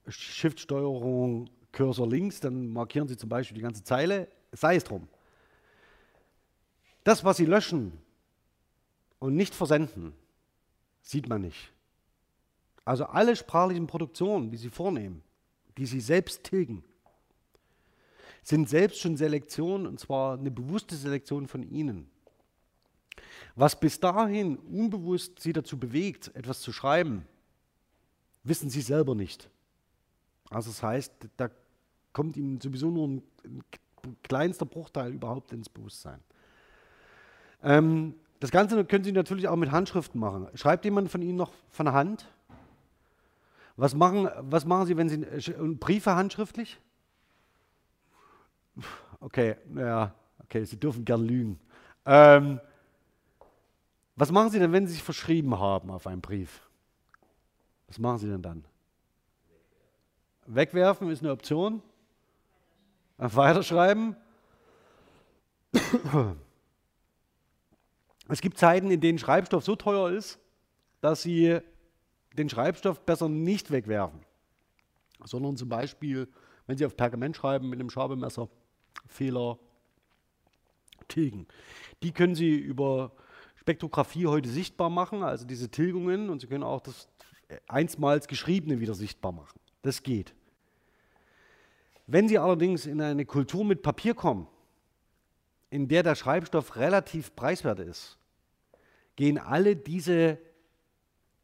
äh, 0.06 0.10
Shift-Steuerung 0.10 1.50
Cursor 1.70 2.08
links, 2.08 2.40
dann 2.40 2.72
markieren 2.72 3.08
Sie 3.08 3.16
zum 3.16 3.28
Beispiel 3.28 3.54
die 3.54 3.62
ganze 3.62 3.84
Zeile 3.84 4.28
sei 4.52 4.76
es 4.76 4.84
drum. 4.84 5.08
Das, 7.04 7.24
was 7.24 7.38
sie 7.38 7.46
löschen 7.46 7.98
und 9.18 9.34
nicht 9.34 9.54
versenden, 9.54 10.12
sieht 11.02 11.28
man 11.28 11.40
nicht. 11.40 11.72
Also 12.84 13.06
alle 13.06 13.34
sprachlichen 13.34 13.86
Produktionen, 13.86 14.50
die 14.50 14.56
sie 14.56 14.70
vornehmen, 14.70 15.22
die 15.76 15.86
sie 15.86 16.00
selbst 16.00 16.44
tilgen, 16.44 16.84
sind 18.42 18.68
selbst 18.68 19.00
schon 19.00 19.16
Selektion, 19.16 19.86
und 19.86 20.00
zwar 20.00 20.38
eine 20.38 20.50
bewusste 20.50 20.96
Selektion 20.96 21.46
von 21.46 21.62
ihnen. 21.62 22.10
Was 23.54 23.78
bis 23.78 24.00
dahin 24.00 24.56
unbewusst 24.56 25.40
sie 25.40 25.52
dazu 25.52 25.78
bewegt, 25.78 26.30
etwas 26.34 26.60
zu 26.60 26.72
schreiben, 26.72 27.26
wissen 28.44 28.70
sie 28.70 28.80
selber 28.80 29.14
nicht. 29.14 29.48
Also 30.50 30.70
das 30.70 30.82
heißt, 30.82 31.12
da 31.36 31.50
kommt 32.12 32.36
ihnen 32.36 32.60
sowieso 32.60 32.90
nur 32.90 33.08
ein, 33.08 33.22
kleinster 34.22 34.66
Bruchteil 34.66 35.12
überhaupt 35.12 35.52
ins 35.52 35.68
Bewusstsein. 35.68 36.18
Ähm, 37.62 38.14
das 38.40 38.50
Ganze 38.50 38.84
können 38.84 39.04
Sie 39.04 39.12
natürlich 39.12 39.46
auch 39.46 39.54
mit 39.54 39.70
Handschriften 39.70 40.20
machen. 40.20 40.48
Schreibt 40.54 40.84
jemand 40.84 41.10
von 41.12 41.22
Ihnen 41.22 41.36
noch 41.36 41.52
von 41.70 41.92
Hand? 41.92 42.26
Was 43.76 43.94
machen, 43.94 44.28
was 44.40 44.64
machen 44.64 44.86
Sie, 44.86 44.96
wenn 44.96 45.08
Sie 45.08 45.22
äh, 45.22 45.74
Briefe 45.78 46.16
handschriftlich? 46.16 46.80
Okay, 49.20 49.56
ja, 49.76 50.14
okay, 50.40 50.64
Sie 50.64 50.78
dürfen 50.78 51.04
gern 51.04 51.24
lügen. 51.24 51.60
Ähm, 52.04 52.60
was 54.16 54.32
machen 54.32 54.50
Sie 54.50 54.58
denn, 54.58 54.72
wenn 54.72 54.86
Sie 54.86 54.94
sich 54.94 55.02
verschrieben 55.02 55.58
haben 55.58 55.90
auf 55.90 56.06
einen 56.06 56.20
Brief? 56.20 56.68
Was 57.86 57.98
machen 57.98 58.18
Sie 58.18 58.28
denn 58.28 58.42
dann? 58.42 58.64
Wegwerfen 60.46 61.08
ist 61.10 61.22
eine 61.22 61.32
Option. 61.32 61.82
Weiterschreiben. 63.18 64.16
Es 68.28 68.40
gibt 68.40 68.58
Zeiten, 68.58 68.90
in 68.90 69.00
denen 69.00 69.18
Schreibstoff 69.18 69.64
so 69.64 69.76
teuer 69.76 70.10
ist, 70.10 70.38
dass 71.00 71.22
sie 71.22 71.60
den 72.36 72.48
Schreibstoff 72.48 73.00
besser 73.00 73.28
nicht 73.28 73.70
wegwerfen, 73.70 74.20
sondern 75.24 75.56
zum 75.56 75.68
Beispiel, 75.68 76.28
wenn 76.66 76.78
Sie 76.78 76.86
auf 76.86 76.96
Pergament 76.96 77.36
schreiben 77.36 77.68
mit 77.68 77.78
einem 77.78 77.90
Schabemesser, 77.90 78.48
Fehler 79.06 79.58
tilgen. 81.08 81.46
Die 82.02 82.12
können 82.12 82.34
Sie 82.34 82.54
über 82.54 83.12
Spektrographie 83.56 84.26
heute 84.26 84.48
sichtbar 84.48 84.90
machen, 84.90 85.22
also 85.22 85.46
diese 85.46 85.70
Tilgungen, 85.70 86.30
und 86.30 86.40
Sie 86.40 86.46
können 86.46 86.64
auch 86.64 86.80
das 86.80 87.08
einstmals 87.68 88.28
Geschriebene 88.28 88.80
wieder 88.80 88.94
sichtbar 88.94 89.32
machen. 89.32 89.58
Das 89.82 90.02
geht. 90.02 90.34
Wenn 92.06 92.28
Sie 92.28 92.38
allerdings 92.38 92.86
in 92.86 93.00
eine 93.00 93.24
Kultur 93.24 93.64
mit 93.64 93.82
Papier 93.82 94.14
kommen, 94.14 94.48
in 95.70 95.88
der 95.88 96.02
der 96.02 96.14
Schreibstoff 96.14 96.76
relativ 96.76 97.34
preiswert 97.34 97.78
ist, 97.80 98.18
gehen 99.16 99.38
alle 99.38 99.76
diese 99.76 100.38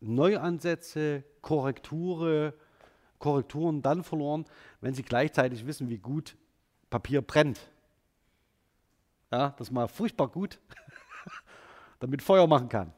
Neuansätze, 0.00 1.24
Korrekture, 1.40 2.54
Korrekturen 3.18 3.82
dann 3.82 4.04
verloren, 4.04 4.44
wenn 4.80 4.94
Sie 4.94 5.02
gleichzeitig 5.02 5.66
wissen, 5.66 5.88
wie 5.88 5.98
gut 5.98 6.36
Papier 6.90 7.22
brennt. 7.22 7.60
Ja, 9.30 9.54
das 9.58 9.70
mal 9.70 9.88
furchtbar 9.88 10.28
gut, 10.28 10.58
damit 12.00 12.22
Feuer 12.22 12.46
machen 12.46 12.68
kann. 12.68 12.92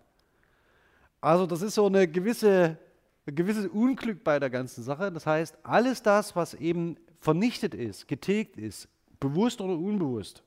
Also 1.21 1.47
das 1.47 1.63
ist 1.63 1.75
so 1.75 1.87
eine 1.87 2.09
gewisse, 2.09 2.79
ein 3.27 3.35
gewisses 3.35 3.67
Unglück 3.67 4.25
bei 4.25 4.39
der 4.39 4.49
ganzen 4.49 4.83
Sache. 4.83 5.11
Das 5.13 5.27
heißt, 5.27 5.59
alles 5.63 6.03
das, 6.03 6.35
was 6.37 6.55
eben 6.55 6.97
vernichtet 7.19 7.75
ist, 7.75 8.09
getilgt 8.09 8.57
ist, 8.57 8.89
bewusst 9.19 9.61
oder 9.61 9.75
unbewusst, 9.75 10.43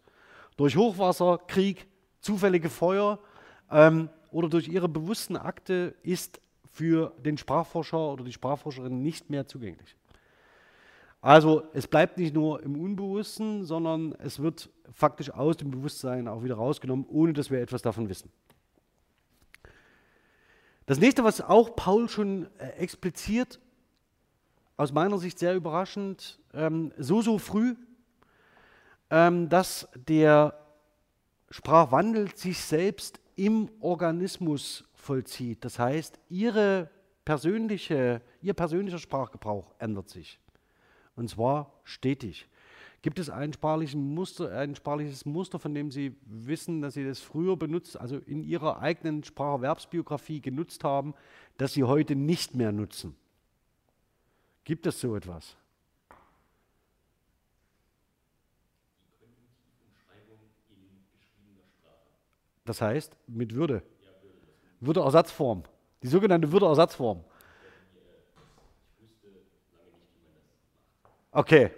durch 0.58 0.76
Hochwasser, 0.76 1.40
Krieg, 1.48 1.88
zufällige 2.22 2.70
Feuer 2.70 3.20
ähm, 3.70 4.10
oder 4.32 4.50
durch 4.50 4.68
ihre 4.68 4.90
bewussten 4.90 5.38
Akte, 5.38 5.96
ist 6.02 6.42
für 6.72 7.14
den 7.24 7.38
Sprachforscher 7.38 8.14
oder 8.14 8.24
die 8.24 8.34
Sprachforscherin 8.34 9.04
nicht 9.04 9.30
mehr 9.30 9.46
zugänglich. 9.46 9.96
Also 11.24 11.64
es 11.72 11.88
bleibt 11.88 12.18
nicht 12.18 12.34
nur 12.34 12.62
im 12.64 12.76
Unbewussten, 12.76 13.64
sondern 13.64 14.12
es 14.20 14.42
wird 14.42 14.70
faktisch 14.92 15.32
aus 15.32 15.56
dem 15.56 15.72
Bewusstsein 15.72 16.28
auch 16.28 16.44
wieder 16.44 16.56
rausgenommen, 16.56 17.06
ohne 17.08 17.32
dass 17.32 17.50
wir 17.50 17.62
etwas 17.62 17.82
davon 17.82 18.10
wissen. 18.10 18.30
Das 20.86 21.00
nächste, 21.00 21.24
was 21.24 21.40
auch 21.40 21.78
Paul 21.78 22.10
schon 22.10 22.50
äh, 22.58 22.72
expliziert, 22.72 23.62
aus 24.76 24.92
meiner 24.92 25.18
Sicht 25.18 25.40
sehr 25.40 25.56
überraschend, 25.56 26.42
ähm, 26.54 26.92
so, 26.98 27.22
so 27.22 27.38
früh, 27.38 27.76
ähm, 29.10 29.48
dass 29.48 29.88
der 29.96 30.60
Sprachwandel 31.52 32.36
sich 32.36 32.60
selbst 32.60 33.22
im 33.38 33.70
Organismus 33.80 34.84
vollzieht. 34.94 35.64
Das 35.64 35.80
heißt, 35.80 36.20
ihre 36.28 36.90
persönliche, 37.24 38.22
ihr 38.42 38.54
persönlicher 38.54 39.00
Sprachgebrauch 39.00 39.74
ändert 39.80 40.10
sich. 40.10 40.43
Und 41.16 41.30
zwar 41.30 41.72
stetig. 41.84 42.48
Gibt 43.02 43.20
es 43.20 43.30
ein, 43.30 43.54
Muster, 43.96 44.58
ein 44.58 44.76
sprachliches 44.76 45.26
Muster, 45.26 45.60
von 45.60 45.76
dem 45.76 45.92
Sie 45.92 46.16
wissen, 46.26 46.82
dass 46.82 46.94
Sie 46.94 47.06
das 47.06 47.20
früher 47.20 47.58
benutzt, 47.58 48.00
also 48.00 48.18
in 48.18 48.44
Ihrer 48.44 48.80
eigenen 48.80 49.24
Spracherwerbsbiografie 49.24 50.40
genutzt 50.40 50.86
haben, 50.86 51.14
das 51.58 51.74
Sie 51.74 51.84
heute 51.84 52.16
nicht 52.16 52.56
mehr 52.56 52.72
nutzen? 52.72 53.16
Gibt 54.64 54.88
es 54.88 55.02
so 55.02 55.16
etwas? 55.18 55.58
Das 62.66 62.82
heißt, 62.82 63.16
mit 63.28 63.54
Würde. 63.54 63.84
Würdeersatzform. 64.80 65.64
Die 66.02 66.08
sogenannte 66.08 66.52
Würdeersatzform. 66.52 67.24
Okay. 71.34 71.72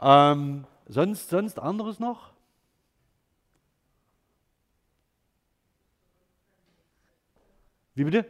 Ähm, 0.00 0.64
sonst, 0.86 1.28
sonst 1.28 1.58
anderes 1.58 1.98
noch? 1.98 2.32
Wie 7.94 8.04
bitte? 8.04 8.24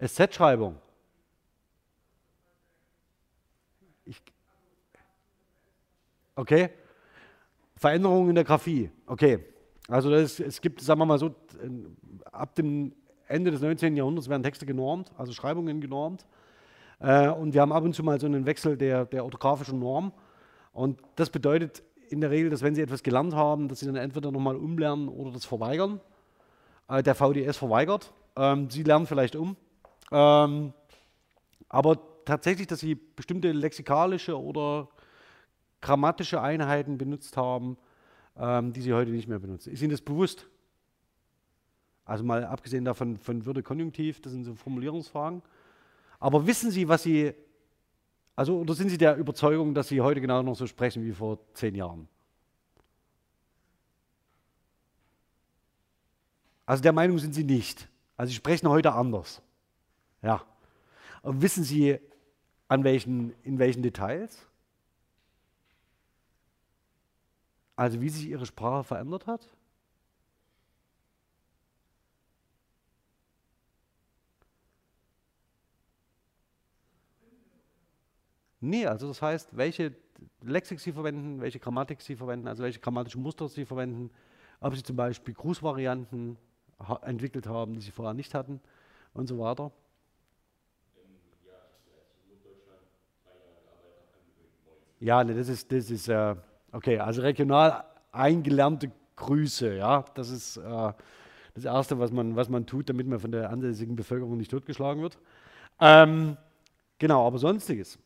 SZ-Schreibung. 0.00 0.80
okay. 6.34 6.70
Veränderungen 7.76 8.30
in 8.30 8.34
der 8.34 8.44
Graphie. 8.44 8.90
Okay. 9.06 9.44
Also 9.88 10.10
das, 10.10 10.40
es 10.40 10.60
gibt, 10.60 10.80
sagen 10.80 11.00
wir 11.00 11.06
mal 11.06 11.18
so, 11.18 11.34
ab 12.32 12.54
dem 12.54 12.94
Ende 13.26 13.50
des 13.50 13.60
19. 13.60 13.96
Jahrhunderts 13.96 14.28
werden 14.28 14.42
Texte 14.42 14.64
genormt, 14.64 15.12
also 15.18 15.32
Schreibungen 15.32 15.80
genormt. 15.80 16.26
Äh, 17.00 17.28
und 17.28 17.54
wir 17.54 17.60
haben 17.60 17.72
ab 17.72 17.84
und 17.84 17.94
zu 17.94 18.02
mal 18.02 18.20
so 18.20 18.26
einen 18.26 18.46
Wechsel 18.46 18.76
der, 18.76 19.04
der 19.04 19.24
orthografischen 19.24 19.78
Norm. 19.78 20.12
Und 20.72 21.00
das 21.16 21.30
bedeutet 21.30 21.82
in 22.10 22.20
der 22.20 22.30
Regel, 22.30 22.50
dass 22.50 22.62
wenn 22.62 22.74
Sie 22.74 22.82
etwas 22.82 23.02
gelernt 23.02 23.34
haben, 23.34 23.68
dass 23.68 23.80
Sie 23.80 23.86
dann 23.86 23.96
entweder 23.96 24.30
nochmal 24.32 24.56
umlernen 24.56 25.08
oder 25.08 25.30
das 25.30 25.44
verweigern. 25.44 26.00
Äh, 26.88 27.02
der 27.02 27.14
VDS 27.14 27.56
verweigert. 27.56 28.12
Ähm, 28.36 28.70
Sie 28.70 28.82
lernen 28.82 29.06
vielleicht 29.06 29.36
um. 29.36 29.56
Ähm, 30.10 30.72
aber 31.68 31.98
tatsächlich, 32.24 32.66
dass 32.66 32.80
Sie 32.80 32.94
bestimmte 32.94 33.52
lexikalische 33.52 34.40
oder 34.40 34.88
grammatische 35.80 36.40
Einheiten 36.40 36.98
benutzt 36.98 37.36
haben, 37.36 37.76
ähm, 38.36 38.72
die 38.72 38.80
Sie 38.80 38.92
heute 38.92 39.10
nicht 39.10 39.28
mehr 39.28 39.38
benutzen. 39.38 39.72
Ist 39.72 39.82
Ihnen 39.82 39.90
das 39.90 40.00
bewusst? 40.00 40.46
Also 42.04 42.24
mal 42.24 42.44
abgesehen 42.44 42.84
davon 42.86 43.18
von 43.18 43.44
Würde 43.44 43.62
Konjunktiv, 43.62 44.20
das 44.22 44.32
sind 44.32 44.44
so 44.44 44.54
Formulierungsfragen. 44.54 45.42
Aber 46.20 46.46
wissen 46.46 46.70
Sie, 46.70 46.88
was 46.88 47.02
Sie, 47.02 47.32
also 48.34 48.58
oder 48.58 48.74
sind 48.74 48.90
Sie 48.90 48.98
der 48.98 49.16
Überzeugung, 49.16 49.74
dass 49.74 49.88
Sie 49.88 50.00
heute 50.00 50.20
genau 50.20 50.42
noch 50.42 50.56
so 50.56 50.66
sprechen 50.66 51.04
wie 51.04 51.12
vor 51.12 51.38
zehn 51.54 51.74
Jahren? 51.74 52.08
Also 56.66 56.82
der 56.82 56.92
Meinung 56.92 57.18
sind 57.18 57.34
Sie 57.34 57.44
nicht. 57.44 57.88
Also 58.16 58.30
Sie 58.30 58.36
sprechen 58.36 58.68
heute 58.68 58.92
anders. 58.92 59.40
Ja. 60.22 60.44
Aber 61.22 61.40
wissen 61.40 61.64
Sie, 61.64 61.98
an 62.68 62.84
welchen, 62.84 63.32
in 63.42 63.58
welchen 63.58 63.82
Details? 63.82 64.46
Also 67.76 68.00
wie 68.00 68.08
sich 68.08 68.26
Ihre 68.28 68.44
Sprache 68.44 68.84
verändert 68.84 69.26
hat? 69.26 69.48
Nee, 78.60 78.86
also 78.86 79.08
das 79.08 79.22
heißt, 79.22 79.56
welche 79.56 79.94
Lexik 80.42 80.80
Sie 80.80 80.92
verwenden, 80.92 81.40
welche 81.40 81.60
Grammatik 81.60 82.00
Sie 82.00 82.16
verwenden, 82.16 82.48
also 82.48 82.62
welche 82.62 82.80
grammatischen 82.80 83.22
Muster 83.22 83.48
Sie 83.48 83.64
verwenden, 83.64 84.10
ob 84.60 84.74
Sie 84.74 84.82
zum 84.82 84.96
Beispiel 84.96 85.34
Grußvarianten 85.34 86.36
ha 86.80 87.00
entwickelt 87.04 87.46
haben, 87.46 87.74
die 87.74 87.80
Sie 87.80 87.92
vorher 87.92 88.14
nicht 88.14 88.34
hatten 88.34 88.60
und 89.14 89.28
so 89.28 89.38
weiter. 89.38 89.70
Ja, 95.00 95.22
ne, 95.22 95.34
das 95.34 95.48
ist, 95.48 95.70
das 95.70 95.90
ist 95.90 96.08
äh, 96.08 96.34
okay, 96.72 96.98
also 96.98 97.22
regional 97.22 97.84
eingelernte 98.10 98.90
Grüße, 99.14 99.76
ja, 99.76 100.04
das 100.14 100.30
ist 100.30 100.56
äh, 100.56 100.92
das 101.54 101.64
Erste, 101.64 101.98
was 102.00 102.10
man, 102.10 102.34
was 102.34 102.48
man 102.48 102.66
tut, 102.66 102.88
damit 102.88 103.06
man 103.06 103.20
von 103.20 103.30
der 103.30 103.50
ansässigen 103.50 103.94
Bevölkerung 103.94 104.36
nicht 104.36 104.50
totgeschlagen 104.50 105.02
wird. 105.02 105.18
Ähm, 105.80 106.36
genau, 106.98 107.26
aber 107.26 107.38
sonstiges. 107.38 107.98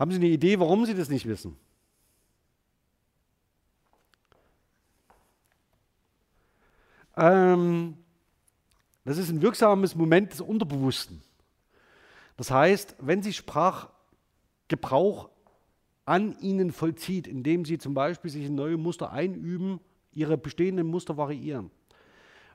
Haben 0.00 0.12
Sie 0.12 0.16
eine 0.16 0.28
Idee, 0.28 0.58
warum 0.58 0.86
Sie 0.86 0.94
das 0.94 1.10
nicht 1.10 1.26
wissen? 1.26 1.58
Ähm, 7.18 7.98
das 9.04 9.18
ist 9.18 9.28
ein 9.28 9.42
wirksames 9.42 9.94
Moment 9.94 10.32
des 10.32 10.40
Unterbewussten. 10.40 11.20
Das 12.38 12.50
heißt, 12.50 12.96
wenn 13.00 13.22
Sie 13.22 13.34
Sprachgebrauch 13.34 15.28
an 16.06 16.34
Ihnen 16.40 16.72
vollzieht, 16.72 17.26
indem 17.26 17.66
Sie 17.66 17.76
zum 17.76 17.92
Beispiel 17.92 18.30
sich 18.30 18.46
in 18.46 18.54
neue 18.54 18.78
Muster 18.78 19.12
einüben, 19.12 19.80
Ihre 20.12 20.38
bestehenden 20.38 20.86
Muster 20.86 21.18
variieren, 21.18 21.70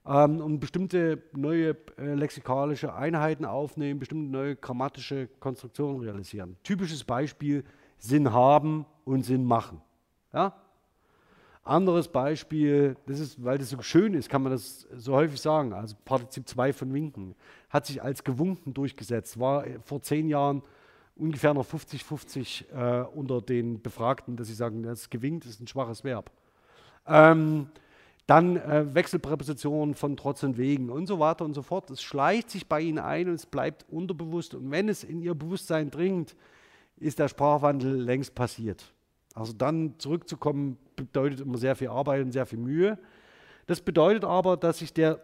ähm, 0.08 0.42
und 0.42 0.60
bestimmte 0.60 1.22
neue 1.34 1.76
äh, 1.98 2.14
lexikalische 2.14 2.94
Einheiten 2.94 3.46
aufnehmen, 3.46 4.00
bestimmte 4.00 4.32
neue 4.32 4.56
grammatische 4.56 5.28
Konstruktionen 5.40 6.02
realisieren. 6.02 6.58
Typisches 6.64 7.04
Beispiel 7.04 7.64
Sinn 7.98 8.32
haben 8.32 8.86
und 9.04 9.24
Sinn 9.24 9.46
machen. 9.46 9.82
Ja? 10.34 10.54
Anderes 11.64 12.08
Beispiel, 12.08 12.96
das 13.08 13.20
ist, 13.20 13.44
weil 13.44 13.58
das 13.58 13.72
so 13.72 13.82
schön 13.82 14.14
ist, 14.14 14.30
kann 14.30 14.44
man 14.44 14.52
das 14.52 14.88
so 14.96 15.16
häufig 15.16 15.42
sagen. 15.42 15.74
Also 15.74 15.96
Partizip 16.06 16.48
2 16.48 16.74
von 16.74 16.94
Winken 16.94 17.36
hat 17.70 17.88
sich 17.88 18.04
als 18.04 18.24
gewunken 18.24 18.74
durchgesetzt, 18.76 19.40
war 19.40 19.66
vor 19.84 20.02
zehn 20.04 20.28
Jahren 20.28 20.62
ungefähr 21.16 21.56
noch 21.56 21.66
50-50 21.66 22.66
äh, 22.72 23.06
unter 23.08 23.42
den 23.42 23.82
Befragten, 23.82 24.36
dass 24.36 24.48
sie 24.48 24.54
sagen, 24.54 24.84
das 24.84 25.10
gewinkt 25.10 25.46
ist 25.46 25.60
ein 25.60 25.68
schwaches 25.68 26.04
Verb. 26.04 26.30
Ähm, 27.08 27.70
Dann 28.28 28.58
äh, 28.58 28.94
Wechselpräpositionen 28.94 29.94
von 29.94 30.18
trotz 30.18 30.42
und 30.44 30.58
wegen 30.58 30.90
und 30.90 31.06
so 31.06 31.20
weiter 31.20 31.46
und 31.46 31.54
so 31.54 31.62
fort. 31.62 31.90
Es 31.92 32.02
schleicht 32.02 32.50
sich 32.50 32.68
bei 32.68 32.82
ihnen 32.82 32.98
ein 32.98 33.28
und 33.28 33.36
es 33.36 33.46
bleibt 33.46 33.86
unterbewusst. 33.90 34.56
Und 34.56 34.72
wenn 34.72 34.90
es 34.90 35.04
in 35.04 35.22
ihr 35.22 35.36
Bewusstsein 35.36 35.92
dringt, 35.92 36.36
ist 36.98 37.20
der 37.20 37.28
Sprachwandel 37.28 38.02
längst 38.02 38.34
passiert. 38.34 38.94
Also 39.36 39.54
dann 39.54 39.96
zurückzukommen 40.00 40.78
bedeutet 40.96 41.42
immer 41.42 41.58
sehr 41.58 41.76
viel 41.76 41.90
Arbeit 41.90 42.24
und 42.24 42.32
sehr 42.32 42.46
viel 42.46 42.60
Mühe. 42.60 42.98
Das 43.68 43.82
bedeutet 43.82 44.24
aber, 44.24 44.58
dass 44.58 44.80
sich 44.80 44.94
der, 44.94 45.22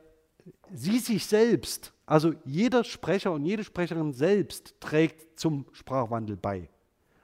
sie 0.72 1.00
sich 1.00 1.26
selbst, 1.26 1.94
also 2.06 2.34
jeder 2.44 2.84
Sprecher 2.84 3.32
und 3.32 3.46
jede 3.46 3.64
Sprecherin 3.64 4.14
selbst 4.14 4.76
trägt 4.80 5.40
zum 5.40 5.66
Sprachwandel 5.72 6.36
bei. 6.36 6.70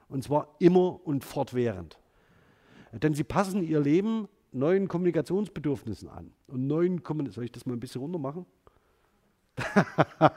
Und 0.08 0.24
zwar 0.24 0.54
immer 0.58 1.06
und 1.06 1.24
fortwährend. 1.24 1.98
Denn 2.92 3.12
sie 3.12 3.24
passen 3.24 3.62
ihr 3.62 3.80
Leben 3.80 4.28
neuen 4.58 4.88
Kommunikationsbedürfnissen 4.88 6.08
an. 6.08 6.32
Und 6.46 6.66
neuen 6.66 7.02
Soll 7.30 7.44
ich 7.44 7.52
das 7.52 7.66
mal 7.66 7.74
ein 7.74 7.80
bisschen 7.80 8.00
runter 8.00 8.18
machen? 8.18 8.46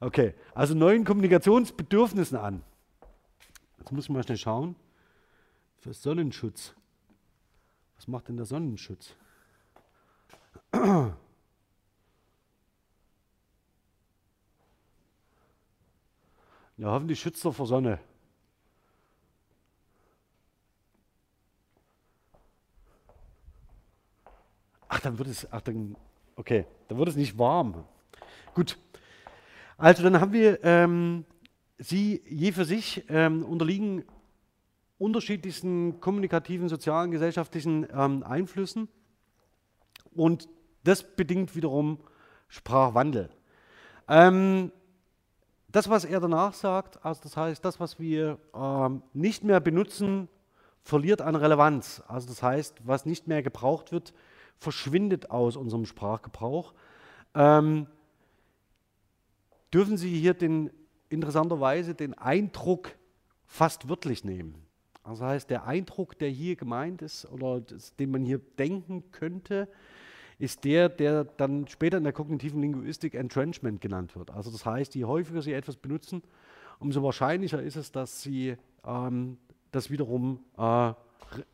okay, 0.00 0.34
also 0.54 0.74
neuen 0.74 1.04
Kommunikationsbedürfnissen 1.04 2.38
an. 2.38 2.62
Jetzt 3.78 3.92
muss 3.92 4.04
ich 4.04 4.10
mal 4.10 4.22
schnell 4.22 4.36
schauen. 4.36 4.76
Für 5.78 5.94
Sonnenschutz. 5.94 6.74
Was 7.96 8.08
macht 8.08 8.28
denn 8.28 8.36
der 8.36 8.46
Sonnenschutz? 8.46 9.14
Ja, 16.78 16.90
hoffentlich 16.90 17.18
schützt 17.18 17.42
er 17.44 17.54
vor 17.54 17.66
Sonne. 17.66 17.98
Dann 25.06 25.18
wird 25.18 25.28
es, 25.28 25.46
ach, 25.52 25.60
dann, 25.60 25.96
okay, 26.34 26.66
dann 26.88 26.98
wird 26.98 27.08
es 27.08 27.16
nicht 27.16 27.38
warm. 27.38 27.84
Gut. 28.54 28.76
Also 29.78 30.02
dann 30.02 30.20
haben 30.20 30.32
wir 30.32 30.62
ähm, 30.64 31.24
sie 31.78 32.22
je 32.28 32.52
für 32.52 32.64
sich 32.64 33.04
ähm, 33.08 33.44
unterliegen 33.44 34.04
unterschiedlichsten 34.98 36.00
kommunikativen, 36.00 36.68
sozialen, 36.68 37.10
gesellschaftlichen 37.10 37.86
ähm, 37.92 38.24
Einflüssen 38.24 38.88
und 40.14 40.48
das 40.84 41.02
bedingt 41.02 41.54
wiederum 41.54 41.98
Sprachwandel. 42.48 43.28
Ähm, 44.08 44.72
das, 45.68 45.90
was 45.90 46.04
er 46.04 46.20
danach 46.20 46.54
sagt, 46.54 47.04
also 47.04 47.20
das 47.22 47.36
heißt, 47.36 47.64
das, 47.64 47.78
was 47.78 48.00
wir 48.00 48.38
ähm, 48.54 49.02
nicht 49.12 49.44
mehr 49.44 49.60
benutzen, 49.60 50.28
verliert 50.82 51.20
an 51.20 51.34
Relevanz. 51.34 52.02
Also 52.08 52.28
das 52.28 52.42
heißt, 52.42 52.86
was 52.86 53.04
nicht 53.04 53.26
mehr 53.26 53.42
gebraucht 53.42 53.92
wird, 53.92 54.14
verschwindet 54.58 55.30
aus 55.30 55.56
unserem 55.56 55.86
Sprachgebrauch. 55.86 56.74
Ähm, 57.34 57.86
dürfen 59.72 59.96
Sie 59.96 60.10
hier 60.18 60.34
den, 60.34 60.70
interessanterweise 61.08 61.94
den 61.94 62.14
Eindruck 62.14 62.96
fast 63.46 63.88
wörtlich 63.88 64.24
nehmen. 64.24 64.66
Also 65.02 65.24
heißt, 65.24 65.50
der 65.50 65.66
Eindruck, 65.66 66.18
der 66.18 66.30
hier 66.30 66.56
gemeint 66.56 67.00
ist 67.02 67.30
oder 67.30 67.60
das, 67.60 67.94
den 67.94 68.10
man 68.10 68.24
hier 68.24 68.40
denken 68.58 69.04
könnte, 69.12 69.68
ist 70.38 70.64
der, 70.64 70.88
der 70.88 71.24
dann 71.24 71.68
später 71.68 71.98
in 71.98 72.04
der 72.04 72.12
kognitiven 72.12 72.60
Linguistik 72.60 73.14
Entrenchment 73.14 73.80
genannt 73.80 74.16
wird. 74.16 74.30
Also 74.30 74.50
das 74.50 74.66
heißt, 74.66 74.94
je 74.94 75.04
häufiger 75.04 75.42
Sie 75.42 75.52
etwas 75.52 75.76
benutzen, 75.76 76.22
umso 76.78 77.02
wahrscheinlicher 77.02 77.62
ist 77.62 77.76
es, 77.76 77.92
dass 77.92 78.22
Sie 78.22 78.56
ähm, 78.84 79.38
das 79.70 79.90
wiederum 79.90 80.40
äh, 80.56 80.62
re 80.62 80.94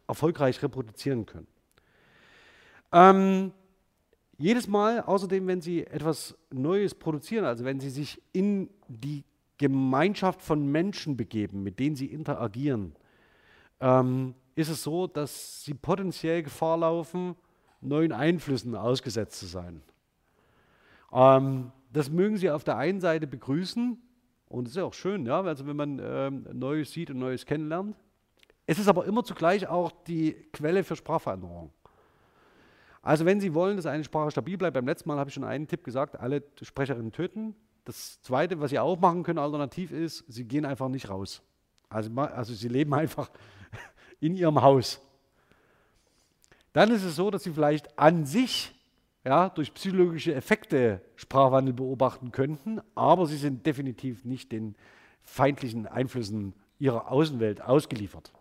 erfolgreich 0.09 0.63
reproduzieren 0.63 1.27
können. 1.27 1.47
Ähm, 2.93 3.53
jedes 4.39 4.67
Mal, 4.69 5.01
außerdem, 5.01 5.47
wenn 5.47 5.61
Sie 5.61 5.87
etwas 5.87 6.37
Neues 6.51 6.95
produzieren, 6.95 7.45
also 7.45 7.65
wenn 7.65 7.81
Sie 7.81 7.91
sich 7.91 8.21
in 8.33 8.69
die 8.89 9.25
Gemeinschaft 9.59 10.43
von 10.43 10.67
Menschen 10.71 11.17
begeben, 11.17 11.63
mit 11.63 11.79
denen 11.79 11.97
Sie 11.97 12.07
interagieren, 12.07 12.95
ähm, 13.81 14.35
ist 14.55 14.69
es 14.69 14.83
so, 14.83 15.07
dass 15.07 15.65
Sie 15.65 15.75
potenziell 15.75 16.43
Gefahr 16.43 16.79
laufen, 16.79 17.37
neuen 17.81 18.13
Einflüssen 18.13 18.75
ausgesetzt 18.75 19.39
zu 19.39 19.47
sein. 19.47 19.83
Ähm, 21.13 21.73
das 21.93 22.11
mögen 22.11 22.37
Sie 22.37 22.51
auf 22.51 22.65
der 22.65 22.77
einen 22.77 23.01
Seite 23.01 23.27
begrüßen 23.27 23.99
und 24.49 24.67
es 24.67 24.73
ist 24.73 24.77
ja 24.77 24.85
auch 24.85 24.95
schön, 24.95 25.25
ja, 25.27 25.41
also 25.41 25.67
wenn 25.67 25.77
man 25.77 26.01
ähm, 26.03 26.47
Neues 26.53 26.93
sieht 26.93 27.11
und 27.11 27.19
Neues 27.19 27.47
kennenlernt. 27.47 27.97
Es 28.67 28.79
ist 28.79 28.89
aber 28.89 29.05
immer 29.07 29.25
zugleich 29.25 29.67
auch 29.67 29.93
die 30.07 30.33
Quelle 30.53 30.85
für 30.85 30.97
Sprachveränderung. 30.97 31.73
Also 33.03 33.25
wenn 33.25 33.41
Sie 33.41 33.53
wollen, 33.55 33.77
dass 33.77 33.87
eine 33.87 34.05
Sprache 34.05 34.31
stabil 34.31 34.57
bleibt, 34.57 34.75
beim 34.75 34.87
letzten 34.87 35.09
Mal 35.09 35.19
habe 35.19 35.29
ich 35.29 35.35
schon 35.35 35.45
einen 35.45 35.67
Tipp 35.67 35.85
gesagt, 35.85 36.19
alle 36.19 36.43
Sprecherinnen 36.63 37.13
töten. 37.13 37.55
Das 37.85 38.23
Zweite, 38.23 38.61
was 38.61 38.71
Sie 38.71 38.79
auch 38.79 38.99
machen 38.99 39.25
können, 39.25 39.39
alternativ 39.39 39.93
ist, 39.93 40.25
Sie 40.29 40.45
gehen 40.45 40.65
einfach 40.65 40.89
nicht 40.89 41.11
raus. 41.11 41.43
Also, 41.89 42.11
also 42.15 42.55
Sie 42.55 42.69
leben 42.69 42.95
einfach 42.95 43.31
in 44.21 44.35
Ihrem 44.35 44.63
Haus 44.63 45.01
dann 46.73 46.91
ist 46.91 47.05
es 47.05 47.17
so, 47.17 47.31
dass 47.31 47.45
Sie 47.45 47.53
vielleicht 47.53 47.99
an 47.99 48.25
sich 48.25 48.75
ja, 49.25 49.49
durch 49.51 49.75
psychologische 49.75 50.35
Effekte 50.35 51.01
Sprachwandel 51.17 51.75
beobachten 51.75 52.33
könnten, 52.33 52.81
aber 52.95 53.27
Sie 53.27 53.37
sind 53.37 53.67
definitiv 53.67 54.25
nicht 54.25 54.53
den 54.53 54.75
feindlichen 55.23 55.87
Einflüssen 55.87 56.55
Ihrer 56.79 57.11
Außenwelt 57.11 57.63
ausgeliefert. 57.63 58.33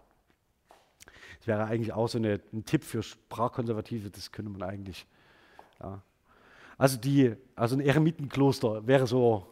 Das 1.41 1.47
wäre 1.47 1.65
eigentlich 1.65 1.91
auch 1.93 2.07
so 2.07 2.17
eine, 2.17 2.39
ein 2.53 2.65
Tipp 2.65 2.83
für 2.83 3.03
Sprachkonservative, 3.03 4.09
das 4.09 4.31
könnte 4.31 4.51
man 4.51 4.63
eigentlich. 4.63 5.05
Ja. 5.81 6.01
Also, 6.77 6.97
die, 6.97 7.35
also 7.55 7.75
ein 7.75 7.81
Eremitenkloster 7.81 8.87
wäre 8.87 9.07
so 9.07 9.47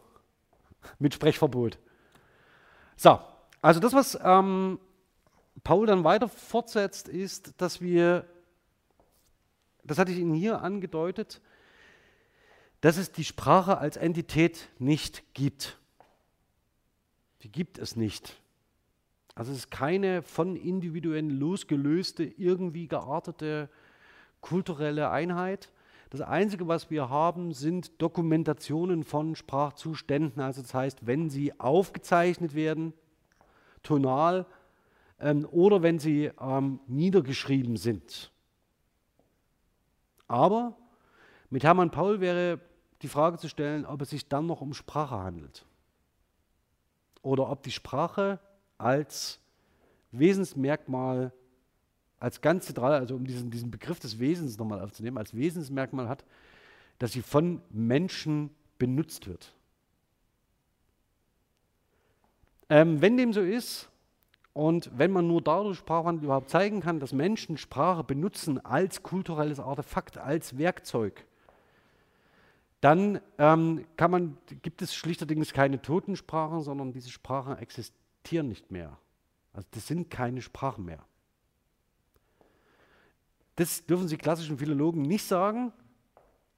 mit 0.98 1.14
Sprechverbot. 1.14 1.78
So, 2.96 3.18
also 3.60 3.80
das, 3.80 3.92
was 3.92 4.18
ähm, 4.22 4.78
Paul 5.62 5.86
dann 5.86 6.04
weiter 6.04 6.28
fortsetzt, 6.28 7.08
ist, 7.08 7.60
dass 7.60 7.80
wir 7.80 8.24
das 9.84 9.98
hatte 9.98 10.12
ich 10.12 10.18
Ihnen 10.18 10.34
hier 10.34 10.62
angedeutet, 10.62 11.40
dass 12.80 12.96
es 12.96 13.12
die 13.12 13.24
Sprache 13.24 13.78
als 13.78 13.96
Entität 13.96 14.68
nicht 14.78 15.34
gibt. 15.34 15.78
Die 17.42 17.50
gibt 17.50 17.78
es 17.78 17.96
nicht. 17.96 18.40
Also 19.34 19.52
es 19.52 19.58
ist 19.58 19.70
keine 19.70 20.22
von 20.22 20.56
Individuen 20.56 21.30
losgelöste, 21.30 22.24
irgendwie 22.24 22.88
geartete 22.88 23.68
kulturelle 24.40 25.10
Einheit. 25.10 25.70
Das 26.10 26.20
Einzige, 26.20 26.66
was 26.66 26.90
wir 26.90 27.08
haben, 27.08 27.52
sind 27.52 28.02
Dokumentationen 28.02 29.04
von 29.04 29.36
Sprachzuständen. 29.36 30.42
Also 30.42 30.62
das 30.62 30.74
heißt, 30.74 31.06
wenn 31.06 31.30
sie 31.30 31.58
aufgezeichnet 31.60 32.54
werden, 32.54 32.92
tonal, 33.82 34.46
ähm, 35.20 35.46
oder 35.50 35.82
wenn 35.82 35.98
sie 35.98 36.30
ähm, 36.40 36.80
niedergeschrieben 36.86 37.76
sind. 37.76 38.32
Aber 40.26 40.76
mit 41.48 41.64
Hermann 41.64 41.90
Paul 41.90 42.20
wäre 42.20 42.60
die 43.02 43.08
Frage 43.08 43.38
zu 43.38 43.48
stellen, 43.48 43.86
ob 43.86 44.02
es 44.02 44.10
sich 44.10 44.28
dann 44.28 44.46
noch 44.46 44.60
um 44.60 44.74
Sprache 44.74 45.16
handelt. 45.16 45.64
Oder 47.22 47.50
ob 47.50 47.62
die 47.62 47.70
Sprache 47.70 48.40
als 48.80 49.38
Wesensmerkmal, 50.12 51.32
als 52.18 52.40
ganz 52.40 52.66
zentral, 52.66 52.94
also 52.94 53.14
um 53.14 53.24
diesen, 53.24 53.50
diesen 53.50 53.70
Begriff 53.70 54.00
des 54.00 54.18
Wesens 54.18 54.58
nochmal 54.58 54.80
aufzunehmen, 54.80 55.18
als 55.18 55.34
Wesensmerkmal 55.34 56.08
hat, 56.08 56.24
dass 56.98 57.12
sie 57.12 57.22
von 57.22 57.62
Menschen 57.70 58.50
benutzt 58.78 59.26
wird. 59.26 59.54
Ähm, 62.68 63.00
wenn 63.00 63.16
dem 63.16 63.32
so 63.32 63.40
ist, 63.40 63.90
und 64.52 64.90
wenn 64.98 65.12
man 65.12 65.28
nur 65.28 65.42
dadurch 65.42 65.78
Sprachwandel 65.78 66.24
überhaupt 66.24 66.50
zeigen 66.50 66.80
kann, 66.80 66.98
dass 66.98 67.12
Menschen 67.12 67.56
Sprache 67.56 68.02
benutzen 68.02 68.64
als 68.64 69.02
kulturelles 69.02 69.60
Artefakt, 69.60 70.18
als 70.18 70.58
Werkzeug, 70.58 71.24
dann 72.80 73.20
ähm, 73.38 73.84
man, 73.98 74.38
gibt 74.62 74.82
es 74.82 74.94
schlichterdings 74.94 75.52
keine 75.52 75.80
toten 75.80 76.16
Sprachen, 76.16 76.62
sondern 76.62 76.92
diese 76.92 77.10
Sprachen 77.10 77.56
existieren 78.20 78.48
nicht 78.48 78.70
mehr. 78.70 78.98
Also 79.52 79.66
das 79.72 79.86
sind 79.86 80.10
keine 80.10 80.42
Sprachen 80.42 80.84
mehr. 80.84 81.04
Das 83.56 83.84
dürfen 83.86 84.08
Sie 84.08 84.16
klassischen 84.16 84.58
Philologen 84.58 85.02
nicht 85.02 85.24
sagen, 85.24 85.72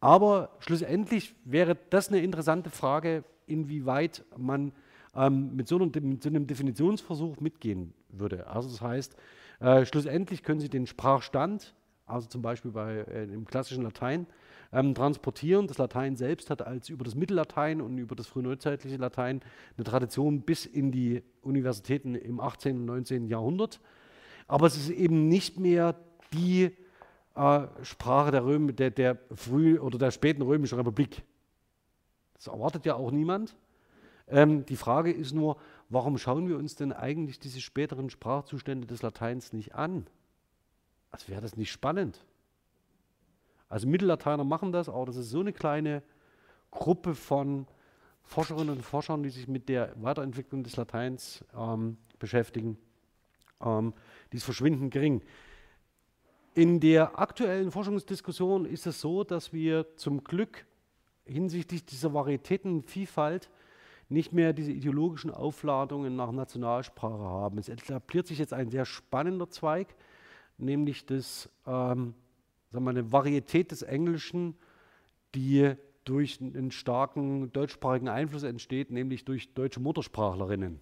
aber 0.01 0.51
schlussendlich 0.59 1.35
wäre 1.45 1.77
das 1.91 2.09
eine 2.09 2.21
interessante 2.21 2.71
Frage, 2.71 3.25
inwieweit 3.47 4.25
man 4.37 4.73
ähm, 5.15 5.55
mit, 5.55 5.69
so 5.69 5.77
einem, 5.77 5.91
mit, 6.09 6.23
so 6.23 6.29
einem, 6.29 6.47
Definitionsversuch 6.47 7.41
mitgehen 7.41 7.95
würde. 8.09 8.47
Also 8.47 8.69
das 8.69 8.81
heißt, 8.81 9.17
äh, 9.61 9.85
schlussendlich 9.85 10.43
können 10.43 10.61
Sie 10.61 10.69
den 10.69 10.87
Sprachstand, 10.87 11.75
also 12.07 12.29
zum 12.29 12.43
Beispiel 12.43 12.73
bei, 12.73 12.99
äh, 12.99 13.25
im 13.25 13.47
klassischen 13.47 13.85
Latein, 13.85 14.27
ähm, 14.73 14.95
transportieren. 14.95 15.67
Das 15.67 15.79
Latein 15.79 16.17
selbst 16.17 16.51
hat 16.51 16.63
als 16.63 16.89
über 16.89 17.05
das 17.05 17.15
Mittellatein 17.15 17.81
und 17.81 17.99
über 17.99 18.17
das 18.17 18.27
frühneuzeitliche 18.27 18.97
Latein 18.97 19.41
eine 19.77 19.85
Tradition 19.85 20.43
bis 20.43 20.67
in 20.67 20.91
die 20.93 21.23
Universitäten 21.43 22.15
im 22.15 22.41
18. 22.41 22.77
und 22.77 22.85
19. 22.87 23.27
Jahrhundert. 23.29 23.81
Aber 24.49 24.67
es 24.67 24.77
ist 24.77 24.91
eben 24.91 25.29
nicht 25.29 25.61
mehr 25.61 25.97
die 26.33 26.71
äh, 27.35 27.67
Sprache 27.83 28.31
der, 28.31 28.45
Röm, 28.45 28.75
der, 28.75 28.91
der 28.91 29.19
früh 29.35 29.79
oder 29.79 29.99
der 29.99 30.11
späten 30.11 30.43
römischen 30.43 30.79
Republik. 30.79 31.23
Das 32.35 32.47
erwartet 32.49 32.87
ja 32.87 32.95
auch 32.95 33.11
niemand. 33.11 33.57
Ähm, 34.29 34.65
die 34.67 34.77
Frage 34.77 35.13
ist 35.13 35.33
nur, 35.33 35.57
warum 35.89 36.19
schauen 36.19 36.49
wir 36.49 36.57
uns 36.57 36.75
denn 36.75 36.93
eigentlich 36.93 37.39
diese 37.39 37.61
späteren 37.61 38.11
Sprachzustände 38.11 38.87
des 38.87 39.03
Lateins 39.03 39.53
nicht 39.53 39.75
an? 39.75 40.07
Also 41.11 41.29
wäre 41.29 41.43
das 41.43 41.57
nicht 41.57 41.71
spannend? 41.71 42.25
Also 43.73 43.89
Mittellateiner 43.89 44.45
machen 44.45 44.71
das, 44.71 44.91
aber 44.91 45.07
das 45.07 45.17
ist 45.17 45.31
so 45.31 45.41
eine 45.41 45.55
kleine 45.55 46.03
Gruppe 46.71 47.15
von 47.15 47.67
Forscherinnen 48.23 48.77
und 48.77 48.83
Forschern, 48.83 49.23
die 49.23 49.31
sich 49.31 49.49
mit 49.49 49.71
der 49.71 49.95
Weiterentwicklung 49.97 50.63
des 50.63 50.77
Lateins 50.77 51.43
ähm, 51.57 51.97
beschäftigen. 52.19 52.77
Ähm, 53.63 53.95
die 54.31 54.37
ist 54.37 54.45
verschwindend 54.45 54.93
gering. 54.93 55.23
In 56.53 56.81
der 56.81 57.19
aktuellen 57.19 57.71
Forschungsdiskussion 57.71 58.67
ist 58.67 58.87
es 58.87 59.01
so, 59.01 59.25
dass 59.25 59.55
wir 59.55 59.97
zum 59.97 60.23
Glück 60.23 60.67
hinsichtlich 61.25 61.87
dieser 61.87 62.13
Varietätenvielfalt 62.13 63.49
nicht 64.11 64.35
mehr 64.35 64.53
diese 64.53 64.73
ideologischen 64.73 65.31
Aufladungen 65.31 66.15
nach 66.15 66.31
Nationalsprache 66.31 67.25
haben. 67.25 67.57
Es 67.57 67.71
etabliert 67.71 68.27
sich 68.27 68.39
jetzt 68.39 68.53
ein 68.53 68.69
sehr 68.69 68.85
spannender 68.85 69.49
Zweig, 69.49 69.95
nämlich 70.59 71.07
das, 71.07 71.49
ähm, 71.67 72.13
sagen 72.73 72.85
wir, 72.85 72.91
eine 72.91 73.13
Varietät 73.13 73.71
des 73.71 73.83
Englischen, 73.83 74.57
die 75.35 75.75
durch 76.05 76.41
einen 76.41 76.71
starken 76.73 77.53
deutschsprachigen 77.53 78.09
Einfluss 78.09 78.43
entsteht, 78.43 78.91
nämlich 78.91 79.25
durch 79.25 79.55
deutsche 79.55 79.81
Muttersprachlerinnen. 79.81 80.81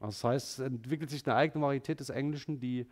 Also 0.00 0.06
das 0.06 0.24
heißt, 0.24 0.58
es 0.58 0.58
entwickelt 0.60 1.10
sich 1.10 1.26
eine 1.26 1.36
eigene 1.36 1.64
Varietät 1.64 2.00
des 2.00 2.10
Englischen, 2.10 2.60
die 2.60 2.86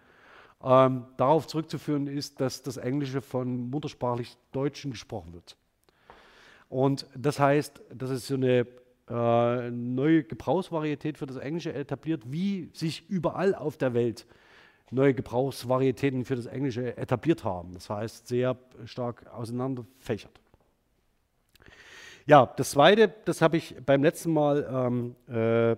ähm, 0.62 1.06
darauf 1.16 1.46
zurückzuführen 1.46 2.06
ist, 2.06 2.40
dass 2.40 2.62
das 2.62 2.76
Englische 2.76 3.20
von 3.22 3.70
muttersprachlich 3.70 4.36
Deutschen 4.52 4.90
gesprochen 4.90 5.32
wird. 5.32 5.56
Und 6.68 7.06
das 7.16 7.38
heißt, 7.38 7.82
dass 7.94 8.10
es 8.10 8.26
so 8.26 8.34
eine 8.34 8.66
äh, 9.08 9.70
neue 9.70 10.24
Gebrauchsvarietät 10.24 11.18
für 11.18 11.26
das 11.26 11.36
Englische 11.36 11.72
etabliert, 11.72 12.22
wie 12.30 12.70
sich 12.72 13.08
überall 13.10 13.54
auf 13.54 13.76
der 13.76 13.94
Welt 13.94 14.26
neue 14.92 15.14
Gebrauchsvarietäten 15.14 16.24
für 16.24 16.36
das 16.36 16.46
Englische 16.46 16.96
etabliert 16.96 17.44
haben. 17.44 17.72
Das 17.74 17.90
heißt, 17.90 18.28
sehr 18.28 18.56
stark 18.84 19.26
auseinanderfächert. 19.32 20.40
Ja, 22.26 22.46
das 22.56 22.70
Zweite, 22.72 23.12
das 23.24 23.42
habe 23.42 23.56
ich 23.56 23.74
beim 23.84 24.02
letzten 24.02 24.32
Mal 24.32 24.68
ähm, 24.70 25.16
äh, 25.34 25.76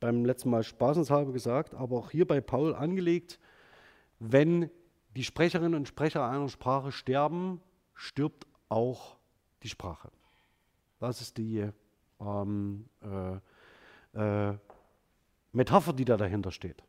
beim 0.00 0.24
letzten 0.24 0.50
Mal 0.50 0.62
spaßenshalber 0.62 1.32
gesagt, 1.32 1.74
aber 1.74 1.96
auch 1.96 2.10
hier 2.10 2.26
bei 2.26 2.40
Paul 2.40 2.74
angelegt, 2.74 3.38
wenn 4.18 4.70
die 5.16 5.24
Sprecherinnen 5.24 5.74
und 5.74 5.88
Sprecher 5.88 6.28
einer 6.28 6.48
Sprache 6.48 6.92
sterben, 6.92 7.60
stirbt 7.94 8.46
auch 8.68 9.16
die 9.62 9.68
Sprache. 9.68 10.10
Das 10.98 11.20
ist 11.20 11.36
die 11.38 11.68
ähm, 12.20 12.88
äh, 13.02 14.50
äh, 14.50 14.58
Metapher, 15.52 15.92
die 15.92 16.04
da 16.04 16.16
dahinter 16.16 16.50
steht. 16.50 16.82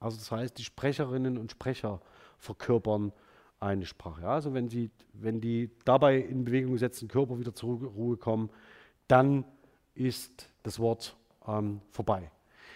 Also 0.00 0.16
das 0.16 0.30
heißt, 0.30 0.58
die 0.58 0.64
Sprecherinnen 0.64 1.38
und 1.38 1.50
Sprecher 1.50 2.00
verkörpern 2.38 3.12
eine 3.60 3.86
Sprache. 3.86 4.26
Also 4.28 4.54
wenn, 4.54 4.68
sie, 4.68 4.90
wenn 5.12 5.40
die 5.40 5.70
dabei 5.84 6.18
in 6.18 6.44
Bewegung 6.44 6.72
gesetzten 6.72 7.08
Körper 7.08 7.38
wieder 7.38 7.54
zur 7.54 7.78
Ruhe 7.78 8.16
kommen, 8.16 8.50
dann 9.08 9.44
ist 9.94 10.48
das 10.62 10.78
Wort 10.78 11.16
ähm, 11.46 11.80
vorbei. 11.90 12.30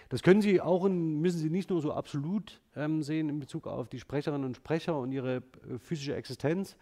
Das 0.09 0.21
können 0.21 0.41
Sie 0.41 0.61
auch 0.61 0.85
in, 0.85 1.21
müssen 1.21 1.39
Sie 1.39 1.49
nicht 1.49 1.69
nur 1.69 1.81
so 1.81 1.93
absolut 1.93 2.61
ähm, 2.75 3.01
sehen 3.01 3.29
in 3.29 3.39
Bezug 3.39 3.65
auf 3.65 3.87
die 3.87 3.99
Sprecherinnen 3.99 4.45
und 4.45 4.57
Sprecher 4.57 4.99
und 4.99 5.11
ihre 5.11 5.37
äh, 5.37 5.79
physische 5.79 6.15
Existenz, 6.15 6.75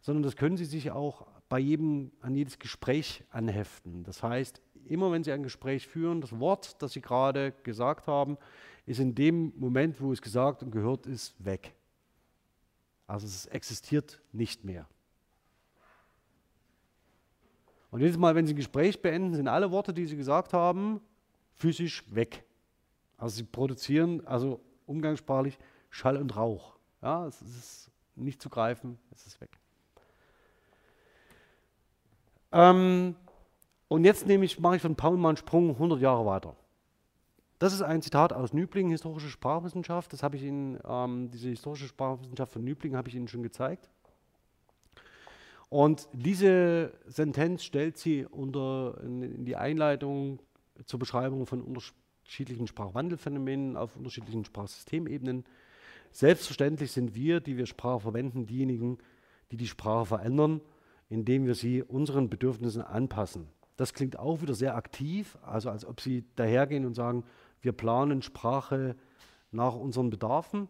sondern 0.00 0.22
das 0.22 0.36
können 0.36 0.56
Sie 0.56 0.64
sich 0.64 0.90
auch 0.90 1.26
bei 1.48 1.58
jedem, 1.58 2.12
an 2.20 2.34
jedes 2.34 2.58
Gespräch 2.58 3.24
anheften. 3.30 4.04
Das 4.04 4.22
heißt, 4.22 4.62
immer 4.86 5.10
wenn 5.12 5.24
Sie 5.24 5.32
ein 5.32 5.42
Gespräch 5.42 5.88
führen, 5.88 6.20
das 6.20 6.38
Wort, 6.38 6.80
das 6.80 6.92
Sie 6.92 7.00
gerade 7.00 7.52
gesagt 7.64 8.06
haben, 8.06 8.38
ist 8.86 9.00
in 9.00 9.14
dem 9.14 9.52
Moment, 9.56 10.00
wo 10.00 10.12
es 10.12 10.22
gesagt 10.22 10.62
und 10.62 10.70
gehört 10.70 11.06
ist, 11.06 11.34
weg. 11.44 11.74
Also 13.06 13.26
es 13.26 13.46
existiert 13.46 14.20
nicht 14.32 14.64
mehr. 14.64 14.86
Und 17.90 18.00
jedes 18.00 18.16
Mal, 18.16 18.34
wenn 18.34 18.46
Sie 18.46 18.54
ein 18.54 18.56
Gespräch 18.56 19.02
beenden, 19.02 19.34
sind 19.34 19.48
alle 19.48 19.70
Worte, 19.70 19.92
die 19.92 20.06
Sie 20.06 20.16
gesagt 20.16 20.52
haben, 20.52 21.00
physisch 21.54 22.04
weg. 22.14 22.44
Also 23.20 23.36
sie 23.36 23.42
produzieren, 23.44 24.26
also 24.26 24.60
umgangssprachlich, 24.86 25.58
Schall 25.90 26.16
und 26.16 26.34
Rauch. 26.36 26.76
Ja, 27.02 27.26
es 27.26 27.42
ist 27.42 27.90
nicht 28.16 28.40
zu 28.40 28.48
greifen, 28.48 28.98
es 29.10 29.26
ist 29.26 29.40
weg. 29.40 29.50
Ähm, 32.52 33.14
und 33.88 34.04
jetzt 34.04 34.26
nehme 34.26 34.44
ich, 34.44 34.58
mache 34.58 34.76
ich 34.76 34.82
von 34.82 34.96
Paul 34.96 35.16
mal 35.18 35.30
einen 35.30 35.36
Sprung 35.36 35.70
100 35.70 36.00
Jahre 36.00 36.24
weiter. 36.24 36.56
Das 37.60 37.74
ist 37.74 37.82
ein 37.82 38.00
Zitat 38.00 38.32
aus 38.32 38.54
Nüblingen, 38.54 38.90
historische 38.90 39.28
Sprachwissenschaft. 39.28 40.14
Das 40.14 40.22
habe 40.22 40.34
ich 40.36 40.44
Ihnen, 40.44 40.78
ähm, 40.82 41.30
diese 41.30 41.50
historische 41.50 41.88
Sprachwissenschaft 41.88 42.54
von 42.54 42.64
Nüblingen 42.64 42.96
habe 42.96 43.10
ich 43.10 43.14
Ihnen 43.14 43.28
schon 43.28 43.42
gezeigt. 43.42 43.90
Und 45.68 46.08
diese 46.14 46.94
Sentenz 47.04 47.62
stellt 47.62 47.98
sie 47.98 48.24
unter, 48.24 48.98
in, 49.04 49.20
in 49.20 49.44
die 49.44 49.56
Einleitung 49.56 50.40
zur 50.86 50.98
Beschreibung 50.98 51.44
von 51.44 51.60
unterschiedlichen 51.60 52.66
Sprachwandelphänomenen 52.66 53.76
auf 53.76 53.94
unterschiedlichen 53.94 54.46
Sprachsystemebenen. 54.46 55.44
Selbstverständlich 56.12 56.92
sind 56.92 57.14
wir, 57.14 57.40
die 57.40 57.58
wir 57.58 57.66
Sprache 57.66 58.00
verwenden, 58.00 58.46
diejenigen, 58.46 58.96
die 59.52 59.58
die 59.58 59.68
Sprache 59.68 60.06
verändern, 60.06 60.62
indem 61.10 61.44
wir 61.44 61.54
sie 61.54 61.82
unseren 61.82 62.30
Bedürfnissen 62.30 62.80
anpassen. 62.80 63.48
Das 63.76 63.94
klingt 63.94 64.18
auch 64.18 64.42
wieder 64.42 64.54
sehr 64.54 64.76
aktiv, 64.76 65.38
also 65.42 65.70
als 65.70 65.84
ob 65.86 66.00
Sie 66.00 66.24
dahergehen 66.36 66.84
und 66.84 66.94
sagen, 66.94 67.24
wir 67.62 67.72
planen 67.72 68.22
Sprache 68.22 68.96
nach 69.50 69.74
unseren 69.74 70.10
Bedarfen. 70.10 70.68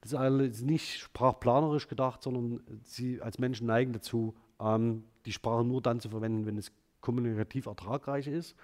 Das 0.00 0.12
ist 0.12 0.62
nicht 0.62 0.98
sprachplanerisch 0.98 1.88
gedacht, 1.88 2.22
sondern 2.22 2.60
Sie 2.84 3.20
als 3.20 3.38
Menschen 3.38 3.66
neigen 3.66 3.92
dazu, 3.92 4.34
ähm, 4.60 5.04
die 5.26 5.32
Sprache 5.32 5.64
nur 5.64 5.82
dann 5.82 6.00
zu 6.00 6.08
verwenden, 6.08 6.46
wenn 6.46 6.56
es 6.56 6.72
kommunikativ 7.00 7.66
ertragreich 7.66 8.26
ist. 8.26 8.54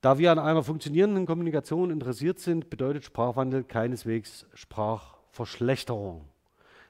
Da 0.00 0.18
wir 0.18 0.30
an 0.30 0.38
einer 0.38 0.62
funktionierenden 0.62 1.26
Kommunikation 1.26 1.90
interessiert 1.90 2.38
sind, 2.38 2.70
bedeutet 2.70 3.04
Sprachwandel 3.04 3.64
keineswegs 3.64 4.46
Sprachverschlechterung. 4.54 6.24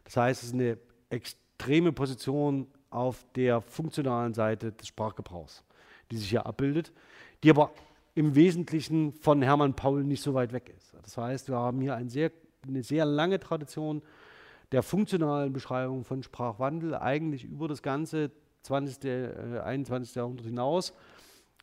Das 0.04 0.16
heißt, 0.16 0.42
es 0.42 0.48
ist 0.48 0.54
eine 0.54 0.78
extreme 1.10 1.92
Position 1.92 2.66
auf 2.90 3.24
der 3.34 3.60
funktionalen 3.60 4.34
Seite 4.34 4.72
des 4.72 4.88
Sprachgebrauchs, 4.88 5.64
die 6.10 6.16
sich 6.16 6.30
hier 6.30 6.46
abbildet, 6.46 6.92
die 7.42 7.50
aber 7.50 7.70
im 8.16 8.34
Wesentlichen 8.34 9.12
von 9.12 9.42
Hermann 9.42 9.74
Paul 9.74 10.02
nicht 10.02 10.22
so 10.22 10.32
weit 10.32 10.54
weg 10.54 10.72
ist. 10.74 10.94
Das 11.02 11.18
heißt, 11.18 11.50
wir 11.50 11.56
haben 11.56 11.80
hier 11.82 11.94
ein 11.94 12.08
sehr, 12.08 12.32
eine 12.66 12.82
sehr 12.82 13.04
lange 13.04 13.38
Tradition 13.38 14.02
der 14.72 14.82
funktionalen 14.82 15.52
Beschreibung 15.52 16.02
von 16.02 16.22
Sprachwandel, 16.22 16.94
eigentlich 16.94 17.44
über 17.44 17.68
das 17.68 17.82
ganze 17.82 18.32
20., 18.62 19.04
äh, 19.04 19.60
21. 19.62 20.14
Jahrhundert 20.14 20.46
hinaus. 20.46 20.94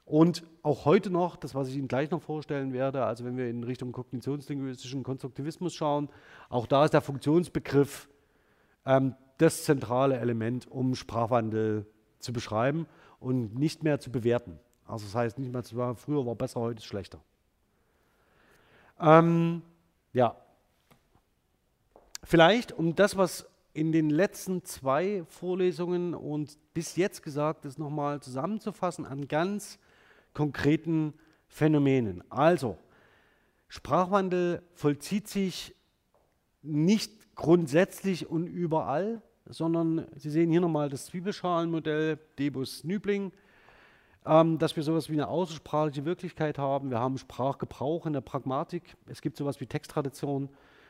Und 0.06 0.44
auch 0.62 0.86
heute 0.86 1.10
noch, 1.10 1.38
das, 1.38 1.56
was 1.56 1.70
ich 1.70 1.76
Ihnen 1.76 1.88
gleich 1.88 2.12
noch 2.12 2.22
vorstellen 2.22 2.72
werde, 2.72 3.04
also 3.04 3.26
wenn 3.26 3.36
wir 3.36 3.50
in 3.50 3.64
Richtung 3.64 3.92
kognitionslinguistischen 3.92 5.02
Konstruktivismus 5.02 5.74
schauen, 5.74 6.08
auch 6.50 6.68
da 6.68 6.86
ist 6.86 6.94
der 6.94 7.02
Funktionsbegriff 7.02 8.08
ähm, 8.86 9.16
das 9.40 9.64
zentrale 9.64 10.18
Element, 10.18 10.70
um 10.70 10.94
Sprachwandel 10.94 11.88
zu 12.20 12.32
beschreiben 12.32 12.86
und 13.20 13.58
nicht 13.58 13.82
mehr 13.82 14.00
zu 14.00 14.12
bewerten. 14.12 14.60
Also 14.86 15.06
das 15.06 15.16
heißt 15.16 15.40
nicht 15.40 15.52
mehr 15.52 15.64
zu 15.64 15.76
sagen, 15.76 15.96
früher 15.96 16.26
war 16.26 16.36
besser, 16.36 16.60
heute 16.60 16.80
ist 16.80 16.86
schlechter. 16.86 17.20
Ähm, 19.00 19.62
ja, 20.14 20.36
vielleicht 22.24 22.72
um 22.72 22.96
das, 22.96 23.18
was 23.18 23.48
in 23.74 23.92
den 23.92 24.10
letzten 24.10 24.64
zwei 24.64 25.24
Vorlesungen 25.28 26.14
und 26.14 26.58
bis 26.74 26.96
jetzt 26.96 27.24
gesagt 27.24 27.66
ist, 27.66 27.80
nochmal 27.80 28.22
zusammenzufassen 28.22 29.06
an 29.06 29.28
ganz 29.28 29.80
konkreten 30.34 31.14
Phänomenen. 31.48 32.24
Also, 32.30 32.78
Sprachwandel 33.68 34.62
vollzieht 34.74 35.28
sich 35.28 35.76
nicht 36.62 37.36
grundsätzlich 37.36 38.30
und 38.30 38.48
überall, 38.48 39.22
sondern 39.46 40.08
Sie 40.16 40.30
sehen 40.30 40.52
hier 40.52 40.62
nochmal 40.62 40.90
das 40.90 41.08
Zwiebelschalenmodell 41.08 42.20
Debus-Nübling, 42.38 43.32
ähm, 44.26 44.58
dass 44.58 44.76
wir 44.76 44.84
sowas 44.84 45.10
wie 45.10 45.14
eine 45.14 45.28
außersprachliche 45.28 46.06
Wirklichkeit 46.06 46.58
haben. 46.58 46.90
Wir 46.90 47.00
haben 47.00 47.18
Sprachgebrauch 47.18 48.06
in 48.06 48.14
der 48.14 48.22
Pragmatik. 48.22 48.96
Es 49.08 49.22
gibt 49.22 49.38
sowas 49.38 49.60
wie 49.60 49.66
Texttradition, 49.66 50.50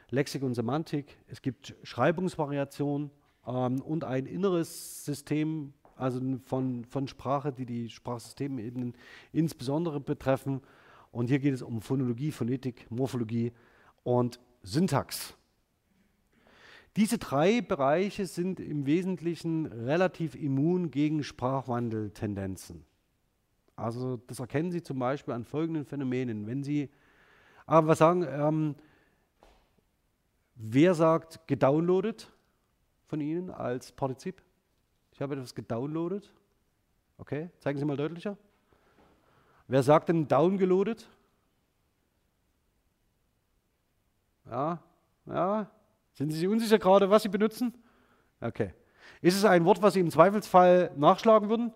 Lexik 0.09 0.43
und 0.43 0.53
Semantik. 0.53 1.17
Es 1.27 1.41
gibt 1.41 1.75
Schreibungsvariation 1.84 3.09
ähm, 3.47 3.81
und 3.81 4.03
ein 4.03 4.25
inneres 4.25 5.05
System 5.05 5.73
also 5.95 6.19
von, 6.45 6.86
von 6.86 7.07
Sprache, 7.07 7.51
die 7.51 7.65
die 7.65 7.89
Sprachsystemebenen 7.89 8.93
insbesondere 9.31 9.99
betreffen. 9.99 10.61
Und 11.11 11.27
hier 11.27 11.39
geht 11.39 11.53
es 11.53 11.61
um 11.61 11.81
Phonologie, 11.81 12.31
Phonetik, 12.31 12.88
Morphologie 12.89 13.51
und 14.03 14.39
Syntax. 14.63 15.36
Diese 16.95 17.17
drei 17.17 17.61
Bereiche 17.61 18.27
sind 18.27 18.59
im 18.59 18.86
Wesentlichen 18.86 19.65
relativ 19.65 20.36
immun 20.36 20.91
gegen 20.91 21.23
Sprachwandeltendenzen. 21.23 22.86
Also 23.76 24.17
das 24.28 24.39
erkennen 24.39 24.71
Sie 24.71 24.84
zum 24.84 24.99
Beispiel 24.99 25.34
an 25.34 25.45
folgenden 25.45 25.86
Phänomenen. 25.86 26.45
Wenn 26.47 26.63
Sie 26.63 26.89
aber 27.65 27.88
was 27.88 27.99
sagen, 27.99 28.26
ähm, 28.30 28.76
wer 30.55 30.93
sagt 30.93 31.47
gedownloadet 31.47 32.32
von 33.07 33.21
Ihnen 33.21 33.49
als 33.49 33.91
Partizip? 33.91 34.41
Ich 35.11 35.21
habe 35.21 35.36
etwas 35.36 35.55
gedownloadet. 35.55 36.32
Okay, 37.17 37.49
zeigen 37.59 37.80
Sie 37.80 37.86
mal 37.86 37.97
deutlicher. 37.97 38.38
Wer 39.67 39.84
sagt 39.84 40.09
denn 40.09 40.28
downgeloadet? 40.28 41.07
Ja, 44.45 44.80
ja. 45.26 45.71
Sind 46.13 46.32
Sie 46.32 46.39
sich 46.39 46.47
unsicher 46.47 46.78
gerade, 46.78 47.09
was 47.09 47.24
Sie 47.24 47.30
benutzen? 47.30 47.74
Okay. 48.41 48.74
Ist 49.21 49.38
es 49.38 49.45
ein 49.45 49.65
Wort, 49.65 49.82
was 49.82 49.93
Sie 49.93 49.99
im 49.99 50.11
Zweifelsfall 50.11 50.91
nachschlagen 50.95 51.49
würden? 51.49 51.74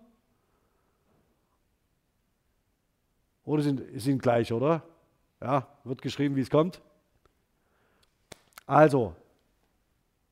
Oder 3.48 3.62
sind, 3.62 3.82
sind 3.94 4.20
gleich, 4.20 4.52
oder? 4.52 4.82
Ja, 5.40 5.66
wird 5.84 6.02
geschrieben, 6.02 6.36
wie 6.36 6.42
es 6.42 6.50
kommt. 6.50 6.82
Also, 8.66 9.16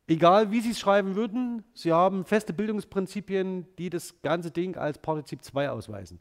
egal 0.07 0.51
wie 0.51 0.61
Sie 0.61 0.73
es 0.73 0.79
schreiben 0.79 1.15
würden, 1.15 1.65
Sie 1.73 1.95
haben 1.95 2.27
feste 2.27 2.53
Bildungsprinzipien, 2.53 3.67
die 3.79 3.89
das 3.89 4.21
ganze 4.21 4.51
Ding 4.51 4.77
als 4.77 4.99
Partizip 4.99 5.43
2 5.43 5.71
ausweisen. 5.71 6.21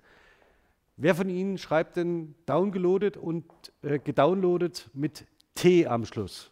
Wer 0.95 1.15
von 1.15 1.27
Ihnen 1.27 1.57
schreibt 1.57 1.97
denn 1.97 2.33
downgeloadet 2.45 3.17
und 3.17 3.43
äh, 3.81 3.99
gedownloadet 3.99 4.89
mit 4.93 5.25
T 5.53 5.87
am 5.87 6.05
Schluss? 6.05 6.49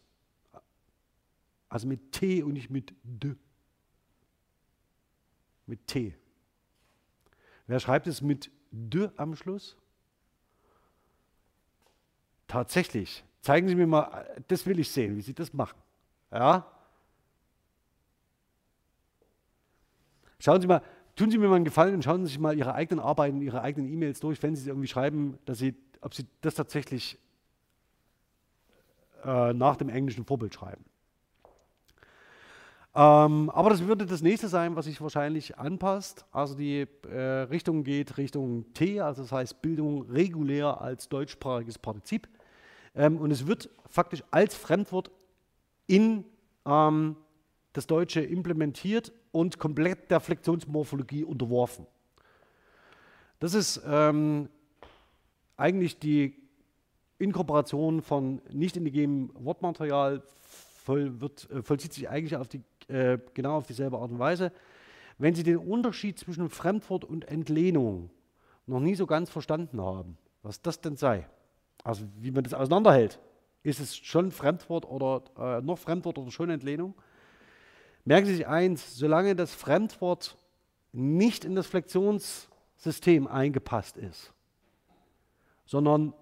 Also 1.69 1.87
mit 1.87 2.11
T 2.11 2.43
und 2.43 2.51
nicht 2.51 2.69
mit 2.69 2.93
D. 3.03 3.37
Mit 5.67 5.87
T. 5.87 6.13
Wer 7.65 7.79
schreibt 7.79 8.07
es 8.07 8.21
mit 8.21 8.51
D 8.71 9.07
am 9.15 9.37
Schluss? 9.37 9.77
Tatsächlich. 12.53 13.23
Zeigen 13.41 13.67
Sie 13.67 13.73
mir 13.73 13.87
mal, 13.87 14.27
das 14.47 14.67
will 14.67 14.77
ich 14.77 14.91
sehen, 14.91 15.17
wie 15.17 15.21
Sie 15.21 15.33
das 15.33 15.53
machen. 15.53 15.75
Ja? 16.31 16.67
Schauen 20.37 20.61
Sie 20.61 20.67
mal, 20.67 20.83
tun 21.15 21.31
Sie 21.31 21.39
mir 21.39 21.47
mal 21.47 21.55
einen 21.55 21.65
Gefallen 21.65 21.95
und 21.95 22.03
schauen 22.03 22.21
Sie 22.21 22.27
sich 22.27 22.37
mal 22.37 22.55
Ihre 22.55 22.75
eigenen 22.75 23.03
Arbeiten, 23.03 23.41
Ihre 23.41 23.63
eigenen 23.63 23.91
E-Mails 23.91 24.19
durch, 24.19 24.43
wenn 24.43 24.55
Sie 24.55 24.69
irgendwie 24.69 24.87
schreiben, 24.87 25.39
dass 25.45 25.57
Sie, 25.57 25.73
ob 26.01 26.13
Sie 26.13 26.27
das 26.41 26.53
tatsächlich 26.53 27.17
äh, 29.25 29.51
nach 29.53 29.77
dem 29.77 29.89
englischen 29.89 30.23
Vorbild 30.23 30.53
schreiben. 30.53 30.85
Ähm, 32.93 33.49
aber 33.49 33.71
das 33.71 33.81
würde 33.81 34.05
das 34.05 34.21
nächste 34.21 34.47
sein, 34.47 34.75
was 34.75 34.85
sich 34.85 35.01
wahrscheinlich 35.01 35.57
anpasst. 35.57 36.23
Also 36.31 36.53
die 36.53 36.85
äh, 37.09 37.19
Richtung 37.49 37.83
geht 37.83 38.19
Richtung 38.19 38.71
T, 38.75 39.01
also 39.01 39.23
das 39.23 39.31
heißt 39.31 39.63
Bildung 39.63 40.03
regulär 40.03 40.79
als 40.79 41.09
deutschsprachiges 41.09 41.79
Partizip. 41.79 42.27
Ähm, 42.95 43.17
und 43.17 43.31
es 43.31 43.47
wird 43.47 43.69
faktisch 43.89 44.23
als 44.31 44.55
Fremdwort 44.55 45.11
in 45.87 46.25
ähm, 46.65 47.15
das 47.73 47.87
Deutsche 47.87 48.21
implementiert 48.21 49.11
und 49.31 49.57
komplett 49.57 50.11
der 50.11 50.19
Flexionsmorphologie 50.19 51.23
unterworfen. 51.23 51.87
Das 53.39 53.53
ist 53.53 53.81
ähm, 53.85 54.47
eigentlich 55.57 55.99
die 55.99 56.35
Inkorporation 57.17 58.01
von 58.01 58.41
nicht 58.51 58.77
indigenem 58.77 59.31
Wortmaterial 59.33 60.21
voll, 60.83 61.19
wird, 61.19 61.49
äh, 61.49 61.61
vollzieht 61.61 61.93
sich 61.93 62.09
eigentlich 62.09 62.35
auf 62.35 62.47
die 62.47 62.61
äh, 62.87 63.17
genau 63.33 63.57
auf 63.57 63.67
dieselbe 63.67 63.97
Art 63.97 64.11
und 64.11 64.19
Weise. 64.19 64.51
Wenn 65.17 65.35
Sie 65.35 65.43
den 65.43 65.57
Unterschied 65.57 66.19
zwischen 66.19 66.49
Fremdwort 66.49 67.05
und 67.05 67.25
Entlehnung 67.27 68.09
noch 68.65 68.79
nie 68.79 68.95
so 68.95 69.05
ganz 69.05 69.29
verstanden 69.29 69.81
haben, 69.81 70.17
was 70.41 70.61
das 70.61 70.81
denn 70.81 70.97
sei, 70.97 71.27
also 71.83 72.05
wie 72.19 72.31
man 72.31 72.43
das 72.43 72.53
auseinanderhält, 72.53 73.19
ist 73.63 73.79
es 73.79 73.95
schon 73.95 74.31
Fremdwort 74.31 74.85
oder 74.85 75.23
äh, 75.37 75.61
noch 75.61 75.77
Fremdwort 75.77 76.17
oder 76.17 76.31
schon 76.31 76.49
Entlehnung? 76.49 76.93
Merken 78.05 78.27
Sie 78.27 78.35
sich 78.35 78.47
eins, 78.47 78.97
solange 78.97 79.35
das 79.35 79.53
Fremdwort 79.53 80.37
nicht 80.91 81.45
in 81.45 81.55
das 81.55 81.67
Flexionssystem 81.67 83.27
eingepasst 83.27 83.97
ist, 83.97 84.33
sondern 85.65 86.13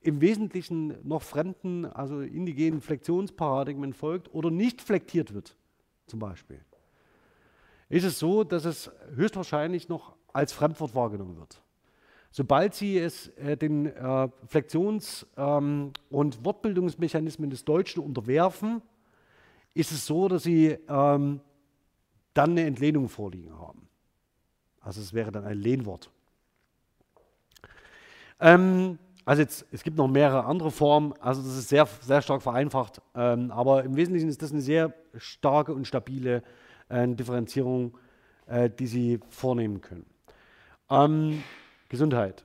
im 0.00 0.20
Wesentlichen 0.20 0.96
noch 1.06 1.22
fremden, 1.22 1.84
also 1.84 2.20
indigenen 2.20 2.80
Flexionsparadigmen 2.80 3.92
folgt 3.92 4.32
oder 4.32 4.50
nicht 4.50 4.80
flektiert 4.80 5.34
wird, 5.34 5.56
zum 6.06 6.20
Beispiel, 6.20 6.64
ist 7.90 8.04
es 8.04 8.18
so, 8.18 8.44
dass 8.44 8.64
es 8.64 8.90
höchstwahrscheinlich 9.14 9.88
noch 9.88 10.16
als 10.32 10.52
Fremdwort 10.52 10.94
wahrgenommen 10.94 11.36
wird. 11.36 11.60
Sobald 12.30 12.74
Sie 12.74 12.98
es 12.98 13.28
äh, 13.36 13.56
den 13.56 13.86
äh, 13.86 14.28
Flektions- 14.46 15.26
ähm, 15.36 15.92
und 16.10 16.44
Wortbildungsmechanismen 16.44 17.50
des 17.50 17.64
Deutschen 17.64 18.02
unterwerfen, 18.02 18.82
ist 19.74 19.92
es 19.92 20.06
so, 20.06 20.28
dass 20.28 20.42
Sie 20.42 20.76
ähm, 20.88 21.40
dann 22.34 22.50
eine 22.50 22.64
Entlehnung 22.64 23.08
vorliegen 23.08 23.58
haben. 23.58 23.88
Also 24.80 25.00
es 25.00 25.12
wäre 25.12 25.32
dann 25.32 25.44
ein 25.44 25.58
Lehnwort. 25.58 26.10
Ähm, 28.40 28.98
also 29.24 29.42
jetzt, 29.42 29.66
es 29.72 29.82
gibt 29.82 29.96
noch 29.96 30.08
mehrere 30.08 30.44
andere 30.44 30.70
Formen, 30.70 31.12
also 31.20 31.42
das 31.42 31.56
ist 31.56 31.68
sehr, 31.68 31.86
sehr 32.00 32.22
stark 32.22 32.40
vereinfacht, 32.40 33.02
ähm, 33.14 33.50
aber 33.50 33.84
im 33.84 33.96
Wesentlichen 33.96 34.28
ist 34.28 34.40
das 34.40 34.52
eine 34.52 34.62
sehr 34.62 34.94
starke 35.16 35.74
und 35.74 35.86
stabile 35.86 36.42
äh, 36.88 37.06
Differenzierung, 37.08 37.98
äh, 38.46 38.70
die 38.70 38.86
Sie 38.86 39.20
vornehmen 39.28 39.80
können. 39.80 40.06
Gesundheit. 41.88 42.44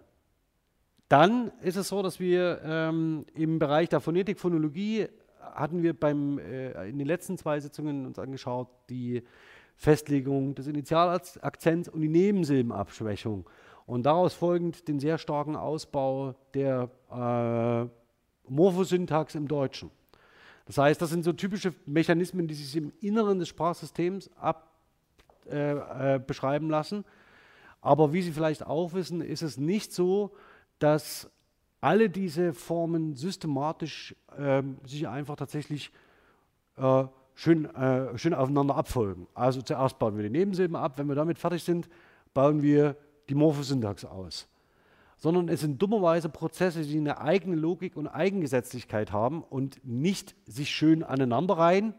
Dann 1.10 1.52
ist 1.62 1.76
es 1.76 1.90
so, 1.90 2.02
dass 2.02 2.20
wir 2.20 2.62
ähm, 2.64 3.26
im 3.36 3.60
Bereich 3.60 3.90
der 3.90 4.00
Phonetik, 4.00 4.40
Phonologie 4.40 5.08
hatten 5.40 5.84
wir 5.84 5.94
beim, 5.94 6.40
äh, 6.40 6.90
in 6.90 6.98
den 6.98 7.08
letzten 7.08 7.38
zwei 7.38 7.60
Sitzungen 7.60 8.06
uns 8.06 8.18
angeschaut, 8.18 8.70
die 8.90 9.24
Festlegung 9.76 10.56
des 10.56 10.68
Initialakzents 10.68 11.90
und 11.90 12.02
die 12.02 12.10
Nebensilbenabschwächung 12.10 13.50
und 13.86 14.06
daraus 14.06 14.34
folgend 14.34 14.88
den 14.88 15.00
sehr 15.00 15.18
starken 15.18 15.56
Ausbau 15.56 16.36
der 16.54 16.90
äh, 17.12 17.90
Morphosyntax 18.50 19.36
im 19.36 19.48
Deutschen. 19.48 19.92
Das 20.66 20.78
heißt, 20.78 21.02
das 21.02 21.10
sind 21.10 21.24
so 21.24 21.34
typische 21.34 21.74
Mechanismen, 21.86 22.48
die 22.48 22.54
sich 22.54 22.76
im 22.76 22.94
Inneren 23.02 23.40
des 23.40 23.50
Sprachsystems 23.50 24.30
ab, 24.40 24.72
äh, 25.50 26.16
äh, 26.16 26.20
beschreiben 26.20 26.70
lassen. 26.70 27.04
Aber 27.84 28.14
wie 28.14 28.22
Sie 28.22 28.32
vielleicht 28.32 28.66
auch 28.66 28.94
wissen, 28.94 29.22
ist 29.22 29.44
es 29.44 29.58
nicht 29.58 29.92
so, 29.92 30.32
dass 30.80 31.30
alle 31.82 32.10
diese 32.10 32.54
Formen 32.54 33.14
systematisch 33.14 34.16
äh, 34.38 34.64
sich 34.86 35.06
einfach 35.06 35.36
tatsächlich 35.36 35.92
äh, 36.78 37.04
schön, 37.36 37.66
äh, 37.76 38.18
schön 38.18 38.34
aufeinander 38.34 38.78
abfolgen. 38.78 39.28
Also 39.34 39.62
zuerst 39.62 40.00
bauen 40.00 40.16
wir 40.16 40.24
die 40.24 40.30
Nebensilben 40.30 40.78
ab, 40.78 40.98
wenn 40.98 41.10
wir 41.10 41.16
damit 41.16 41.38
fertig 41.38 41.62
sind, 41.66 41.90
bauen 42.34 42.62
wir 42.62 42.96
die 43.28 43.36
Morphosyntax 43.36 44.06
aus, 44.06 44.48
sondern 45.18 45.50
es 45.50 45.60
sind 45.60 45.82
dummerweise 45.82 46.30
Prozesse, 46.30 46.84
die 46.84 46.98
eine 46.98 47.20
eigene 47.20 47.58
Logik 47.58 47.98
und 47.98 48.08
Eigengesetzlichkeit 48.08 49.12
haben 49.12 49.44
und 49.44 49.86
nicht 49.86 50.36
sich 50.46 50.70
schön 50.70 51.04
aneinanderreihen, 51.04 51.94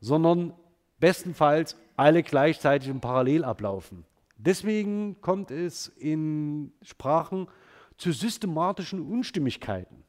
sondern 0.00 0.54
bestenfalls 0.98 1.76
alle 1.94 2.22
gleichzeitig 2.22 2.90
und 2.90 3.00
parallel 3.00 3.44
ablaufen. 3.44 4.06
Deswegen 4.36 5.20
kommt 5.20 5.50
es 5.50 5.88
in 5.88 6.72
Sprachen 6.82 7.48
zu 7.96 8.12
systematischen 8.12 9.00
Unstimmigkeiten. 9.00 10.02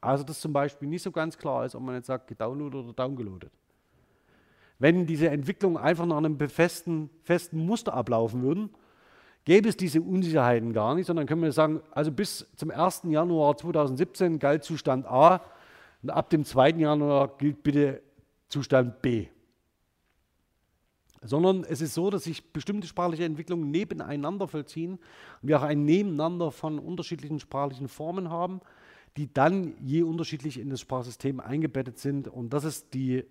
Also 0.00 0.24
dass 0.24 0.40
zum 0.40 0.52
Beispiel 0.52 0.88
nicht 0.88 1.02
so 1.02 1.10
ganz 1.10 1.36
klar 1.36 1.64
ist, 1.64 1.74
ob 1.74 1.82
man 1.82 1.96
jetzt 1.96 2.06
sagt 2.06 2.28
gedownloadet 2.28 2.84
oder 2.84 2.92
downgeloadet. 2.92 3.50
Wenn 4.78 5.06
diese 5.06 5.30
Entwicklungen 5.30 5.76
einfach 5.76 6.06
nach 6.06 6.18
einem 6.18 6.38
festen, 6.48 7.10
festen 7.22 7.58
Muster 7.64 7.94
ablaufen 7.94 8.42
würden, 8.42 8.70
gäbe 9.44 9.68
es 9.68 9.76
diese 9.76 10.02
Unsicherheiten 10.02 10.72
gar 10.72 10.94
nicht, 10.94 11.06
sondern 11.06 11.26
können 11.26 11.42
wir 11.42 11.52
sagen, 11.52 11.80
also 11.92 12.12
bis 12.12 12.46
zum 12.56 12.70
1. 12.70 13.02
Januar 13.04 13.56
2017 13.56 14.38
galt 14.38 14.64
Zustand 14.64 15.06
A 15.06 15.40
und 16.02 16.10
ab 16.10 16.30
dem 16.30 16.44
2. 16.44 16.70
Januar 16.70 17.36
gilt 17.38 17.62
bitte 17.62 18.02
Zustand 18.48 19.00
B. 19.02 19.28
Sondern 21.26 21.64
es 21.64 21.80
ist 21.80 21.94
so, 21.94 22.10
dass 22.10 22.24
sich 22.24 22.52
bestimmte 22.52 22.86
sprachliche 22.86 23.24
Entwicklungen 23.24 23.70
nebeneinander 23.70 24.48
vollziehen 24.48 24.92
und 25.42 25.48
wir 25.48 25.58
auch 25.58 25.64
ein 25.64 25.84
Nebeneinander 25.84 26.50
von 26.50 26.78
unterschiedlichen 26.78 27.40
sprachlichen 27.40 27.88
Formen 27.88 28.30
haben, 28.30 28.60
die 29.16 29.32
dann 29.32 29.74
je 29.80 30.02
unterschiedlich 30.02 30.58
in 30.58 30.70
das 30.70 30.80
Sprachsystem 30.80 31.40
eingebettet 31.40 31.98
sind. 31.98 32.28
Und 32.28 32.52
das 32.52 32.64
ist 32.64 32.94
die 32.94 33.24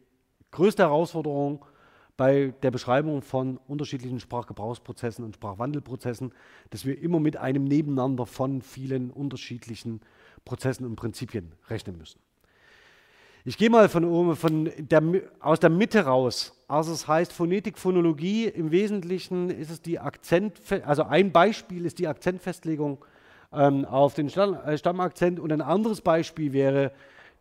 größte 0.52 0.84
Herausforderung, 0.84 1.66
bei 2.18 2.54
der 2.64 2.72
Beschreibung 2.72 3.22
von 3.22 3.58
unterschiedlichen 3.68 4.20
Sprachgebrauchsprozessen 4.20 5.26
und 5.26 5.36
Sprachwandelprozessen, 5.36 6.34
dass 6.70 6.86
wir 6.86 6.98
immer 7.00 7.20
mit 7.20 7.38
einem 7.38 7.66
Nebeneinander 7.66 8.26
von 8.26 8.62
vielen 8.62 9.12
unterschiedlichen 9.12 10.02
Prozessen 10.46 10.86
und 10.86 10.96
Prinzipien 10.96 11.54
rechnen 11.70 11.98
müssen. 11.98 12.20
Ich 13.48 13.60
gehe 13.60 13.70
mal 13.70 13.90
von 13.90 14.36
von 14.36 14.72
der, 14.80 15.04
aus 15.40 15.60
der 15.60 15.70
Mitte 15.70 16.06
raus. 16.06 16.52
Also 16.68 16.92
es 16.92 17.08
heißt 17.08 17.32
Phonetik, 17.32 17.78
Phonologie. 17.78 18.46
Im 18.46 18.72
Wesentlichen 18.72 19.52
ist 19.52 19.70
es 19.70 19.84
die 19.84 20.00
Akzent, 20.00 20.60
also 20.84 21.04
ein 21.04 21.32
Beispiel 21.32 21.86
ist 21.86 22.00
die 22.00 22.08
Akzentfestlegung 22.08 23.06
ähm, 23.54 23.86
auf 23.86 24.16
den 24.16 24.30
äh, 24.30 24.78
Stammakzent 24.80 25.40
und 25.40 25.52
ein 25.52 25.62
anderes 25.62 26.02
Beispiel 26.02 26.54
wäre 26.54 26.92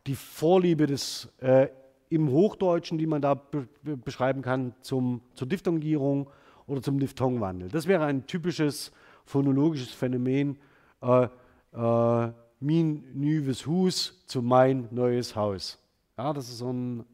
die 0.07 0.15
Vorliebe 0.15 0.87
des 0.87 1.33
äh, 1.39 1.69
im 2.11 2.31
Hochdeutschen, 2.31 2.99
die 2.99 3.07
man 3.07 3.23
da 3.23 3.33
be 3.33 3.67
beschreiben 3.83 4.43
kann, 4.43 4.75
zum, 4.83 5.23
zur 5.33 5.49
Diphthongierung 5.49 6.29
oder 6.67 6.83
zum 6.83 7.01
Diphthongwandel. 7.01 7.71
Das 7.71 7.87
wäre 7.87 8.05
ein 8.05 8.27
typisches 8.27 8.93
phonologisches 9.25 9.95
Phänomen. 9.95 10.59
Äh, 11.01 11.29
äh, 11.73 12.33
min 12.61 13.05
nüves 13.15 13.67
Hus 13.67 14.23
zu 14.27 14.43
mein 14.43 14.89
neues 14.91 15.35
Haus. 15.35 15.79
Ja, 16.17 16.33
das 16.33 16.49
ist 16.49 16.59
so 16.59 16.73
ein 16.73 17.05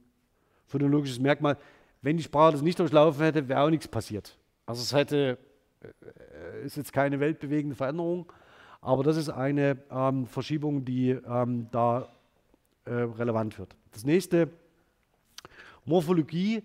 phonologisches 0.66 1.18
Merkmal. 1.18 1.56
Wenn 2.02 2.16
die 2.16 2.22
Sprache 2.22 2.52
das 2.52 2.62
nicht 2.62 2.78
durchlaufen 2.78 3.22
hätte, 3.22 3.48
wäre 3.48 3.60
auch 3.62 3.70
nichts 3.70 3.88
passiert. 3.88 4.36
Also 4.66 4.82
es 4.82 4.92
hätte, 4.92 5.38
äh, 5.82 6.64
ist 6.64 6.76
jetzt 6.76 6.92
keine 6.92 7.20
weltbewegende 7.20 7.76
Veränderung, 7.76 8.32
aber 8.80 9.02
das 9.02 9.16
ist 9.16 9.28
eine 9.28 9.78
ähm, 9.90 10.26
Verschiebung, 10.26 10.84
die 10.84 11.10
ähm, 11.10 11.68
da 11.70 12.08
äh, 12.84 12.92
relevant 12.92 13.58
wird. 13.58 13.76
Das 13.92 14.04
nächste, 14.04 14.48
Morphologie. 15.84 16.62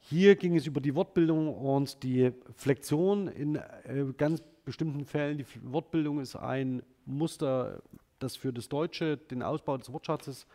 Hier 0.00 0.36
ging 0.36 0.56
es 0.56 0.66
über 0.66 0.80
die 0.80 0.94
Wortbildung 0.94 1.54
und 1.54 2.02
die 2.02 2.32
Flexion 2.56 3.28
in 3.28 3.56
äh, 3.56 4.04
ganz 4.16 4.42
bestimmten 4.64 5.04
Fällen. 5.04 5.38
Die 5.38 5.46
Wortbildung 5.62 6.20
ist 6.20 6.36
ein 6.36 6.82
Muster, 7.06 7.82
das 8.18 8.36
für 8.36 8.52
das 8.52 8.68
Deutsche, 8.68 9.16
den 9.16 9.42
Ausbau 9.42 9.76
des 9.76 9.92
Wortschatzes, 9.92 10.46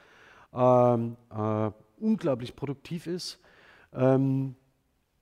ähm, 0.53 1.17
äh, 1.29 1.71
unglaublich 1.99 2.55
produktiv 2.55 3.07
ist. 3.07 3.39
Ähm, 3.93 4.55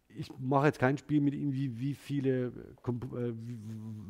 ich 0.09 0.31
mache 0.39 0.67
jetzt 0.67 0.79
kein 0.79 0.97
Spiel 0.97 1.21
mit 1.21 1.35
Ihnen, 1.35 1.53
wie, 1.53 1.79
wie 1.79 1.93
viele, 1.93 2.51
Komp 2.81 3.05
äh, 3.13 3.33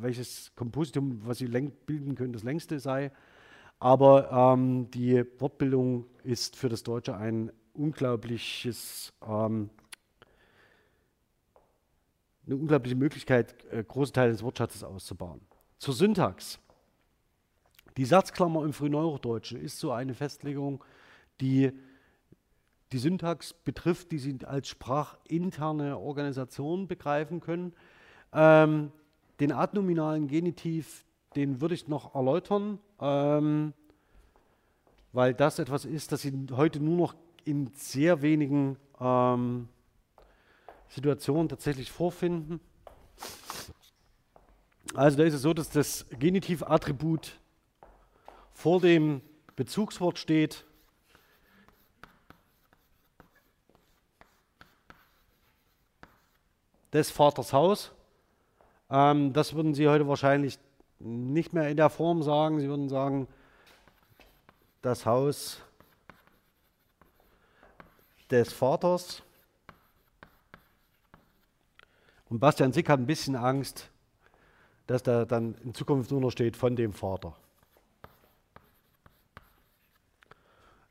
welches 0.00 0.52
Kompositum, 0.56 1.20
was 1.24 1.38
Sie 1.38 1.46
bilden 1.46 2.14
können, 2.14 2.32
das 2.32 2.44
längste 2.44 2.80
sei. 2.80 3.12
Aber 3.78 4.30
ähm, 4.32 4.90
die 4.90 5.24
Wortbildung 5.38 6.06
ist 6.24 6.56
für 6.56 6.68
das 6.68 6.82
Deutsche 6.82 7.16
ein 7.16 7.52
unglaubliches, 7.74 9.12
ähm, 9.22 9.70
eine 12.46 12.56
unglaubliche 12.56 12.96
Möglichkeit, 12.96 13.54
äh, 13.70 13.84
große 13.84 14.12
Teile 14.12 14.32
des 14.32 14.42
Wortschatzes 14.42 14.82
auszubauen. 14.82 15.40
Zur 15.78 15.94
Syntax. 15.94 16.58
Die 17.96 18.04
Satzklammer 18.04 18.64
im 18.64 18.72
Frühneuhochdeutschen 18.72 19.60
ist 19.60 19.78
so 19.78 19.92
eine 19.92 20.14
Festlegung, 20.14 20.82
die 21.40 21.72
die 22.92 22.98
Syntax 22.98 23.52
betrifft, 23.52 24.12
die 24.12 24.18
Sie 24.18 24.38
als 24.44 24.68
sprachinterne 24.68 25.98
Organisation 25.98 26.88
begreifen 26.88 27.40
können. 27.40 27.74
Ähm, 28.32 28.92
den 29.40 29.52
adnominalen 29.52 30.26
Genitiv, 30.26 31.04
den 31.36 31.60
würde 31.60 31.74
ich 31.74 31.88
noch 31.88 32.14
erläutern, 32.14 32.78
ähm, 33.00 33.74
weil 35.12 35.34
das 35.34 35.58
etwas 35.58 35.84
ist, 35.84 36.12
das 36.12 36.22
Sie 36.22 36.32
heute 36.52 36.80
nur 36.80 36.96
noch 36.96 37.14
in 37.44 37.70
sehr 37.74 38.22
wenigen 38.22 38.76
ähm, 39.00 39.68
Situationen 40.88 41.48
tatsächlich 41.48 41.90
vorfinden. 41.90 42.60
Also 44.94 45.18
da 45.18 45.24
ist 45.24 45.34
es 45.34 45.42
so, 45.42 45.52
dass 45.52 45.68
das 45.70 46.06
Genitivattribut 46.18 47.38
vor 48.52 48.80
dem 48.80 49.20
Bezugswort 49.54 50.18
steht. 50.18 50.64
Des 56.98 57.10
Vaters 57.12 57.52
Haus. 57.52 57.92
Ähm, 58.90 59.32
das 59.32 59.54
würden 59.54 59.74
Sie 59.74 59.88
heute 59.88 60.08
wahrscheinlich 60.08 60.58
nicht 60.98 61.52
mehr 61.52 61.68
in 61.68 61.76
der 61.76 61.90
Form 61.90 62.24
sagen. 62.24 62.58
Sie 62.60 62.68
würden 62.68 62.88
sagen, 62.88 63.28
das 64.82 65.06
Haus 65.06 65.60
des 68.30 68.52
Vaters. 68.52 69.22
Und 72.28 72.40
Bastian 72.40 72.72
Sick 72.72 72.88
hat 72.88 72.98
ein 72.98 73.06
bisschen 73.06 73.36
Angst, 73.36 73.88
dass 74.88 75.04
da 75.04 75.24
dann 75.24 75.54
in 75.62 75.72
Zukunft 75.74 76.10
nur 76.10 76.20
noch 76.20 76.32
steht 76.32 76.56
von 76.56 76.74
dem 76.74 76.92
Vater. 76.92 77.36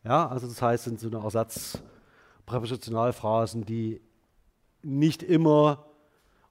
Ja, 0.03 0.27
also 0.27 0.47
das 0.47 0.61
heißt, 0.61 0.85
sind 0.85 1.01
so 1.01 1.07
eine 1.07 1.17
Ersatzpräpositionalphrasen, 1.17 3.65
die 3.65 3.99
nicht 4.81 5.21
immer 5.21 5.86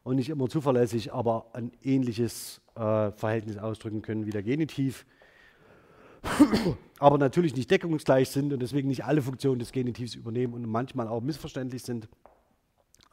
und 0.07 0.17
nicht 0.17 0.29
immer 0.29 0.49
zuverlässig, 0.49 1.13
aber 1.13 1.47
ein 1.53 1.73
ähnliches 1.83 2.61
äh, 2.77 3.11
Verhältnis 3.11 3.59
ausdrücken 3.59 4.03
können 4.03 4.27
wie 4.27 4.31
der 4.31 4.43
Genitiv 4.43 5.05
aber 6.99 7.19
natürlich 7.19 7.55
nicht 7.55 7.71
deckungsgleich 7.71 8.31
sind 8.31 8.53
und 8.53 8.61
deswegen 8.61 8.89
nicht 8.89 9.05
alle 9.05 9.23
Funktionen 9.23 9.59
des 9.59 9.73
Genitivs 9.73 10.15
übernehmen 10.15 10.55
und 10.55 10.67
manchmal 10.67 11.09
auch 11.09 11.21
missverständlich 11.21 11.83
sind, 11.83 12.09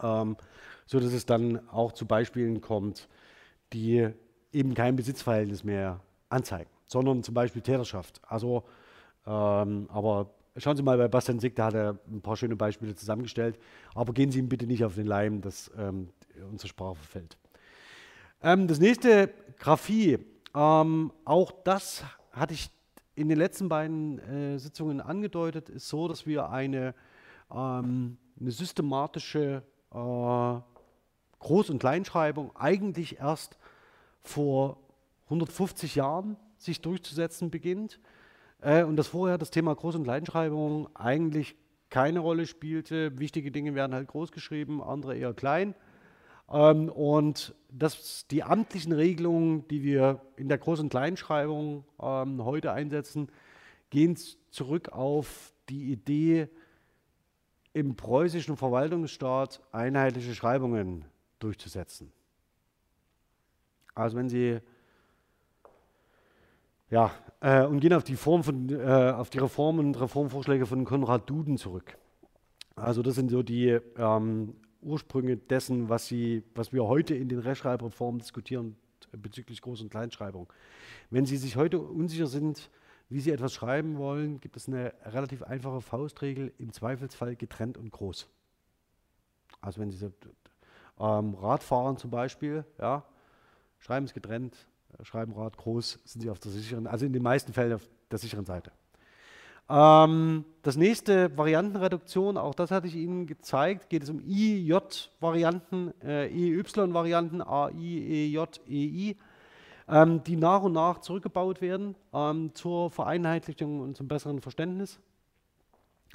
ähm, 0.02 0.38
so 0.86 1.00
dass 1.00 1.14
es 1.14 1.26
dann 1.26 1.68
auch 1.70 1.92
zu 1.92 2.06
Beispielen 2.06 2.62
kommt, 2.62 3.08
die 3.74 4.10
eben 4.52 4.74
kein 4.74 4.96
Besitzverhältnis 4.96 5.64
mehr 5.64 6.00
anzeigen, 6.30 6.70
sondern 6.86 7.24
zum 7.24 7.34
Beispiel 7.34 7.62
Täterschaft. 7.62 8.22
Also, 8.28 8.64
ähm, 9.26 9.88
aber 9.92 10.30
schauen 10.58 10.78
Sie 10.78 10.84
mal 10.84 10.98
bei 10.98 11.08
Bastian 11.08 11.40
Sick, 11.40 11.56
da 11.56 11.66
hat 11.66 11.74
er 11.74 11.98
ein 12.08 12.22
paar 12.22 12.38
schöne 12.38 12.56
Beispiele 12.56 12.96
zusammengestellt, 12.96 13.58
aber 13.96 14.14
gehen 14.14 14.32
Sie 14.32 14.40
ihm 14.40 14.50
bitte 14.50 14.68
nicht 14.68 14.84
auf 14.86 14.96
den 14.96 15.08
Leim, 15.08 15.42
dass 15.42 15.72
ähm, 15.78 16.10
unsere 16.48 16.68
Sprache 16.68 16.96
verfällt. 16.96 17.38
Ähm, 18.42 18.68
das 18.68 18.80
nächste, 18.80 19.34
Graphie. 19.60 20.20
Ähm, 20.56 21.12
auch 21.26 21.52
das 21.64 22.04
hatte 22.32 22.54
ich 22.54 22.70
in 23.16 23.30
den 23.30 23.38
letzten 23.38 23.70
beiden 23.70 24.20
äh, 24.20 24.60
Sitzungen 24.60 25.02
angedeutet, 25.02 25.70
ist 25.70 25.88
so, 25.88 26.08
dass 26.08 26.26
wir 26.26 26.50
eine, 26.50 26.96
ähm, 27.52 28.18
eine 28.40 28.52
systematische 28.52 29.64
äh, 29.92 29.96
Groß- 29.96 31.72
und 31.72 31.80
Kleinschreibung 31.80 32.56
eigentlich 32.56 33.20
erst 33.20 33.58
vor 34.22 34.78
150 35.26 35.96
Jahren 35.96 36.38
sich 36.58 36.82
durchzusetzen 36.82 37.52
beginnt 37.52 38.00
äh, 38.62 38.84
und 38.84 38.96
dass 38.96 39.08
vorher 39.08 39.38
das 39.38 39.52
Thema 39.52 39.74
Groß- 39.74 39.96
und 39.96 40.04
Kleinschreibung 40.04 40.94
eigentlich 40.96 41.56
keine 41.90 42.20
Rolle 42.20 42.48
spielte. 42.48 43.20
Wichtige 43.20 43.52
Dinge 43.52 43.76
werden 43.76 43.94
halt 43.94 44.08
groß 44.08 44.32
geschrieben, 44.32 44.82
andere 44.82 45.16
eher 45.16 45.34
klein. 45.34 45.76
Ähm, 46.52 46.90
und 46.90 47.56
dass 47.70 48.28
die 48.28 48.44
amtlichen 48.44 48.92
Regelungen, 48.92 49.68
die 49.68 49.84
wir 49.84 50.22
in 50.36 50.50
der 50.50 50.62
Groß- 50.62 50.82
und 50.82 50.90
Kleinschreibung 50.90 51.86
ähm, 52.00 52.44
heute 52.44 52.72
einsetzen, 52.72 53.30
gehen 53.90 54.18
zurück 54.52 54.90
auf 54.90 55.54
die 55.70 55.92
Idee, 55.92 56.50
im 57.74 57.96
preußischen 57.96 58.56
Verwaltungsstaat 58.56 59.62
einheitliche 59.72 60.36
Schreibungen 60.36 61.06
durchzusetzen. 61.40 62.12
Also 63.96 64.16
wenn 64.18 64.30
Sie 64.30 64.60
ja, 66.90 67.12
äh, 67.40 67.64
und 67.64 67.80
gehen 67.80 67.94
auf 67.94 68.04
die 68.04 68.16
Form 68.16 68.44
von, 68.44 68.70
äh, 68.70 69.14
auf 69.16 69.32
die 69.32 69.40
Reformen 69.40 69.88
und 69.88 70.00
Reformvorschläge 70.00 70.68
von 70.68 70.86
Konrad 70.86 71.28
Duden 71.28 71.58
zurück. 71.58 71.98
Also 72.76 73.02
das 73.02 73.16
sind 73.16 73.32
so 73.32 73.42
die 73.42 73.80
ähm, 73.98 74.56
Ursprünge 74.84 75.38
dessen, 75.38 75.90
was, 75.90 76.08
sie, 76.08 76.44
was 76.56 76.74
wir 76.74 76.86
heute 76.86 77.16
in 77.16 77.30
den 77.30 77.40
Rechtschreibreformen 77.40 78.20
diskutieren 78.20 78.76
bezüglich 79.12 79.60
Groß- 79.60 79.82
und 79.82 79.90
Kleinschreibung. 79.90 80.52
Wenn 81.10 81.26
Sie 81.26 81.38
sich 81.38 81.56
heute 81.56 81.80
unsicher 81.80 82.28
sind, 82.28 82.70
wie 83.10 83.20
Sie 83.20 83.32
etwas 83.32 83.54
schreiben 83.54 83.98
wollen, 83.98 84.40
gibt 84.40 84.58
es 84.58 84.68
eine 84.68 84.94
relativ 85.06 85.44
einfache 85.44 85.82
Faustregel, 85.82 86.54
im 86.58 86.72
Zweifelsfall 86.72 87.36
getrennt 87.36 87.78
und 87.78 87.92
groß. 87.92 88.28
Also 89.62 89.82
wenn 89.82 89.92
Sie 89.92 90.12
ähm, 91.00 91.34
Radfahren 91.36 91.98
zum 91.98 92.10
Beispiel, 92.10 92.66
ja, 92.80 93.06
schreiben 93.80 94.06
es 94.06 94.14
getrennt, 94.14 94.56
äh, 94.98 95.06
schreiben 95.06 95.34
Rad 95.34 95.58
groß, 95.58 96.00
sind 96.06 96.22
Sie 96.22 96.30
auf 96.30 96.40
der 96.40 96.52
sicheren, 96.52 96.88
also 96.88 97.06
in 97.06 97.14
den 97.14 97.24
meisten 97.24 97.54
Fällen 97.54 97.74
auf 97.74 97.88
der 98.10 98.20
sicheren 98.20 98.46
Seite. 98.46 98.72
Ähm, 99.70 100.46
das 100.62 100.78
nächste 100.78 101.36
Variantenreduktion, 101.38 102.38
auch 102.38 102.56
das 102.56 102.72
hatte 102.72 102.88
ich 102.88 102.96
Ihnen 102.96 103.28
gezeigt, 103.28 103.90
geht 103.90 104.04
es 104.04 104.10
um 104.10 104.22
IJ-Varianten, 104.22 105.94
äh, 106.04 106.28
EY-Varianten, 106.28 107.42
AI, 107.42 107.72
EJ, 107.72 108.38
EI, 108.70 109.16
ähm, 109.88 110.24
die 110.24 110.36
nach 110.36 110.64
und 110.64 110.74
nach 110.74 111.00
zurückgebaut 111.00 111.62
werden 111.62 111.96
ähm, 112.14 112.52
zur 112.54 112.90
Vereinheitlichung 112.92 113.82
und 113.82 113.98
zum 113.98 114.08
besseren 114.08 114.42
Verständnis. 114.42 115.00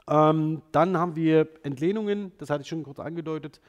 Ähm, 0.08 0.62
dann 0.72 0.96
haben 0.96 1.16
wir 1.16 1.48
Entlehnungen, 1.62 2.32
das 2.38 2.50
hatte 2.50 2.62
ich 2.62 2.68
schon 2.68 2.84
kurz 2.84 2.98
angedeutet, 3.00 3.60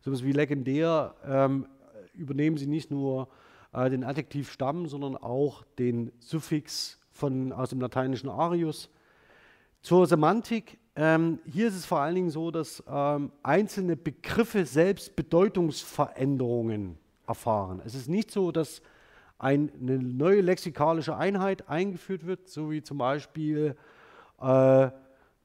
sowas 0.00 0.24
wie 0.24 0.32
legendär 0.32 1.14
ähm, 1.26 1.66
übernehmen 2.14 2.56
Sie 2.56 2.66
nicht 2.66 2.90
nur 2.90 3.28
äh, 3.72 3.90
den 3.90 4.04
Adjektivstamm, 4.04 4.86
sondern 4.86 5.16
auch 5.16 5.64
den 5.78 6.12
Suffix 6.20 6.98
von, 7.10 7.52
aus 7.52 7.70
dem 7.70 7.80
lateinischen 7.80 8.28
Arius 8.28 8.88
zur 9.82 10.06
Semantik 10.06 10.78
ähm, 10.94 11.38
hier 11.46 11.68
ist 11.68 11.76
es 11.76 11.86
vor 11.86 12.00
allen 12.00 12.14
Dingen 12.14 12.30
so, 12.30 12.50
dass 12.50 12.82
ähm, 12.86 13.32
einzelne 13.42 13.96
Begriffe 13.96 14.66
selbst 14.66 15.16
Bedeutungsveränderungen 15.16 16.98
erfahren. 17.26 17.80
Es 17.84 17.94
ist 17.94 18.08
nicht 18.08 18.30
so, 18.30 18.52
dass 18.52 18.82
ein, 19.38 19.72
eine 19.80 19.98
neue 19.98 20.42
lexikalische 20.42 21.16
Einheit 21.16 21.68
eingeführt 21.68 22.26
wird, 22.26 22.48
so 22.48 22.70
wie 22.70 22.82
zum 22.82 22.98
Beispiel 22.98 23.74
äh, 24.40 24.90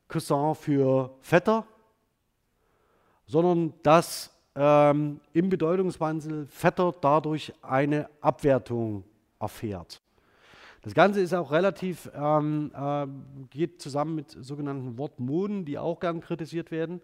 Cousin 0.10 0.54
für 0.56 1.16
Vetter, 1.22 1.66
sondern 3.26 3.74
dass 3.84 4.36
ähm, 4.54 5.22
im 5.32 5.50
Bedeutungswandel 5.50 6.46
Vetter 6.48 6.94
dadurch 7.00 7.54
eine 7.62 8.10
Abwertung 8.20 9.06
erfährt. 9.40 10.02
Das 10.82 10.94
Ganze 10.94 11.22
ist 11.22 11.34
auch 11.34 11.52
relativ, 11.52 12.10
ähm, 12.14 12.72
äh, 12.76 13.08
geht 13.50 13.82
zusammen 13.82 14.16
mit 14.16 14.32
sogenannten 14.32 14.98
Wortmoden, 14.98 15.66
die 15.66 15.78
auch 15.78 16.00
gern 16.00 16.22
kritisiert 16.22 16.72
werden. 16.72 17.02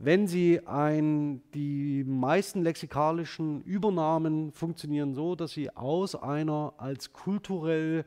Wenn 0.00 0.28
Sie 0.28 0.64
ein, 0.66 1.42
die 1.54 2.04
meisten 2.04 2.62
lexikalischen 2.62 3.62
Übernahmen 3.62 4.52
funktionieren 4.52 5.14
so, 5.14 5.34
dass 5.34 5.50
sie 5.50 5.74
aus 5.74 6.14
einer 6.14 6.74
als 6.76 7.12
kulturell 7.12 8.04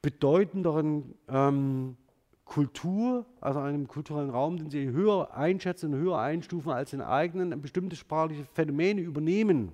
bedeutenderen 0.00 1.14
ähm, 1.28 1.96
Kultur, 2.44 3.26
also 3.40 3.60
einem 3.60 3.88
kulturellen 3.88 4.30
Raum, 4.30 4.56
den 4.56 4.70
sie 4.70 4.90
höher 4.90 5.34
einschätzen 5.34 5.94
höher 5.94 6.18
einstufen 6.18 6.72
als 6.72 6.90
den 6.90 7.00
eigenen, 7.00 7.60
bestimmte 7.60 7.96
sprachliche 7.96 8.44
Phänomene 8.52 9.00
übernehmen. 9.00 9.72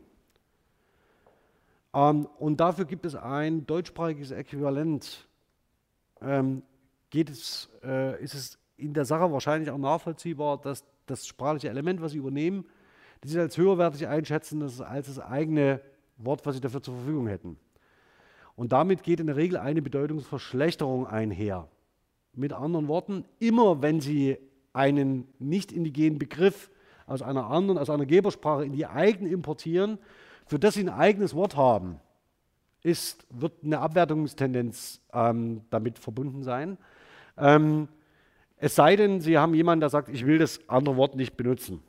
Ähm, 1.95 2.27
und 2.39 2.61
dafür 2.61 2.85
gibt 2.85 3.07
es 3.07 3.15
ein 3.15 3.67
deutschsprachiges 3.67 4.31
Äquivalent. 4.31 5.29
Ähm, 6.21 6.63
geht 7.11 7.31
es, 7.31 7.69
äh, 7.83 8.23
ist 8.23 8.35
es 8.35 8.59
in 8.77 8.95
der 8.95 9.05
Sache 9.05 9.33
wahrscheinlich 9.33 9.71
auch 9.71 9.79
nachvollziehbar, 9.79 10.61
dass 10.61 10.85
das 11.07 11.27
sprachliche 11.27 11.69
Element, 11.69 12.01
was 12.01 12.13
sie 12.13 12.19
übernehmen, 12.19 12.65
das 13.21 13.33
sie 13.33 13.41
als 13.41 13.57
höherwertig 13.57 14.07
einschätzen 14.07 14.63
als 14.63 15.07
das 15.07 15.19
eigene 15.19 15.81
Wort, 16.17 16.47
was 16.47 16.55
sie 16.55 16.61
dafür 16.61 16.83
zur 16.83 16.95
Verfügung 16.95 17.27
hätten. 17.27 17.59
Und 18.57 18.73
damit 18.73 19.03
geht 19.03 19.21
in 19.21 19.27
der 19.27 19.37
Regel 19.37 19.59
eine 19.59 19.83
Bedeutungsverschlechterung 19.83 21.07
einher. 21.07 21.69
Mit 22.33 22.53
anderen 22.53 22.89
Worten, 22.89 23.25
immer 23.39 23.83
wenn 23.83 24.01
Sie 24.01 24.39
einen 24.73 25.27
nicht 25.39 25.73
indigenen 25.73 26.19
Begriff 26.19 26.71
aus 27.07 27.23
einer 27.23 27.51
anderen, 27.51 27.79
aus 27.79 27.91
einer 27.91 28.07
Gebersprache 28.07 28.65
in 28.65 28.73
die 28.73 28.87
eigene 28.87 29.31
importieren, 29.31 29.99
für 30.51 30.59
das 30.59 30.75
Sie 30.75 30.81
ein 30.81 30.89
eigenes 30.89 31.33
Wort 31.37 31.55
haben, 31.55 32.01
ist, 32.83 33.25
wird 33.31 33.63
eine 33.63 33.79
Abwertungstendenz 33.79 35.01
ähm, 35.13 35.61
damit 35.71 36.01
verbunden 36.01 36.43
sein. 36.43 36.77
Ähm, 37.39 37.87
es 38.57 38.75
sei 38.75 38.97
denn, 38.97 39.21
Sie 39.21 39.39
haben 39.39 39.55
jemanden, 39.55 39.79
der 39.79 39.91
sagt, 39.91 40.09
ich 40.09 40.27
will 40.27 40.39
das 40.39 40.59
andere 40.69 40.97
Wort 40.97 41.15
nicht 41.15 41.37
benutzen. 41.37 41.85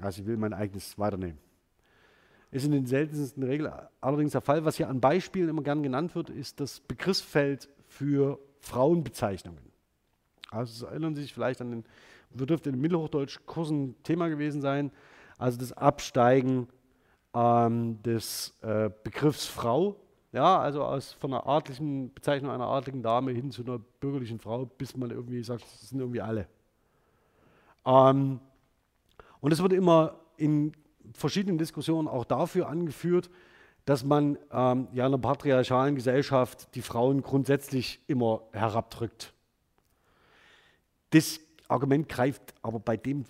Also 0.00 0.22
ich 0.22 0.26
will 0.26 0.36
mein 0.38 0.52
eigenes 0.52 0.98
weiternehmen. 0.98 1.38
Ist 2.50 2.64
in 2.64 2.72
den 2.72 2.86
seltensten 2.86 3.44
Regeln 3.44 3.72
allerdings 4.00 4.32
der 4.32 4.40
Fall. 4.40 4.64
Was 4.64 4.76
hier 4.76 4.88
an 4.88 5.00
Beispielen 5.00 5.48
immer 5.48 5.62
gern 5.62 5.84
genannt 5.84 6.16
wird, 6.16 6.30
ist 6.30 6.58
das 6.58 6.80
Begriffsfeld 6.80 7.68
für 7.86 8.40
Frauenbezeichnungen. 8.58 9.62
Also 10.50 10.84
es 10.84 10.90
erinnern 10.90 11.14
Sie 11.14 11.22
sich 11.22 11.32
vielleicht 11.32 11.60
an 11.60 11.70
den, 11.70 11.84
dürfte 12.30 12.70
in 12.70 12.74
den 12.74 12.82
Mittelhochdeutsch-Kursen 12.82 14.02
Thema 14.02 14.26
gewesen 14.26 14.60
sein, 14.62 14.90
also 15.38 15.60
das 15.60 15.72
Absteigen 15.72 16.66
ähm, 17.34 18.02
des 18.02 18.56
äh, 18.62 18.90
Begriffs 19.02 19.46
Frau, 19.46 19.96
ja, 20.32 20.60
also 20.60 20.84
aus 20.84 21.12
von 21.12 21.32
einer 21.34 21.46
adligen 21.46 22.12
Bezeichnung 22.14 22.50
einer 22.50 22.66
adligen 22.66 23.02
Dame 23.02 23.32
hin 23.32 23.50
zu 23.50 23.62
einer 23.62 23.78
bürgerlichen 23.78 24.38
Frau, 24.38 24.66
bis 24.66 24.96
man 24.96 25.10
irgendwie 25.10 25.42
sagt, 25.42 25.62
das 25.62 25.90
sind 25.90 26.00
irgendwie 26.00 26.20
alle. 26.20 26.46
Ähm, 27.84 28.40
und 29.40 29.52
es 29.52 29.62
wird 29.62 29.72
immer 29.72 30.16
in 30.36 30.72
verschiedenen 31.12 31.58
Diskussionen 31.58 32.08
auch 32.08 32.24
dafür 32.24 32.68
angeführt, 32.68 33.30
dass 33.84 34.04
man 34.04 34.38
ähm, 34.52 34.88
ja 34.92 35.06
in 35.06 35.14
einer 35.14 35.18
patriarchalen 35.18 35.94
Gesellschaft 35.94 36.74
die 36.74 36.82
Frauen 36.82 37.22
grundsätzlich 37.22 38.00
immer 38.06 38.42
herabdrückt. 38.52 39.32
Das 41.10 41.40
Argument 41.66 42.08
greift 42.08 42.54
aber 42.62 42.78
bei 42.78 42.96
dem 42.96 43.24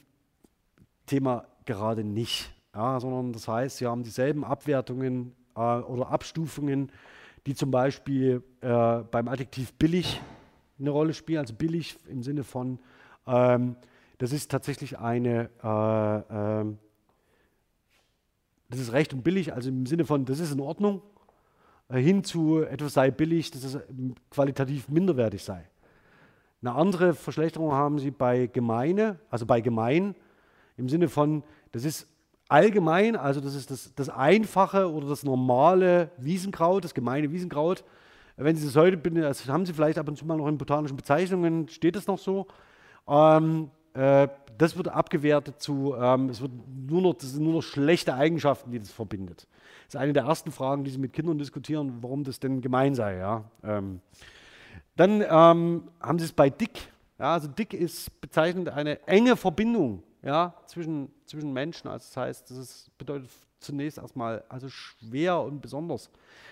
Thema 1.06 1.46
gerade 1.64 2.04
nicht, 2.04 2.52
ja, 2.74 3.00
sondern 3.00 3.32
das 3.32 3.48
heißt, 3.48 3.78
sie 3.78 3.86
haben 3.86 4.02
dieselben 4.02 4.44
Abwertungen 4.44 5.34
äh, 5.56 5.60
oder 5.60 6.08
Abstufungen, 6.08 6.92
die 7.46 7.54
zum 7.54 7.70
Beispiel 7.70 8.42
äh, 8.60 8.98
beim 9.10 9.28
Adjektiv 9.28 9.72
billig 9.74 10.20
eine 10.78 10.90
Rolle 10.90 11.14
spielen, 11.14 11.38
also 11.38 11.54
billig 11.54 11.98
im 12.08 12.22
Sinne 12.22 12.44
von, 12.44 12.78
ähm, 13.26 13.76
das 14.18 14.32
ist 14.32 14.50
tatsächlich 14.50 14.98
eine, 14.98 15.50
äh, 15.62 16.34
ähm, 16.34 16.78
das 18.68 18.80
ist 18.80 18.92
recht 18.92 19.12
und 19.12 19.22
billig, 19.22 19.52
also 19.52 19.68
im 19.68 19.86
Sinne 19.86 20.04
von, 20.04 20.24
das 20.24 20.40
ist 20.40 20.52
in 20.52 20.60
Ordnung, 20.60 21.02
äh, 21.88 21.98
hin 21.98 22.24
zu 22.24 22.62
etwas 22.62 22.94
sei 22.94 23.10
billig, 23.10 23.50
dass 23.50 23.64
es 23.64 23.78
qualitativ 24.30 24.88
minderwertig 24.88 25.42
sei. 25.42 25.66
Eine 26.62 26.72
andere 26.74 27.14
Verschlechterung 27.14 27.72
haben 27.72 27.98
sie 27.98 28.10
bei 28.10 28.46
Gemeine, 28.46 29.18
also 29.30 29.46
bei 29.46 29.60
Gemein, 29.60 30.14
im 30.76 30.88
Sinne 30.88 31.08
von, 31.08 31.42
das 31.72 31.84
ist 31.84 32.06
allgemein, 32.50 33.16
also 33.16 33.40
das 33.40 33.54
ist 33.54 33.70
das, 33.70 33.94
das 33.94 34.08
einfache 34.08 34.92
oder 34.92 35.08
das 35.08 35.22
normale 35.22 36.10
Wiesenkraut, 36.18 36.84
das 36.84 36.94
gemeine 36.94 37.30
Wiesenkraut. 37.30 37.84
Wenn 38.36 38.56
Sie 38.56 38.66
das 38.66 38.76
heute, 38.76 38.96
das 38.96 39.48
haben 39.48 39.64
Sie 39.66 39.72
vielleicht 39.72 39.98
ab 39.98 40.08
und 40.08 40.16
zu 40.16 40.26
mal 40.26 40.36
noch 40.36 40.48
in 40.48 40.58
botanischen 40.58 40.96
Bezeichnungen, 40.96 41.68
steht 41.68 41.94
das 41.94 42.06
noch 42.06 42.18
so. 42.18 42.46
Ähm, 43.06 43.70
äh, 43.94 44.28
das 44.58 44.76
wird 44.76 44.88
abgewertet 44.88 45.60
zu, 45.60 45.94
ähm, 45.98 46.28
es 46.28 46.40
wird 46.40 46.52
nur 46.88 47.02
noch, 47.02 47.14
das 47.14 47.32
sind 47.32 47.44
nur 47.44 47.54
noch 47.54 47.62
schlechte 47.62 48.14
Eigenschaften, 48.14 48.72
die 48.72 48.78
das 48.78 48.90
verbindet. 48.90 49.46
Das 49.86 49.94
ist 49.94 50.00
eine 50.00 50.12
der 50.12 50.24
ersten 50.24 50.50
Fragen, 50.50 50.84
die 50.84 50.90
Sie 50.90 50.98
mit 50.98 51.12
Kindern 51.12 51.38
diskutieren, 51.38 51.98
warum 52.00 52.24
das 52.24 52.40
denn 52.40 52.60
gemein 52.60 52.94
sei. 52.94 53.16
Ja? 53.16 53.44
Ähm, 53.62 54.00
dann 54.96 55.22
ähm, 55.22 55.88
haben 56.00 56.18
sie 56.18 56.24
es 56.24 56.32
bei 56.32 56.50
dick. 56.50 56.88
Ja, 57.18 57.34
also 57.34 57.48
dick 57.48 57.74
ist 57.74 58.20
bezeichnend 58.20 58.68
eine 58.68 59.06
enge 59.06 59.36
Verbindung 59.36 60.02
ja, 60.22 60.54
zwischen, 60.66 61.10
zwischen 61.26 61.52
Menschen. 61.52 61.88
Also 61.88 62.06
das 62.08 62.16
heißt, 62.16 62.50
das 62.50 62.56
ist, 62.56 62.98
bedeutet 62.98 63.30
zunächst 63.58 63.98
erstmal 63.98 64.44
also 64.48 64.68
schwer 64.68 65.40
und 65.40 65.60
besonders. 65.60 66.10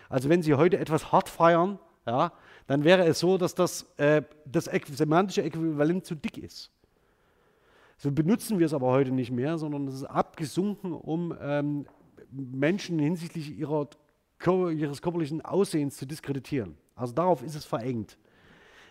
Also 0.09 0.29
wenn 0.29 0.43
Sie 0.43 0.55
heute 0.55 0.79
etwas 0.79 1.12
hart 1.12 1.29
feiern, 1.29 1.79
ja, 2.07 2.32
dann 2.66 2.85
wäre 2.85 3.07
es 3.07 3.19
so, 3.19 3.39
dass 3.39 3.55
das 3.55 3.82
äh, 3.99 4.23
das 4.47 4.65
semantische 4.65 5.43
Äquivalent 5.43 6.07
zu 6.07 6.15
dick 6.15 6.39
ist. 6.39 6.70
So 7.99 8.12
benutzen 8.12 8.59
wir 8.59 8.66
es 8.66 8.73
aber 8.73 8.86
heute 8.86 9.11
nicht 9.11 9.32
mehr, 9.32 9.59
sondern 9.59 9.89
es 9.89 9.95
ist 9.95 10.05
abgesunken, 10.05 10.93
um 10.93 11.36
ähm, 11.40 11.86
Menschen 12.31 12.99
hinsichtlich 12.99 13.59
ihrer, 13.59 13.89
ihres 14.47 15.03
körperlichen 15.03 15.45
Aussehens 15.45 15.97
zu 15.97 16.07
diskreditieren. 16.07 16.77
Also 16.95 17.12
darauf 17.15 17.43
ist 17.43 17.57
es 17.57 17.65
verengt. 17.65 18.16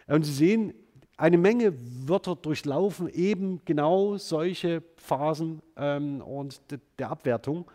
Und 0.07 0.23
Sie 0.23 0.33
sehen, 0.33 0.73
eine 1.17 1.37
Menge 1.37 1.73
Wörter 2.07 2.35
durchlaufen 2.35 3.09
eben 3.09 3.61
genau 3.65 4.17
solche 4.17 4.83
Phasen 4.97 5.61
ähm, 5.75 6.21
und 6.21 6.61
de, 6.71 6.79
der 6.99 7.09
Abwertung. 7.09 7.69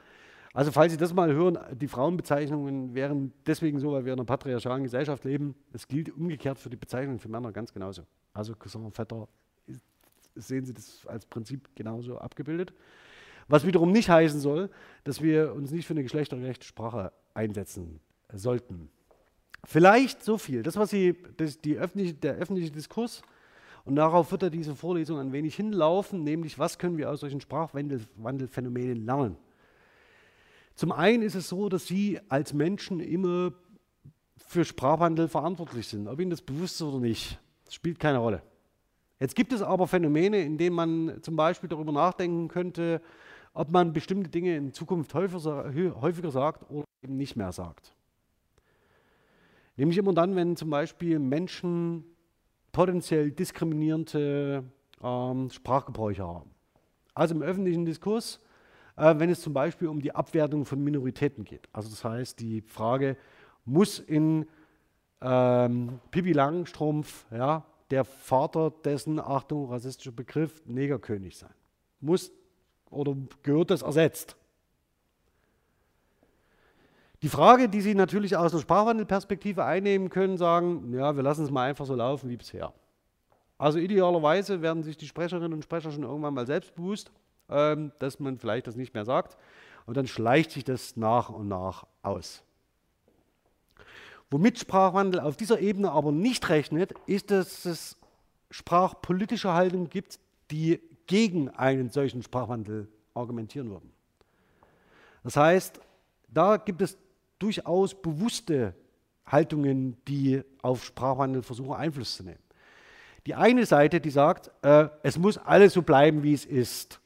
Also 0.54 0.70
falls 0.70 0.92
Sie 0.92 0.98
das 0.98 1.12
mal 1.12 1.32
hören, 1.32 1.58
die 1.72 1.88
Frauenbezeichnungen 1.88 2.94
wären 2.94 3.32
deswegen 3.46 3.80
so, 3.80 3.92
weil 3.92 4.04
wir 4.04 4.12
in 4.12 4.18
einer 4.18 4.26
patriarchalen 4.26 4.84
Gesellschaft 4.84 5.24
leben. 5.24 5.54
Es 5.72 5.88
gilt 5.88 6.14
umgekehrt 6.14 6.58
für 6.58 6.70
die 6.70 6.76
Bezeichnungen 6.76 7.18
für 7.18 7.28
Männer 7.28 7.52
ganz 7.52 7.72
genauso. 7.72 8.02
Also 8.32 8.54
Cousin, 8.54 8.92
Vetter, 8.92 9.28
sehen 10.34 10.64
Sie 10.64 10.72
das 10.74 11.06
als 11.06 11.26
Prinzip 11.26 11.68
genauso 11.74 12.18
abgebildet. 12.18 12.72
Was 13.48 13.66
wiederum 13.66 13.92
nicht 13.92 14.08
heißen 14.08 14.40
soll, 14.40 14.70
dass 15.04 15.20
wir 15.20 15.54
uns 15.54 15.72
nicht 15.72 15.86
für 15.86 15.94
eine 15.94 16.02
geschlechtergerechte 16.02 16.66
Sprache 16.66 17.12
einsetzen 17.34 18.00
sollten. 18.32 18.90
Vielleicht 19.64 20.24
so 20.24 20.38
viel. 20.38 20.62
Das, 20.62 20.76
was 20.76 20.90
Sie, 20.90 21.16
das, 21.36 21.60
die 21.60 21.78
öffentliche, 21.78 22.14
der 22.14 22.34
öffentliche 22.34 22.70
Diskurs, 22.70 23.22
und 23.84 23.96
darauf 23.96 24.30
wird 24.30 24.42
ja 24.42 24.50
diese 24.50 24.76
Vorlesung 24.76 25.18
ein 25.18 25.32
wenig 25.32 25.56
hinlaufen, 25.56 26.22
nämlich 26.22 26.58
was 26.58 26.78
können 26.78 26.98
wir 26.98 27.10
aus 27.10 27.20
solchen 27.20 27.40
Sprachwandelphänomenen 27.40 29.04
lernen. 29.04 29.36
Zum 30.74 30.92
einen 30.92 31.22
ist 31.22 31.34
es 31.34 31.48
so, 31.48 31.68
dass 31.68 31.86
Sie 31.86 32.20
als 32.28 32.52
Menschen 32.54 33.00
immer 33.00 33.52
für 34.46 34.64
Sprachwandel 34.64 35.28
verantwortlich 35.28 35.88
sind, 35.88 36.08
ob 36.08 36.20
Ihnen 36.20 36.30
das 36.30 36.42
bewusst 36.42 36.76
ist 36.76 36.82
oder 36.82 37.00
nicht. 37.00 37.38
Spielt 37.68 37.98
keine 37.98 38.18
Rolle. 38.18 38.42
Jetzt 39.18 39.34
gibt 39.34 39.52
es 39.52 39.62
aber 39.62 39.86
Phänomene, 39.86 40.42
in 40.42 40.58
denen 40.58 40.76
man 40.76 41.22
zum 41.22 41.36
Beispiel 41.36 41.68
darüber 41.68 41.92
nachdenken 41.92 42.48
könnte, 42.48 43.00
ob 43.54 43.70
man 43.70 43.92
bestimmte 43.92 44.30
Dinge 44.30 44.56
in 44.56 44.72
Zukunft 44.72 45.14
häufiger 45.14 46.30
sagt 46.30 46.70
oder 46.70 46.84
eben 47.02 47.16
nicht 47.16 47.36
mehr 47.36 47.52
sagt. 47.52 47.94
Nämlich 49.76 49.98
immer 49.98 50.12
dann, 50.12 50.36
wenn 50.36 50.56
zum 50.56 50.70
Beispiel 50.70 51.18
Menschen 51.18 52.04
potenziell 52.72 53.30
diskriminierende 53.30 54.64
ähm, 55.02 55.50
Sprachgebräuche 55.50 56.26
haben. 56.26 56.50
Also 57.14 57.34
im 57.34 57.42
öffentlichen 57.42 57.84
Diskurs, 57.84 58.40
äh, 58.96 59.14
wenn 59.18 59.30
es 59.30 59.40
zum 59.40 59.52
Beispiel 59.52 59.88
um 59.88 60.00
die 60.00 60.14
Abwertung 60.14 60.64
von 60.64 60.82
Minoritäten 60.82 61.44
geht. 61.44 61.68
Also 61.72 61.90
das 61.90 62.04
heißt, 62.04 62.40
die 62.40 62.62
Frage, 62.62 63.16
muss 63.64 63.98
in 63.98 64.46
ähm, 65.20 66.00
Pippi 66.10 66.32
Langstrumpf 66.32 67.26
ja, 67.30 67.64
der 67.90 68.04
Vater 68.04 68.70
dessen, 68.70 69.20
Achtung, 69.20 69.70
rassistischer 69.70 70.12
Begriff, 70.12 70.62
Negerkönig 70.66 71.38
sein. 71.38 71.54
Muss 72.00 72.32
oder 72.90 73.16
gehört 73.42 73.70
das 73.70 73.82
ersetzt? 73.82 74.36
Die 77.22 77.28
Frage, 77.28 77.68
die 77.68 77.80
Sie 77.80 77.94
natürlich 77.94 78.36
aus 78.36 78.52
einer 78.52 78.60
Sprachwandelperspektive 78.60 79.64
einnehmen 79.64 80.10
können, 80.10 80.36
sagen, 80.36 80.92
ja, 80.92 81.14
wir 81.14 81.22
lassen 81.22 81.44
es 81.44 81.52
mal 81.52 81.68
einfach 81.68 81.86
so 81.86 81.94
laufen 81.94 82.28
wie 82.28 82.36
bisher. 82.36 82.72
Also 83.58 83.78
idealerweise 83.78 84.60
werden 84.60 84.82
sich 84.82 84.96
die 84.96 85.06
Sprecherinnen 85.06 85.52
und 85.52 85.62
Sprecher 85.62 85.92
schon 85.92 86.02
irgendwann 86.02 86.34
mal 86.34 86.46
selbstbewusst, 86.46 87.12
ähm, 87.48 87.92
dass 88.00 88.18
man 88.18 88.38
vielleicht 88.38 88.66
das 88.66 88.74
nicht 88.74 88.92
mehr 88.92 89.04
sagt. 89.04 89.36
Und 89.86 89.96
dann 89.96 90.08
schleicht 90.08 90.50
sich 90.50 90.64
das 90.64 90.96
nach 90.96 91.28
und 91.28 91.46
nach 91.46 91.86
aus. 92.02 92.42
Womit 94.28 94.58
Sprachwandel 94.58 95.20
auf 95.20 95.36
dieser 95.36 95.60
Ebene 95.60 95.92
aber 95.92 96.10
nicht 96.10 96.48
rechnet, 96.48 96.92
ist, 97.06 97.30
dass 97.30 97.64
es 97.64 97.96
sprachpolitische 98.50 99.52
Haltungen 99.52 99.88
gibt, 99.88 100.18
die 100.50 100.80
gegen 101.06 101.50
einen 101.50 101.90
solchen 101.90 102.22
Sprachwandel 102.22 102.88
argumentieren 103.14 103.70
würden. 103.70 103.92
Das 105.22 105.36
heißt, 105.36 105.80
da 106.28 106.56
gibt 106.56 106.82
es 106.82 106.96
durchaus 107.42 107.94
bewusste 107.94 108.74
Haltungen, 109.26 109.96
die 110.06 110.42
auf 110.62 110.84
Sprachwandel 110.84 111.42
versuchen 111.42 111.74
Einfluss 111.74 112.16
zu 112.16 112.22
nehmen. 112.22 112.38
Die 113.26 113.34
eine 113.34 113.66
Seite, 113.66 114.00
die 114.00 114.10
sagt, 114.10 114.50
äh, 114.62 114.88
es 115.02 115.18
muss 115.18 115.38
alles 115.38 115.74
so 115.74 115.82
bleiben, 115.82 116.22
wie 116.22 116.34
es 116.34 116.44
ist. 116.44 117.00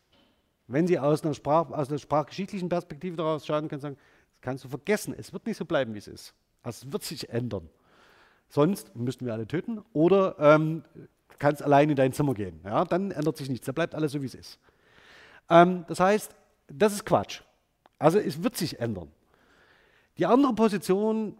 Wenn 0.67 0.87
Sie 0.87 0.99
aus 0.99 1.23
einer, 1.23 1.35
Sprach, 1.35 1.71
aus 1.71 1.89
einer 1.89 1.99
sprachgeschichtlichen 1.99 2.69
Perspektive 2.69 3.17
daraus 3.17 3.47
schauen, 3.47 3.69
können 3.69 3.81
Sie 3.81 3.87
sagen, 3.87 3.97
das 3.97 4.41
kannst 4.41 4.65
du 4.65 4.69
vergessen, 4.69 5.15
es 5.17 5.33
wird 5.33 5.47
nicht 5.47 5.57
so 5.57 5.65
bleiben, 5.65 5.95
wie 5.95 5.99
es 5.99 6.09
ist. 6.09 6.35
Es 6.63 6.91
wird 6.91 7.05
sich 7.05 7.29
ändern. 7.29 7.69
Sonst 8.49 8.95
müssten 8.97 9.27
wir 9.27 9.33
alle 9.33 9.47
töten 9.47 9.83
oder 9.93 10.37
ähm, 10.39 10.85
kannst 11.39 11.63
allein 11.63 11.91
in 11.91 11.97
dein 11.97 12.13
Zimmer 12.13 12.35
gehen. 12.35 12.61
Ja, 12.65 12.85
dann 12.85 13.11
ändert 13.11 13.37
sich 13.37 13.49
nichts, 13.49 13.67
da 13.67 13.73
bleibt 13.73 13.95
alles 13.95 14.13
so, 14.13 14.23
wie 14.23 14.27
es 14.27 14.35
ist. 14.35 14.59
Ähm, 15.51 15.85
das 15.89 16.01
heißt, 16.01 16.35
das 16.69 16.95
ist 16.95 17.05
Quatsch. 17.05 17.43
Also 17.99 18.19
es 18.19 18.43
wird 18.43 18.57
sich 18.57 18.81
ändern. 18.81 19.11
Die 20.19 20.27
andere 20.27 20.55
Position 20.55 21.37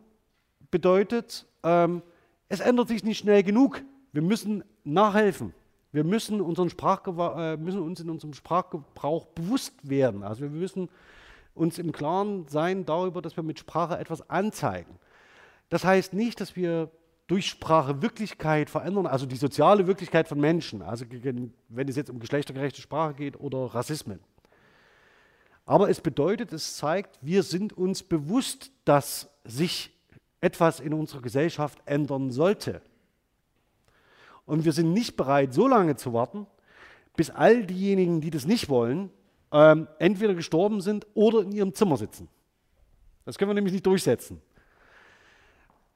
bedeutet, 0.71 1.47
ähm, 1.63 2.03
es 2.49 2.61
ändert 2.61 2.89
sich 2.89 3.05
nicht 3.05 3.19
schnell 3.19 3.43
genug. 3.43 3.83
Wir 4.13 4.23
müssen 4.23 4.65
nachhelfen. 4.85 5.55
Wir 5.93 6.05
müssen, 6.05 6.41
unseren 6.41 6.69
äh, 6.69 7.57
müssen 7.57 7.81
uns 7.81 8.01
in 8.01 8.11
unserem 8.11 8.35
Sprachgebrauch 8.35 9.27
bewusst 9.27 9.75
werden. 9.83 10.23
Also 10.23 10.43
wir 10.43 10.51
müssen 10.51 10.89
uns 11.55 11.79
im 11.79 11.93
Klaren 11.93 12.47
sein 12.49 12.85
darüber, 12.85 13.23
dass 13.23 13.37
wir 13.37 13.43
mit 13.43 13.59
Sprache 13.59 13.99
etwas 13.99 14.29
anzeigen. 14.29 14.99
Das 15.71 15.85
heißt 15.85 16.13
nicht, 16.13 16.41
dass 16.41 16.55
wir 16.55 16.91
durch 17.27 17.47
Sprache 17.47 18.03
Wirklichkeit 18.03 18.71
verändern, 18.71 19.07
also 19.07 19.27
die 19.27 19.37
soziale 19.37 19.87
Wirklichkeit 19.87 20.29
von 20.29 20.39
Menschen, 20.39 20.83
also 20.83 21.05
wenn 21.69 21.89
es 21.89 21.97
jetzt 21.97 22.11
um 22.11 22.21
geschlechtergerechte 22.21 22.81
Sprache 22.81 23.15
geht 23.15 23.41
oder 23.41 23.75
Rassismen. 23.75 24.21
Aber 25.67 25.91
es 25.91 26.01
bedeutet, 26.01 26.53
es 26.53 26.77
zeigt, 26.77 27.19
wir 27.21 27.43
sind 27.43 27.73
uns 27.73 28.05
bewusst, 28.05 28.71
dass 28.85 29.29
sich 29.45 29.91
etwas 30.41 30.79
in 30.79 30.95
unserer 30.95 31.21
Gesellschaft 31.21 31.79
ändern 31.87 32.31
sollte. 32.31 32.81
Und 34.47 34.65
wir 34.65 34.73
sind 34.73 34.93
nicht 34.93 35.17
bereit, 35.17 35.53
so 35.53 35.67
lange 35.67 35.97
zu 35.97 36.13
warten, 36.13 36.47
bis 37.17 37.31
all 37.31 37.67
diejenigen, 37.67 38.21
die 38.21 38.31
das 38.31 38.47
nicht 38.47 38.69
wollen, 38.69 39.11
ähm, 39.51 39.89
entweder 39.99 40.35
gestorben 40.35 40.81
sind 40.81 41.05
oder 41.15 41.41
in 41.43 41.51
ihrem 41.51 41.75
Zimmer 41.75 41.97
sitzen. 41.97 42.29
Das 43.25 43.37
können 43.37 43.51
wir 43.51 43.55
nämlich 43.55 43.73
nicht 43.73 43.87
durchsetzen. 43.87 44.41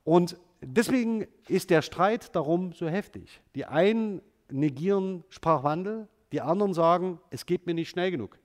Und 0.03 0.37
deswegen 0.61 1.29
ist 1.47 1.71
der 1.71 1.83
Streit 1.83 2.35
darum 2.35 2.73
so 2.73 2.89
heftig. 2.89 3.41
Die 3.55 3.67
einen 3.67 4.21
negieren 4.51 5.23
Sprachwandel, 5.29 6.09
die 6.33 6.41
anderen 6.41 6.75
sagen, 6.75 7.21
es 7.31 7.47
geht 7.47 7.67
mir 7.67 7.75
nicht 7.75 7.91
schnell 7.91 8.11
genug. 8.11 8.39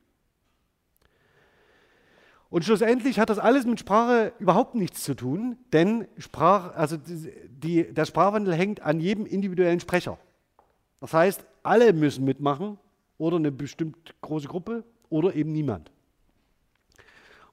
Und 2.55 2.63
schlussendlich 2.63 3.19
hat 3.19 3.29
das 3.29 3.37
alles 3.37 3.65
mit 3.65 3.81
Sprache 3.81 4.31
überhaupt 4.39 4.75
nichts 4.75 5.03
zu 5.03 5.13
tun, 5.13 5.57
denn 5.73 6.07
Sprach, 6.17 6.73
also 6.73 6.95
die, 6.95 7.93
der 7.93 8.05
Sprachwandel 8.05 8.53
hängt 8.53 8.79
an 8.81 9.01
jedem 9.01 9.25
individuellen 9.25 9.81
Sprecher. 9.81 10.17
Das 11.01 11.13
heißt, 11.13 11.43
alle 11.63 11.91
müssen 11.91 12.23
mitmachen 12.23 12.77
oder 13.17 13.35
eine 13.35 13.51
bestimmt 13.51 14.15
große 14.21 14.47
Gruppe 14.47 14.85
oder 15.09 15.35
eben 15.35 15.51
niemand. 15.51 15.91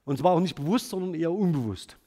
Und 0.05 0.19
zwar 0.19 0.31
auch 0.31 0.39
nicht 0.39 0.55
bewusst, 0.55 0.87
sondern 0.87 1.15
eher 1.15 1.33
unbewusst. 1.33 1.97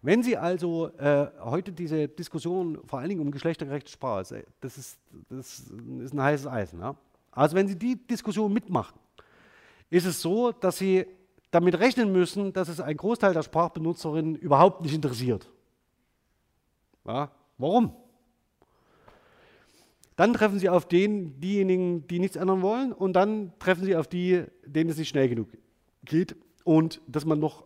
Wenn 0.00 0.22
Sie 0.22 0.38
also 0.38 0.86
äh, 0.96 1.26
heute 1.42 1.72
diese 1.72 2.08
Diskussion 2.08 2.78
vor 2.86 3.00
allen 3.00 3.10
Dingen 3.10 3.20
um 3.20 3.30
geschlechtergerechte 3.30 3.92
Sprache, 3.92 4.46
das 4.62 4.78
ist, 4.78 4.98
das 5.28 5.70
ist 6.00 6.14
ein 6.14 6.22
heißes 6.22 6.46
Eisen. 6.46 6.80
Ja? 6.80 6.96
Also 7.32 7.54
wenn 7.54 7.68
Sie 7.68 7.76
die 7.76 7.96
Diskussion 7.96 8.50
mitmachen, 8.50 8.98
ist 9.90 10.06
es 10.06 10.22
so, 10.22 10.52
dass 10.52 10.78
Sie 10.78 11.04
damit 11.50 11.78
rechnen 11.78 12.12
müssen, 12.12 12.52
dass 12.52 12.68
es 12.68 12.80
ein 12.80 12.96
Großteil 12.96 13.32
der 13.32 13.42
Sprachbenutzerinnen 13.42 14.36
überhaupt 14.36 14.82
nicht 14.82 14.94
interessiert. 14.94 15.50
Ja, 17.06 17.30
warum? 17.56 17.94
Dann 20.16 20.34
treffen 20.34 20.58
Sie 20.58 20.68
auf 20.68 20.86
den, 20.86 21.40
diejenigen, 21.40 22.06
die 22.08 22.18
nichts 22.18 22.36
ändern 22.36 22.60
wollen, 22.60 22.92
und 22.92 23.12
dann 23.12 23.52
treffen 23.60 23.84
Sie 23.84 23.96
auf 23.96 24.08
die, 24.08 24.44
denen 24.66 24.90
es 24.90 24.98
nicht 24.98 25.08
schnell 25.08 25.28
genug 25.28 25.48
geht 26.04 26.36
und 26.64 27.00
dass 27.06 27.24
man 27.24 27.38
noch, 27.38 27.64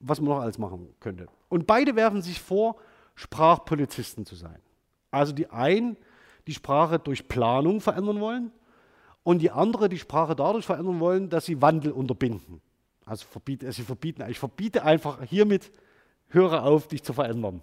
was 0.00 0.20
man 0.20 0.30
noch 0.30 0.40
alles 0.40 0.58
machen 0.58 0.88
könnte. 1.00 1.28
Und 1.48 1.66
beide 1.66 1.96
werfen 1.96 2.20
sich 2.20 2.40
vor, 2.40 2.76
Sprachpolizisten 3.14 4.26
zu 4.26 4.34
sein. 4.34 4.58
Also 5.10 5.32
die 5.32 5.50
einen, 5.50 5.96
die 6.46 6.54
Sprache 6.54 6.98
durch 6.98 7.28
Planung 7.28 7.80
verändern 7.80 8.20
wollen, 8.20 8.52
und 9.24 9.38
die 9.38 9.52
andere, 9.52 9.88
die 9.88 9.98
Sprache 9.98 10.34
dadurch 10.34 10.66
verändern 10.66 10.98
wollen, 10.98 11.28
dass 11.28 11.46
sie 11.46 11.62
Wandel 11.62 11.92
unterbinden. 11.92 12.60
Also 13.04 13.26
verbiete, 13.26 13.70
sie 13.72 13.82
verbieten, 13.82 14.24
ich 14.28 14.38
verbiete 14.38 14.84
einfach 14.84 15.22
hiermit, 15.24 15.72
höre 16.28 16.62
auf, 16.62 16.88
dich 16.88 17.02
zu 17.02 17.12
verändern. 17.12 17.62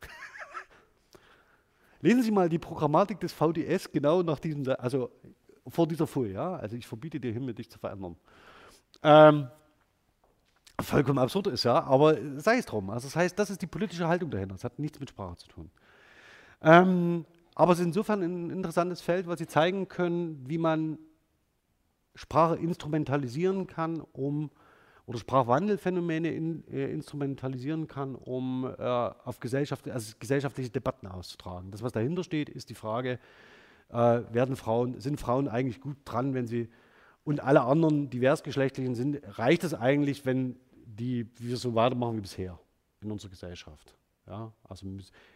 Lesen 2.00 2.22
Sie 2.22 2.30
mal 2.30 2.48
die 2.48 2.58
Programmatik 2.58 3.20
des 3.20 3.32
VDS 3.32 3.90
genau 3.90 4.22
nach 4.22 4.38
diesem, 4.38 4.66
also 4.78 5.10
vor 5.66 5.86
dieser 5.86 6.06
Folie, 6.06 6.34
ja? 6.34 6.56
Also 6.56 6.76
ich 6.76 6.86
verbiete 6.86 7.20
dir 7.20 7.32
hiermit, 7.32 7.58
dich 7.58 7.70
zu 7.70 7.78
verändern. 7.78 8.16
Ähm, 9.02 9.48
vollkommen 10.80 11.18
absurd 11.18 11.48
ist, 11.48 11.64
ja, 11.64 11.82
aber 11.82 12.16
sei 12.40 12.58
es 12.58 12.66
drum. 12.66 12.90
Also 12.90 13.08
das 13.08 13.16
heißt, 13.16 13.38
das 13.38 13.50
ist 13.50 13.62
die 13.62 13.66
politische 13.66 14.08
Haltung 14.08 14.30
dahinter. 14.30 14.54
Das 14.54 14.64
hat 14.64 14.78
nichts 14.78 15.00
mit 15.00 15.10
Sprache 15.10 15.36
zu 15.36 15.48
tun. 15.48 15.70
Ähm, 16.62 17.26
aber 17.54 17.72
es 17.72 17.80
ist 17.80 17.86
insofern 17.86 18.22
ein 18.22 18.50
interessantes 18.50 19.00
Feld, 19.00 19.26
weil 19.26 19.36
sie 19.36 19.46
zeigen 19.46 19.88
können, 19.88 20.44
wie 20.46 20.58
man 20.58 20.98
Sprache 22.14 22.56
instrumentalisieren 22.56 23.66
kann, 23.66 24.00
um 24.12 24.50
oder 25.10 25.18
Sprachwandelphänomene 25.18 26.30
in, 26.30 26.64
äh, 26.68 26.88
instrumentalisieren 26.92 27.88
kann, 27.88 28.14
um 28.14 28.64
äh, 28.64 28.80
auf 28.80 29.40
Gesellschaft, 29.40 29.88
also 29.88 30.14
gesellschaftliche 30.20 30.70
Debatten 30.70 31.08
auszutragen. 31.08 31.72
Das, 31.72 31.82
was 31.82 31.90
dahinter 31.90 32.22
steht, 32.22 32.48
ist 32.48 32.70
die 32.70 32.76
Frage, 32.76 33.18
äh, 33.88 33.94
werden 33.94 34.54
Frauen, 34.54 35.00
sind 35.00 35.18
Frauen 35.18 35.48
eigentlich 35.48 35.80
gut 35.80 35.96
dran, 36.04 36.32
wenn 36.32 36.46
sie 36.46 36.68
und 37.24 37.40
alle 37.40 37.62
anderen 37.62 38.08
diversgeschlechtlichen 38.08 38.94
sind, 38.94 39.20
reicht 39.36 39.64
es 39.64 39.74
eigentlich, 39.74 40.26
wenn 40.26 40.60
die, 40.70 41.28
wir 41.38 41.56
so 41.56 41.74
weitermachen 41.74 42.18
wie 42.18 42.20
bisher 42.20 42.60
in 43.00 43.10
unserer 43.10 43.30
Gesellschaft. 43.30 43.96
Ja, 44.28 44.52
also 44.62 44.86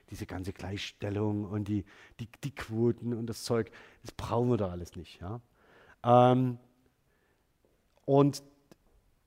diese 0.09 0.25
ganze 0.25 0.53
Gleichstellung 0.53 1.47
und 1.47 1.67
die, 1.67 1.85
die, 2.21 2.29
die 2.45 2.55
Quoten 2.55 3.13
und 3.13 3.27
das 3.27 3.43
Zeug, 3.43 3.73
das 4.03 4.13
brauchen 4.13 4.51
wir 4.51 4.57
da 4.57 4.69
alles 4.69 4.95
nicht. 4.95 5.21
Ja. 5.21 5.41
Ähm, 6.05 6.59
und 8.05 8.45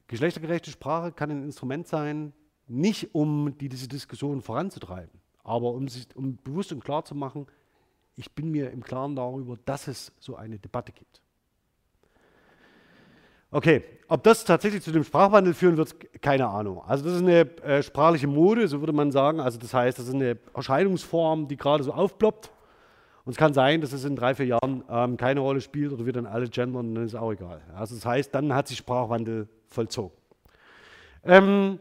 geschlechtergerechte 0.08 0.72
Sprache 0.72 1.12
kann 1.12 1.32
ein 1.32 1.44
Instrument 1.44 1.88
sein, 1.88 2.34
nicht 2.68 3.14
um 3.14 3.58
die, 3.58 3.70
diese 3.70 3.88
Diskussion 3.88 4.42
voranzutreiben, 4.42 5.20
aber 5.44 5.72
um, 5.72 5.88
sich, 5.88 6.08
um 6.16 6.38
bewusst 6.38 6.72
und 6.72 6.84
klar 6.84 7.06
zu 7.06 7.16
machen, 7.16 7.48
ich 8.16 8.32
bin 8.34 8.50
mir 8.50 8.72
im 8.72 8.84
Klaren 8.84 9.16
darüber, 9.16 9.58
dass 9.66 9.88
es 9.88 10.12
so 10.20 10.36
eine 10.36 10.58
Debatte 10.58 10.92
gibt. 10.92 11.22
Okay, 13.50 13.84
ob 14.10 14.24
das 14.24 14.44
tatsächlich 14.44 14.84
zu 14.84 14.92
dem 14.92 15.06
Sprachwandel 15.06 15.54
führen 15.54 15.78
wird, 15.78 16.22
keine 16.22 16.48
Ahnung. 16.48 16.82
Also 16.86 17.06
das 17.06 17.14
ist 17.14 17.22
eine 17.22 17.42
äh, 17.62 17.82
sprachliche 17.82 18.28
Mode, 18.28 18.68
so 18.68 18.82
würde 18.82 18.92
man 18.92 19.12
sagen. 19.12 19.40
Also 19.40 19.58
das 19.58 19.74
heißt, 19.74 19.98
das 19.98 20.08
ist 20.08 20.14
eine 20.14 20.38
Erscheinungsform, 20.54 21.48
die 21.48 21.56
gerade 21.56 21.84
so 21.84 21.94
aufploppt. 21.94 22.52
Und 23.24 23.32
es 23.32 23.38
kann 23.38 23.54
sein, 23.54 23.80
dass 23.80 23.94
es 23.94 24.04
in 24.04 24.18
drei, 24.18 24.36
vier 24.36 24.48
Jahren 24.48 24.84
ähm, 24.90 25.16
keine 25.16 25.40
Rolle 25.40 25.62
spielt 25.62 25.94
oder 25.94 26.06
wir 26.06 26.14
dann 26.14 26.26
alle 26.26 26.50
gendern, 26.50 26.94
dann 26.94 27.06
ist 27.06 27.16
auch 27.16 27.32
egal. 27.32 27.62
Also 27.74 27.96
das 27.96 28.06
heißt, 28.06 28.36
dann 28.36 28.54
hat 28.54 28.68
sich 28.68 28.78
Sprachwandel 28.78 29.48
vollzogen. 29.70 30.16
Ähm, 31.24 31.80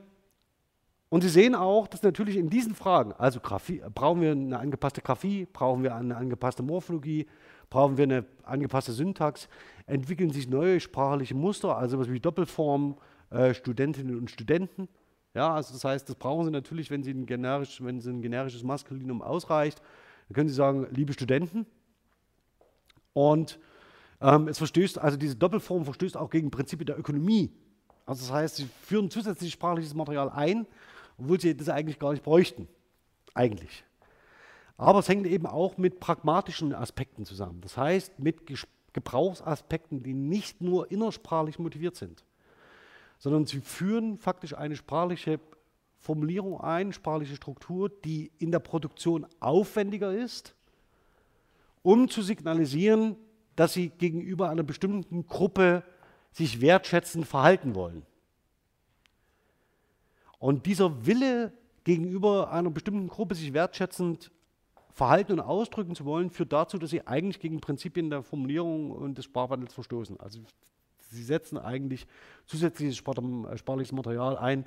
und 1.09 1.23
Sie 1.23 1.29
sehen 1.29 1.55
auch, 1.55 1.87
dass 1.87 2.03
natürlich 2.03 2.37
in 2.37 2.51
diesen 2.51 2.75
Fragen, 2.75 3.13
also 3.13 3.41
Graphie, 3.41 3.81
brauchen 3.95 4.21
wir 4.21 4.33
eine 4.33 4.59
angepasste 4.59 5.01
Graphie, 5.01 5.47
brauchen 5.53 5.83
wir 5.83 5.95
eine 5.95 6.17
angepasste 6.17 6.63
Morphologie, 6.63 7.27
brauchen 7.71 7.97
wir 7.97 8.05
eine 8.05 8.25
angepasste 8.43 8.93
Syntax, 8.93 9.49
entwickeln 9.87 10.31
sich 10.31 10.49
neue 10.49 10.81
sprachliche 10.81 11.35
Muster, 11.35 11.77
also 11.77 11.99
was 11.99 12.11
wie 12.11 12.21
Doppelform, 12.21 12.97
äh, 13.31 13.55
Studentinnen 13.55 14.17
und 14.19 14.31
Studenten. 14.31 14.89
Ja, 15.35 15.55
also 15.55 15.75
das 15.75 15.85
heißt, 15.85 16.09
das 16.09 16.17
brauchen 16.17 16.47
Sie 16.47 16.51
natürlich, 16.51 16.91
wenn, 16.91 17.03
Sie 17.03 17.13
ein 17.13 17.27
generisch, 17.27 17.83
wenn 17.85 18.01
Sie 18.01 18.11
ein 18.11 18.23
generisches 18.23 18.65
Maskulinum 18.65 19.23
ausreicht, 19.23 19.83
Dann 20.29 20.35
können 20.35 20.49
Sie 20.49 20.55
sagen, 20.55 20.87
liebe 20.91 21.13
Studenten. 21.13 21.67
Und 23.13 23.61
ähm, 24.21 24.49
es 24.49 24.59
verstößt, 24.59 24.99
also 24.99 25.17
diese 25.17 25.37
Doppelform 25.37 25.85
verstößt 25.85 26.17
auch 26.17 26.31
gegen 26.31 26.51
Prinzipien 26.51 26.87
der 26.87 26.99
Ökonomie. 26.99 27.53
Also 28.07 28.25
das 28.27 28.33
heißt, 28.33 28.57
Sie 28.57 28.69
führen 28.83 29.11
zusätzlich 29.11 29.53
sprachliches 29.53 29.95
Material 29.95 30.31
ein, 30.31 30.67
obwohl 31.19 31.41
Sie 31.41 31.57
das 31.57 31.69
eigentlich 31.69 31.99
gar 31.99 32.13
nicht 32.13 32.23
bräuchten. 32.23 32.69
Eigentlich. 33.35 33.85
Aber 34.79 35.01
es 35.01 35.09
hängt 35.09 35.27
eben 35.27 35.47
auch 35.47 35.77
mit 35.77 36.01
pragmatischen 36.01 36.75
Aspekten 36.75 37.25
zusammen. 37.25 37.61
Das 37.63 37.77
heißt, 37.77 38.19
mit 38.19 38.43
Gebrauchsaspekten, 38.93 40.03
die 40.03 40.15
nicht 40.15 40.61
nur 40.61 40.91
innersprachlich 40.91 41.59
motiviert 41.59 41.97
sind, 41.97 42.25
sondern 43.19 43.47
sie 43.47 43.61
führen 43.61 44.19
faktisch 44.19 44.55
eine 44.55 44.77
sprachliche 44.77 45.41
Formulierung 45.99 46.61
ein, 46.61 46.93
sprachliche 46.93 47.37
Struktur, 47.37 47.89
die 47.89 48.31
in 48.39 48.53
der 48.53 48.59
Produktion 48.59 49.27
aufwendiger 49.41 50.15
ist, 50.15 50.55
um 51.83 52.09
zu 52.09 52.23
signalisieren, 52.23 53.17
dass 53.57 53.73
sie 53.73 53.89
gegenüber 53.89 54.51
einer 54.51 54.63
bestimmten 54.63 55.27
Gruppe 55.27 55.83
sich 56.37 56.61
wertschätzend 56.61 57.27
verhalten 57.27 57.75
wollen. 57.75 58.03
Und 60.39 60.67
dieser 60.67 61.07
Wille 61.07 61.55
gegenüber 61.85 62.53
einer 62.53 62.69
bestimmten 62.69 63.09
Gruppe 63.09 63.35
sich 63.35 63.55
wertschätzend 63.55 64.31
verhalten 64.93 65.33
und 65.33 65.41
ausdrücken 65.41 65.95
zu 65.95 66.05
wollen, 66.05 66.29
führt 66.29 66.53
dazu, 66.53 66.77
dass 66.77 66.91
sie 66.91 67.07
eigentlich 67.07 67.41
gegen 67.41 67.63
Prinzipien 67.63 68.11
der 68.11 68.23
Formulierung 68.23 68.91
und 68.91 69.17
des 69.17 69.25
Sprachwandels 69.25 69.73
verstoßen. 69.73 70.21
Also 70.21 70.41
sie 71.11 71.25
setzen 71.25 71.57
eigentlich 71.57 72.07
zusätzliches 72.45 72.99
sprachliches 72.99 73.93
Material 73.93 74.37
ein 74.37 74.67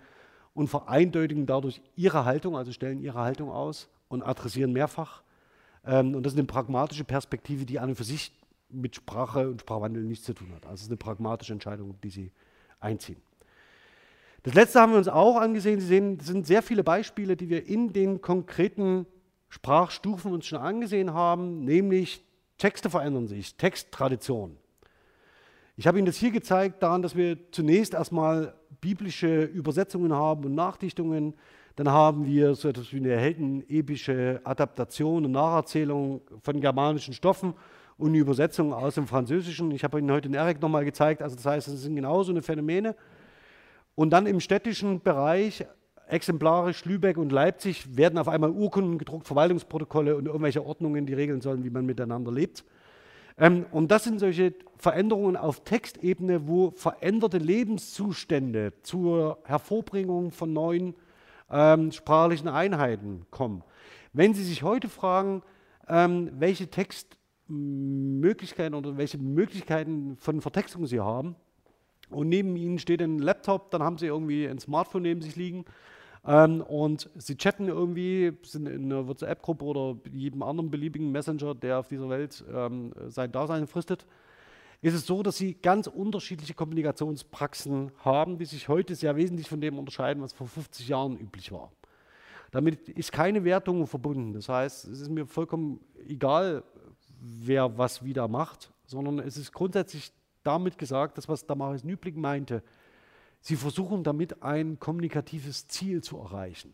und 0.55 0.69
vereindeutigen 0.69 1.45
dadurch 1.45 1.83
ihre 1.95 2.25
Haltung, 2.25 2.57
also 2.57 2.71
stellen 2.71 2.99
ihre 2.99 3.19
Haltung 3.19 3.51
aus 3.51 3.89
und 4.07 4.23
adressieren 4.23 4.73
mehrfach. 4.73 5.21
Ähm, 5.85 6.15
und 6.15 6.23
das 6.23 6.33
ist 6.33 6.39
eine 6.39 6.47
pragmatische 6.47 7.03
Perspektive, 7.03 7.67
die 7.67 7.77
an 7.77 7.89
und 7.89 7.95
für 7.95 8.03
sich 8.03 8.31
mit 8.69 8.95
Sprache 8.95 9.49
und 9.49 9.61
Sprachwandel 9.61 10.03
nichts 10.03 10.25
zu 10.25 10.33
tun 10.33 10.51
hat. 10.55 10.65
Also 10.65 10.75
es 10.75 10.81
ist 10.83 10.89
eine 10.89 10.97
pragmatische 10.97 11.53
Entscheidung, 11.53 11.95
die 12.01 12.09
sie 12.09 12.31
einziehen. 12.79 13.21
Das 14.43 14.53
letzte 14.53 14.79
haben 14.79 14.93
wir 14.93 14.97
uns 14.97 15.07
auch 15.07 15.37
angesehen. 15.37 15.79
Sie 15.79 15.87
sehen, 15.87 16.17
es 16.19 16.27
sind 16.27 16.47
sehr 16.47 16.61
viele 16.63 16.83
Beispiele, 16.83 17.35
die 17.35 17.49
wir 17.49 17.67
in 17.67 17.91
den 17.91 18.21
konkreten 18.21 19.05
Sprachstufen 19.49 20.31
uns 20.31 20.45
schon 20.45 20.59
angesehen 20.59 21.13
haben, 21.13 21.65
nämlich 21.65 22.23
Texte 22.57 22.89
verändern 22.89 23.27
sich, 23.27 23.55
Texttradition. 23.55 24.57
Ich 25.75 25.87
habe 25.87 25.97
Ihnen 25.97 26.05
das 26.05 26.17
hier 26.17 26.31
gezeigt 26.31 26.83
daran, 26.83 27.01
dass 27.01 27.15
wir 27.15 27.37
zunächst 27.51 27.93
erstmal 27.93 28.53
biblische 28.81 29.43
Übersetzungen 29.43 30.13
haben 30.13 30.43
und 30.45 30.55
Nachdichtungen. 30.55 31.33
Dann 31.77 31.89
haben 31.89 32.25
wir 32.25 32.55
so 32.55 32.67
etwas 32.67 32.91
wie 32.91 32.97
eine 32.97 33.17
heldenepische 33.17 34.41
Adaptation 34.43 35.25
und 35.25 35.31
Nacherzählung 35.31 36.21
von 36.41 36.59
germanischen 36.59 37.13
Stoffen 37.13 37.53
und 37.99 38.09
eine 38.09 38.17
Übersetzung 38.17 38.73
aus 38.73 38.95
dem 38.95 39.07
Französischen. 39.07 39.71
Ich 39.71 39.83
habe 39.83 39.99
Ihnen 39.99 40.11
heute 40.11 40.29
in 40.29 40.33
Erik 40.33 40.61
nochmal 40.61 40.85
gezeigt, 40.85 41.21
also 41.21 41.35
das 41.35 41.45
heißt, 41.45 41.67
es 41.67 41.81
sind 41.81 41.95
genauso 41.95 42.31
eine 42.31 42.41
Phänomene. 42.41 42.95
Und 43.93 44.11
dann 44.11 44.25
im 44.25 44.39
städtischen 44.39 45.01
Bereich, 45.01 45.65
exemplarisch 46.07 46.85
Lübeck 46.85 47.17
und 47.17 47.31
Leipzig, 47.31 47.97
werden 47.97 48.17
auf 48.17 48.29
einmal 48.29 48.51
Urkunden 48.51 48.97
gedruckt, 48.97 49.27
Verwaltungsprotokolle 49.27 50.15
und 50.15 50.25
irgendwelche 50.25 50.65
Ordnungen, 50.65 51.05
die 51.05 51.13
regeln 51.13 51.41
sollen, 51.41 51.65
wie 51.65 51.69
man 51.69 51.85
miteinander 51.85 52.31
lebt. 52.31 52.63
Ähm, 53.37 53.65
und 53.71 53.91
das 53.91 54.05
sind 54.05 54.19
solche 54.19 54.53
Veränderungen 54.77 55.35
auf 55.35 55.65
Textebene, 55.65 56.47
wo 56.47 56.71
veränderte 56.71 57.37
Lebenszustände 57.37 58.73
zur 58.81 59.39
Hervorbringung 59.43 60.31
von 60.31 60.53
neuen 60.53 60.95
ähm, 61.51 61.91
sprachlichen 61.91 62.47
Einheiten 62.47 63.25
kommen. 63.29 63.63
Wenn 64.13 64.33
Sie 64.33 64.43
sich 64.43 64.63
heute 64.63 64.87
fragen, 64.87 65.43
ähm, 65.89 66.31
welche 66.37 66.67
Textmöglichkeiten 67.49 68.75
oder 68.75 68.97
welche 68.97 69.17
Möglichkeiten 69.17 70.15
von 70.17 70.41
Vertextung 70.41 70.85
Sie 70.85 70.99
haben, 70.99 71.35
und 72.11 72.27
neben 72.27 72.55
Ihnen 72.55 72.79
steht 72.79 73.03
ein 73.03 73.19
Laptop, 73.19 73.69
dann 73.69 73.83
haben 73.83 73.99
Sie 73.99 74.07
irgendwie 74.07 74.47
ein 74.47 74.57
Smartphone 74.57 75.03
neben 75.03 75.21
sich 75.21 75.35
liegen 75.35 75.65
ähm, 76.25 76.61
und 76.61 77.07
Sie 77.15 77.37
chatten 77.37 77.67
irgendwie, 77.67 78.33
sind 78.41 78.67
in 78.67 78.85
einer 78.85 79.07
WhatsApp-Gruppe 79.07 79.63
oder 79.63 79.95
jedem 80.11 80.41
anderen 80.41 80.71
beliebigen 80.71 81.11
Messenger, 81.11 81.53
der 81.53 81.79
auf 81.79 81.87
dieser 81.87 82.09
Welt 82.09 82.43
ähm, 82.51 82.93
sein 83.09 83.31
Dasein 83.31 83.67
fristet, 83.67 84.07
ist 84.81 84.95
es 84.95 85.05
so, 85.05 85.21
dass 85.21 85.37
Sie 85.37 85.53
ganz 85.53 85.85
unterschiedliche 85.85 86.55
Kommunikationspraxen 86.55 87.91
haben, 88.03 88.39
die 88.39 88.45
sich 88.45 88.67
heute 88.69 88.95
sehr 88.95 89.15
wesentlich 89.15 89.47
von 89.47 89.61
dem 89.61 89.77
unterscheiden, 89.77 90.23
was 90.23 90.33
vor 90.33 90.47
50 90.47 90.87
Jahren 90.87 91.15
üblich 91.15 91.51
war. 91.51 91.71
Damit 92.49 92.89
ist 92.89 93.11
keine 93.11 93.43
Wertung 93.43 93.85
verbunden. 93.85 94.33
Das 94.33 94.49
heißt, 94.49 94.85
es 94.85 95.01
ist 95.01 95.09
mir 95.09 95.27
vollkommen 95.27 95.79
egal, 96.07 96.63
wer 97.21 97.77
was 97.77 98.03
wieder 98.03 98.27
macht, 98.27 98.71
sondern 98.85 99.19
es 99.19 99.37
ist 99.37 99.51
grundsätzlich 99.51 100.11
damit 100.43 100.77
gesagt, 100.77 101.17
das, 101.17 101.27
was 101.27 101.45
Damaris 101.45 101.83
Nübling 101.83 102.19
meinte, 102.19 102.63
Sie 103.41 103.55
versuchen 103.55 104.03
damit 104.03 104.43
ein 104.43 104.79
kommunikatives 104.79 105.67
Ziel 105.67 106.03
zu 106.03 106.17
erreichen. 106.17 106.73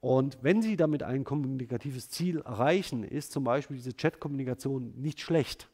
Und 0.00 0.38
wenn 0.42 0.60
Sie 0.60 0.76
damit 0.76 1.04
ein 1.04 1.22
kommunikatives 1.22 2.10
Ziel 2.10 2.40
erreichen, 2.40 3.04
ist 3.04 3.30
zum 3.30 3.44
Beispiel 3.44 3.76
diese 3.76 3.94
Chat-Kommunikation 3.94 4.92
nicht 5.00 5.20
schlecht. 5.20 5.68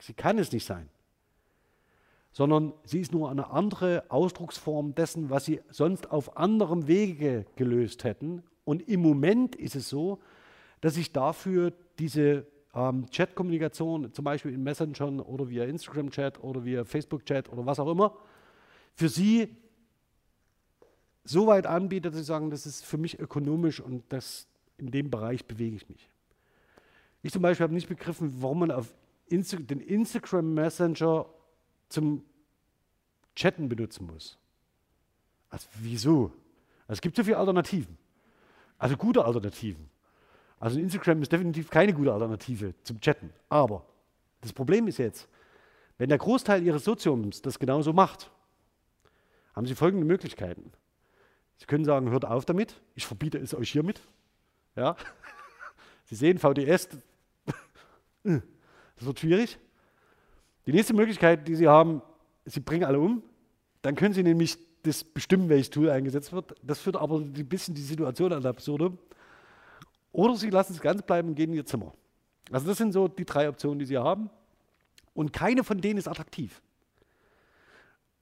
Sie 0.00 0.14
kann 0.14 0.38
es 0.38 0.52
nicht 0.52 0.64
sein. 0.64 0.88
Sondern 2.32 2.72
sie 2.84 3.00
ist 3.00 3.12
nur 3.12 3.30
eine 3.30 3.50
andere 3.50 4.04
Ausdrucksform 4.08 4.94
dessen, 4.94 5.28
was 5.30 5.44
Sie 5.44 5.60
sonst 5.70 6.10
auf 6.10 6.36
anderem 6.36 6.86
Wege 6.86 7.44
gelöst 7.56 8.04
hätten. 8.04 8.42
Und 8.64 8.88
im 8.88 9.00
Moment 9.00 9.56
ist 9.56 9.76
es 9.76 9.88
so, 9.88 10.18
dass 10.80 10.94
sich 10.94 11.12
dafür 11.12 11.72
diese 11.98 12.46
ähm, 12.74 13.08
Chat-Kommunikation, 13.10 14.12
zum 14.12 14.24
Beispiel 14.24 14.52
in 14.52 14.62
Messengern 14.62 15.20
oder 15.20 15.48
via 15.48 15.64
Instagram-Chat 15.64 16.42
oder 16.42 16.64
via 16.64 16.84
Facebook-Chat 16.84 17.50
oder 17.50 17.66
was 17.66 17.78
auch 17.78 17.90
immer, 17.90 18.16
für 18.94 19.08
Sie 19.08 19.56
so 21.24 21.46
weit 21.46 21.66
anbietet, 21.66 22.12
dass 22.12 22.20
Sie 22.20 22.24
sagen, 22.24 22.50
das 22.50 22.66
ist 22.66 22.84
für 22.84 22.98
mich 22.98 23.18
ökonomisch 23.18 23.80
und 23.80 24.04
das, 24.10 24.46
in 24.78 24.90
dem 24.90 25.10
Bereich 25.10 25.44
bewege 25.44 25.76
ich 25.76 25.88
mich. 25.88 26.10
Ich 27.22 27.32
zum 27.32 27.42
Beispiel 27.42 27.64
habe 27.64 27.74
nicht 27.74 27.88
begriffen, 27.88 28.40
warum 28.40 28.60
man 28.60 28.70
auf 28.70 28.94
Insta 29.26 29.56
den 29.56 29.80
Instagram 29.80 30.54
Messenger 30.54 31.26
zum 31.88 32.24
Chatten 33.34 33.68
benutzen 33.68 34.06
muss. 34.06 34.38
Also 35.50 35.68
wieso? 35.80 36.32
Also 36.86 36.98
es 36.98 37.00
gibt 37.00 37.16
so 37.16 37.24
viele 37.24 37.36
Alternativen. 37.36 37.98
Also 38.78 38.96
gute 38.96 39.24
Alternativen. 39.24 39.88
Also 40.66 40.80
Instagram 40.80 41.22
ist 41.22 41.30
definitiv 41.30 41.70
keine 41.70 41.94
gute 41.94 42.12
Alternative 42.12 42.74
zum 42.82 43.00
Chatten. 43.00 43.30
Aber 43.48 43.86
das 44.40 44.52
Problem 44.52 44.88
ist 44.88 44.98
jetzt, 44.98 45.28
wenn 45.96 46.08
der 46.08 46.18
Großteil 46.18 46.60
Ihres 46.64 46.82
Soziums 46.82 47.40
das 47.40 47.60
genauso 47.60 47.92
macht, 47.92 48.32
haben 49.54 49.64
Sie 49.64 49.76
folgende 49.76 50.04
Möglichkeiten. 50.04 50.72
Sie 51.58 51.66
können 51.66 51.84
sagen, 51.84 52.10
hört 52.10 52.24
auf 52.24 52.46
damit, 52.46 52.82
ich 52.96 53.06
verbiete 53.06 53.38
es 53.38 53.54
euch 53.54 53.70
hiermit. 53.70 54.00
Ja? 54.74 54.96
Sie 56.06 56.16
sehen, 56.16 56.36
VDS, 56.36 56.88
das 58.24 58.42
wird 58.98 59.20
schwierig. 59.20 59.60
Die 60.66 60.72
nächste 60.72 60.94
Möglichkeit, 60.94 61.46
die 61.46 61.54
Sie 61.54 61.68
haben, 61.68 62.02
Sie 62.44 62.58
bringen 62.58 62.82
alle 62.82 62.98
um. 62.98 63.22
Dann 63.82 63.94
können 63.94 64.14
Sie 64.14 64.24
nämlich 64.24 64.58
das 64.82 65.04
bestimmen, 65.04 65.48
welches 65.48 65.70
Tool 65.70 65.90
eingesetzt 65.90 66.32
wird. 66.32 66.56
Das 66.60 66.80
führt 66.80 66.96
aber 66.96 67.20
ein 67.20 67.32
bisschen 67.48 67.76
die 67.76 67.82
Situation 67.82 68.32
an 68.32 68.44
absurdum. 68.44 68.98
Oder 70.16 70.34
Sie 70.34 70.48
lassen 70.48 70.72
es 70.72 70.80
ganz 70.80 71.02
bleiben 71.02 71.28
und 71.28 71.34
gehen 71.34 71.50
in 71.50 71.56
Ihr 71.56 71.66
Zimmer. 71.66 71.92
Also 72.50 72.66
das 72.66 72.78
sind 72.78 72.92
so 72.92 73.06
die 73.06 73.26
drei 73.26 73.50
Optionen, 73.50 73.78
die 73.78 73.84
Sie 73.84 73.98
haben. 73.98 74.30
Und 75.12 75.30
keine 75.30 75.62
von 75.62 75.78
denen 75.78 75.98
ist 75.98 76.08
attraktiv. 76.08 76.62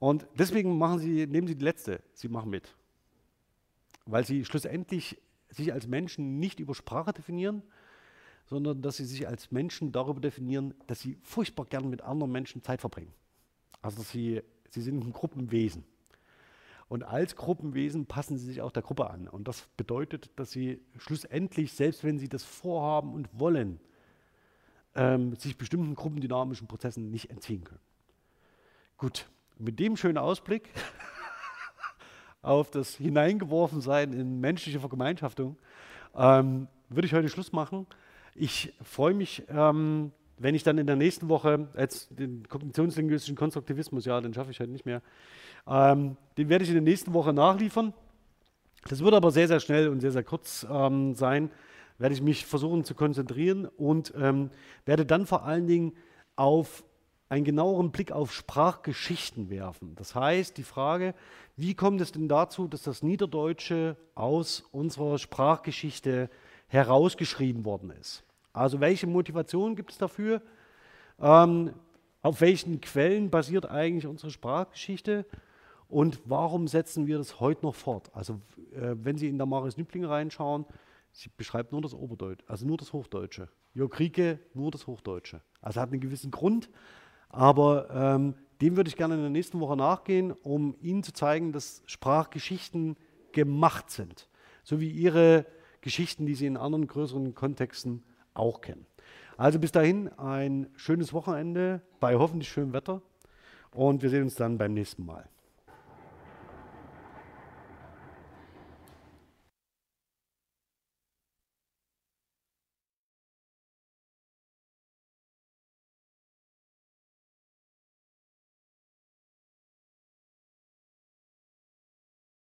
Und 0.00 0.26
deswegen 0.36 0.76
machen 0.76 0.98
sie, 0.98 1.24
nehmen 1.28 1.46
sie 1.46 1.54
die 1.54 1.64
letzte, 1.64 2.02
sie 2.12 2.26
machen 2.28 2.50
mit. 2.50 2.74
Weil 4.06 4.26
sie 4.26 4.44
schlussendlich 4.44 5.22
sich 5.50 5.72
als 5.72 5.86
Menschen 5.86 6.40
nicht 6.40 6.58
über 6.58 6.74
Sprache 6.74 7.12
definieren, 7.12 7.62
sondern 8.46 8.82
dass 8.82 8.96
sie 8.96 9.04
sich 9.04 9.28
als 9.28 9.52
Menschen 9.52 9.92
darüber 9.92 10.20
definieren, 10.20 10.74
dass 10.88 10.98
sie 10.98 11.16
furchtbar 11.22 11.64
gern 11.66 11.88
mit 11.88 12.02
anderen 12.02 12.32
Menschen 12.32 12.60
Zeit 12.64 12.80
verbringen. 12.80 13.14
Also 13.82 14.02
sie, 14.02 14.42
sie 14.68 14.82
sind 14.82 15.00
ein 15.00 15.12
Gruppenwesen. 15.12 15.84
Und 16.89 17.02
als 17.02 17.36
Gruppenwesen 17.36 18.06
passen 18.06 18.36
sie 18.36 18.47
sich 18.47 18.62
auch 18.62 18.73
der 18.73 18.82
Gruppe 18.82 19.11
an. 19.11 19.28
Und 19.28 19.48
das 19.48 19.69
bedeutet, 19.77 20.31
dass 20.36 20.51
sie 20.51 20.81
schlussendlich, 20.98 21.73
selbst 21.73 22.05
wenn 22.05 22.19
sie 22.19 22.28
das 22.28 22.44
vorhaben 22.44 23.15
und 23.15 23.28
wollen, 23.32 23.81
ähm, 24.94 25.35
sich 25.36 25.56
bestimmten 25.56 25.94
gruppendynamischen 25.94 26.69
Prozessen 26.69 27.11
nicht 27.11 27.31
entziehen 27.31 27.65
können. 27.65 27.81
Gut, 28.97 29.27
mit 29.59 29.78
dem 29.81 29.97
schönen 29.97 30.19
Ausblick 30.19 30.70
auf 32.43 32.70
das 32.70 32.94
Hineingeworfensein 32.97 34.12
in 34.12 34.40
menschliche 34.40 34.81
Vergemeinschaftung 34.81 35.56
ähm, 36.15 36.69
würde 36.89 37.06
ich 37.06 37.15
heute 37.15 37.28
Schluss 37.28 37.52
machen. 37.52 37.86
Ich 38.35 38.73
freue 38.82 39.15
mich, 39.15 39.44
ähm, 39.48 40.12
wenn 40.39 40.55
ich 40.55 40.62
dann 40.62 40.78
in 40.78 40.86
der 40.86 40.97
nächsten 40.97 41.28
Woche 41.28 41.69
jetzt 41.77 42.19
den 42.19 42.48
kognitionslinguistischen 42.48 43.36
Konstruktivismus, 43.36 44.05
ja, 44.05 44.20
den 44.20 44.35
schaffe 44.35 44.51
ich 44.51 44.61
heute 44.61 44.70
nicht 44.70 44.86
mehr, 44.86 45.02
ähm, 45.66 46.16
den 46.36 46.48
werde 46.48 46.65
ich 46.65 46.70
in 46.70 46.77
der 46.77 46.82
nächsten 46.82 47.12
Woche 47.12 47.32
nachliefern. 47.32 47.93
Das 48.89 49.01
wird 49.01 49.15
aber 49.15 49.31
sehr, 49.31 49.48
sehr 49.48 49.61
schnell 49.61 49.89
und 49.89 50.01
sehr, 50.01 50.12
sehr 50.12 50.24
kurz 50.24 50.66
ähm, 50.70 51.15
sein, 51.15 51.51
werde 51.98 52.15
ich 52.15 52.23
mich 52.23 52.44
versuchen 52.44 52.85
zu 52.85 52.94
konzentrieren 52.94 53.66
und 53.66 54.12
ähm, 54.16 54.51
werde 54.85 55.06
dann 55.06 55.27
vor 55.27 55.44
allen 55.44 55.66
Dingen 55.66 55.93
auf 56.36 56.85
einen 57.28 57.44
genaueren 57.44 57.90
Blick 57.90 58.12
auf 58.12 58.32
Sprachgeschichten 58.32 59.48
werfen. 59.48 59.94
Das 59.94 60.15
heißt, 60.15 60.56
die 60.59 60.62
Frage, 60.62 61.15
wie 61.56 61.74
kommt 61.74 62.01
es 62.01 62.12
denn 62.12 62.28
dazu, 62.28 62.69
dass 62.69 62.82
das 62.82 63.02
Niederdeutsche 63.02 63.97
aus 64.15 64.65
unserer 64.73 65.19
Sprachgeschichte 65.19 66.28
herausgeschrieben 66.69 67.65
worden 67.65 67.90
ist? 67.90 68.24
Also 68.55 68.81
welche 68.81 69.06
Motivation 69.06 69.76
gibt 69.76 69.90
es 69.93 69.98
dafür? 69.98 70.40
Ähm, 71.20 71.74
auf 72.22 72.40
welchen 72.40 72.81
Quellen 72.81 73.28
basiert 73.28 73.66
eigentlich 73.66 74.06
unsere 74.06 74.31
Sprachgeschichte? 74.31 75.26
Und 75.89 76.22
warum 76.24 76.66
setzen 76.66 77.06
wir 77.06 77.18
das 77.18 77.40
heute 77.40 77.66
noch 77.66 77.74
fort? 77.74 78.10
Also 78.14 78.40
äh, 78.72 78.94
wenn 78.94 79.18
Sie 79.18 79.28
in 79.28 79.36
der 79.36 79.47
Maris 79.47 79.76
Nübling 79.76 80.06
reinschauen, 80.06 80.64
sie 81.14 81.31
beschreibt 81.36 81.72
nur 81.72 81.81
das 81.81 81.94
Oberdeutsche, 81.94 82.44
also 82.48 82.66
nur 82.66 82.76
das 82.76 82.93
Hochdeutsche. 82.93 83.48
Jörg 83.72 83.90
Krieke 83.90 84.40
nur 84.52 84.70
das 84.70 84.86
Hochdeutsche. 84.86 85.40
Also 85.60 85.81
hat 85.81 85.90
einen 85.90 86.01
gewissen 86.01 86.31
Grund, 86.31 86.68
aber 87.28 87.89
ähm, 87.90 88.35
dem 88.60 88.76
würde 88.76 88.89
ich 88.89 88.97
gerne 88.97 89.14
in 89.14 89.20
der 89.20 89.31
nächsten 89.31 89.60
Woche 89.60 89.76
nachgehen, 89.76 90.32
um 90.32 90.76
Ihnen 90.81 91.02
zu 91.02 91.12
zeigen, 91.12 91.52
dass 91.52 91.82
Sprachgeschichten 91.86 92.97
gemacht 93.32 93.90
sind. 93.90 94.28
So 94.64 94.81
wie 94.81 94.90
Ihre 94.90 95.47
Geschichten, 95.81 96.26
die 96.26 96.35
Sie 96.35 96.47
in 96.47 96.56
anderen 96.56 96.86
größeren 96.86 97.35
Kontexten 97.35 98.02
auch 98.35 98.61
kennen. 98.61 98.86
Also 99.36 99.59
bis 99.59 99.73
dahin 99.73 100.09
ein 100.19 100.69
schönes 100.77 101.12
Wochenende 101.12 101.82
bei 102.01 102.16
hoffentlich 102.16 102.48
schönem 102.48 102.73
Wetter 102.73 103.02
und 103.73 104.02
wir 104.02 104.11
sehen 104.11 104.24
uns 104.24 104.36
dann 104.36 104.59
beim 104.59 104.74
nächsten 104.74 105.05
Mal. 105.05 105.28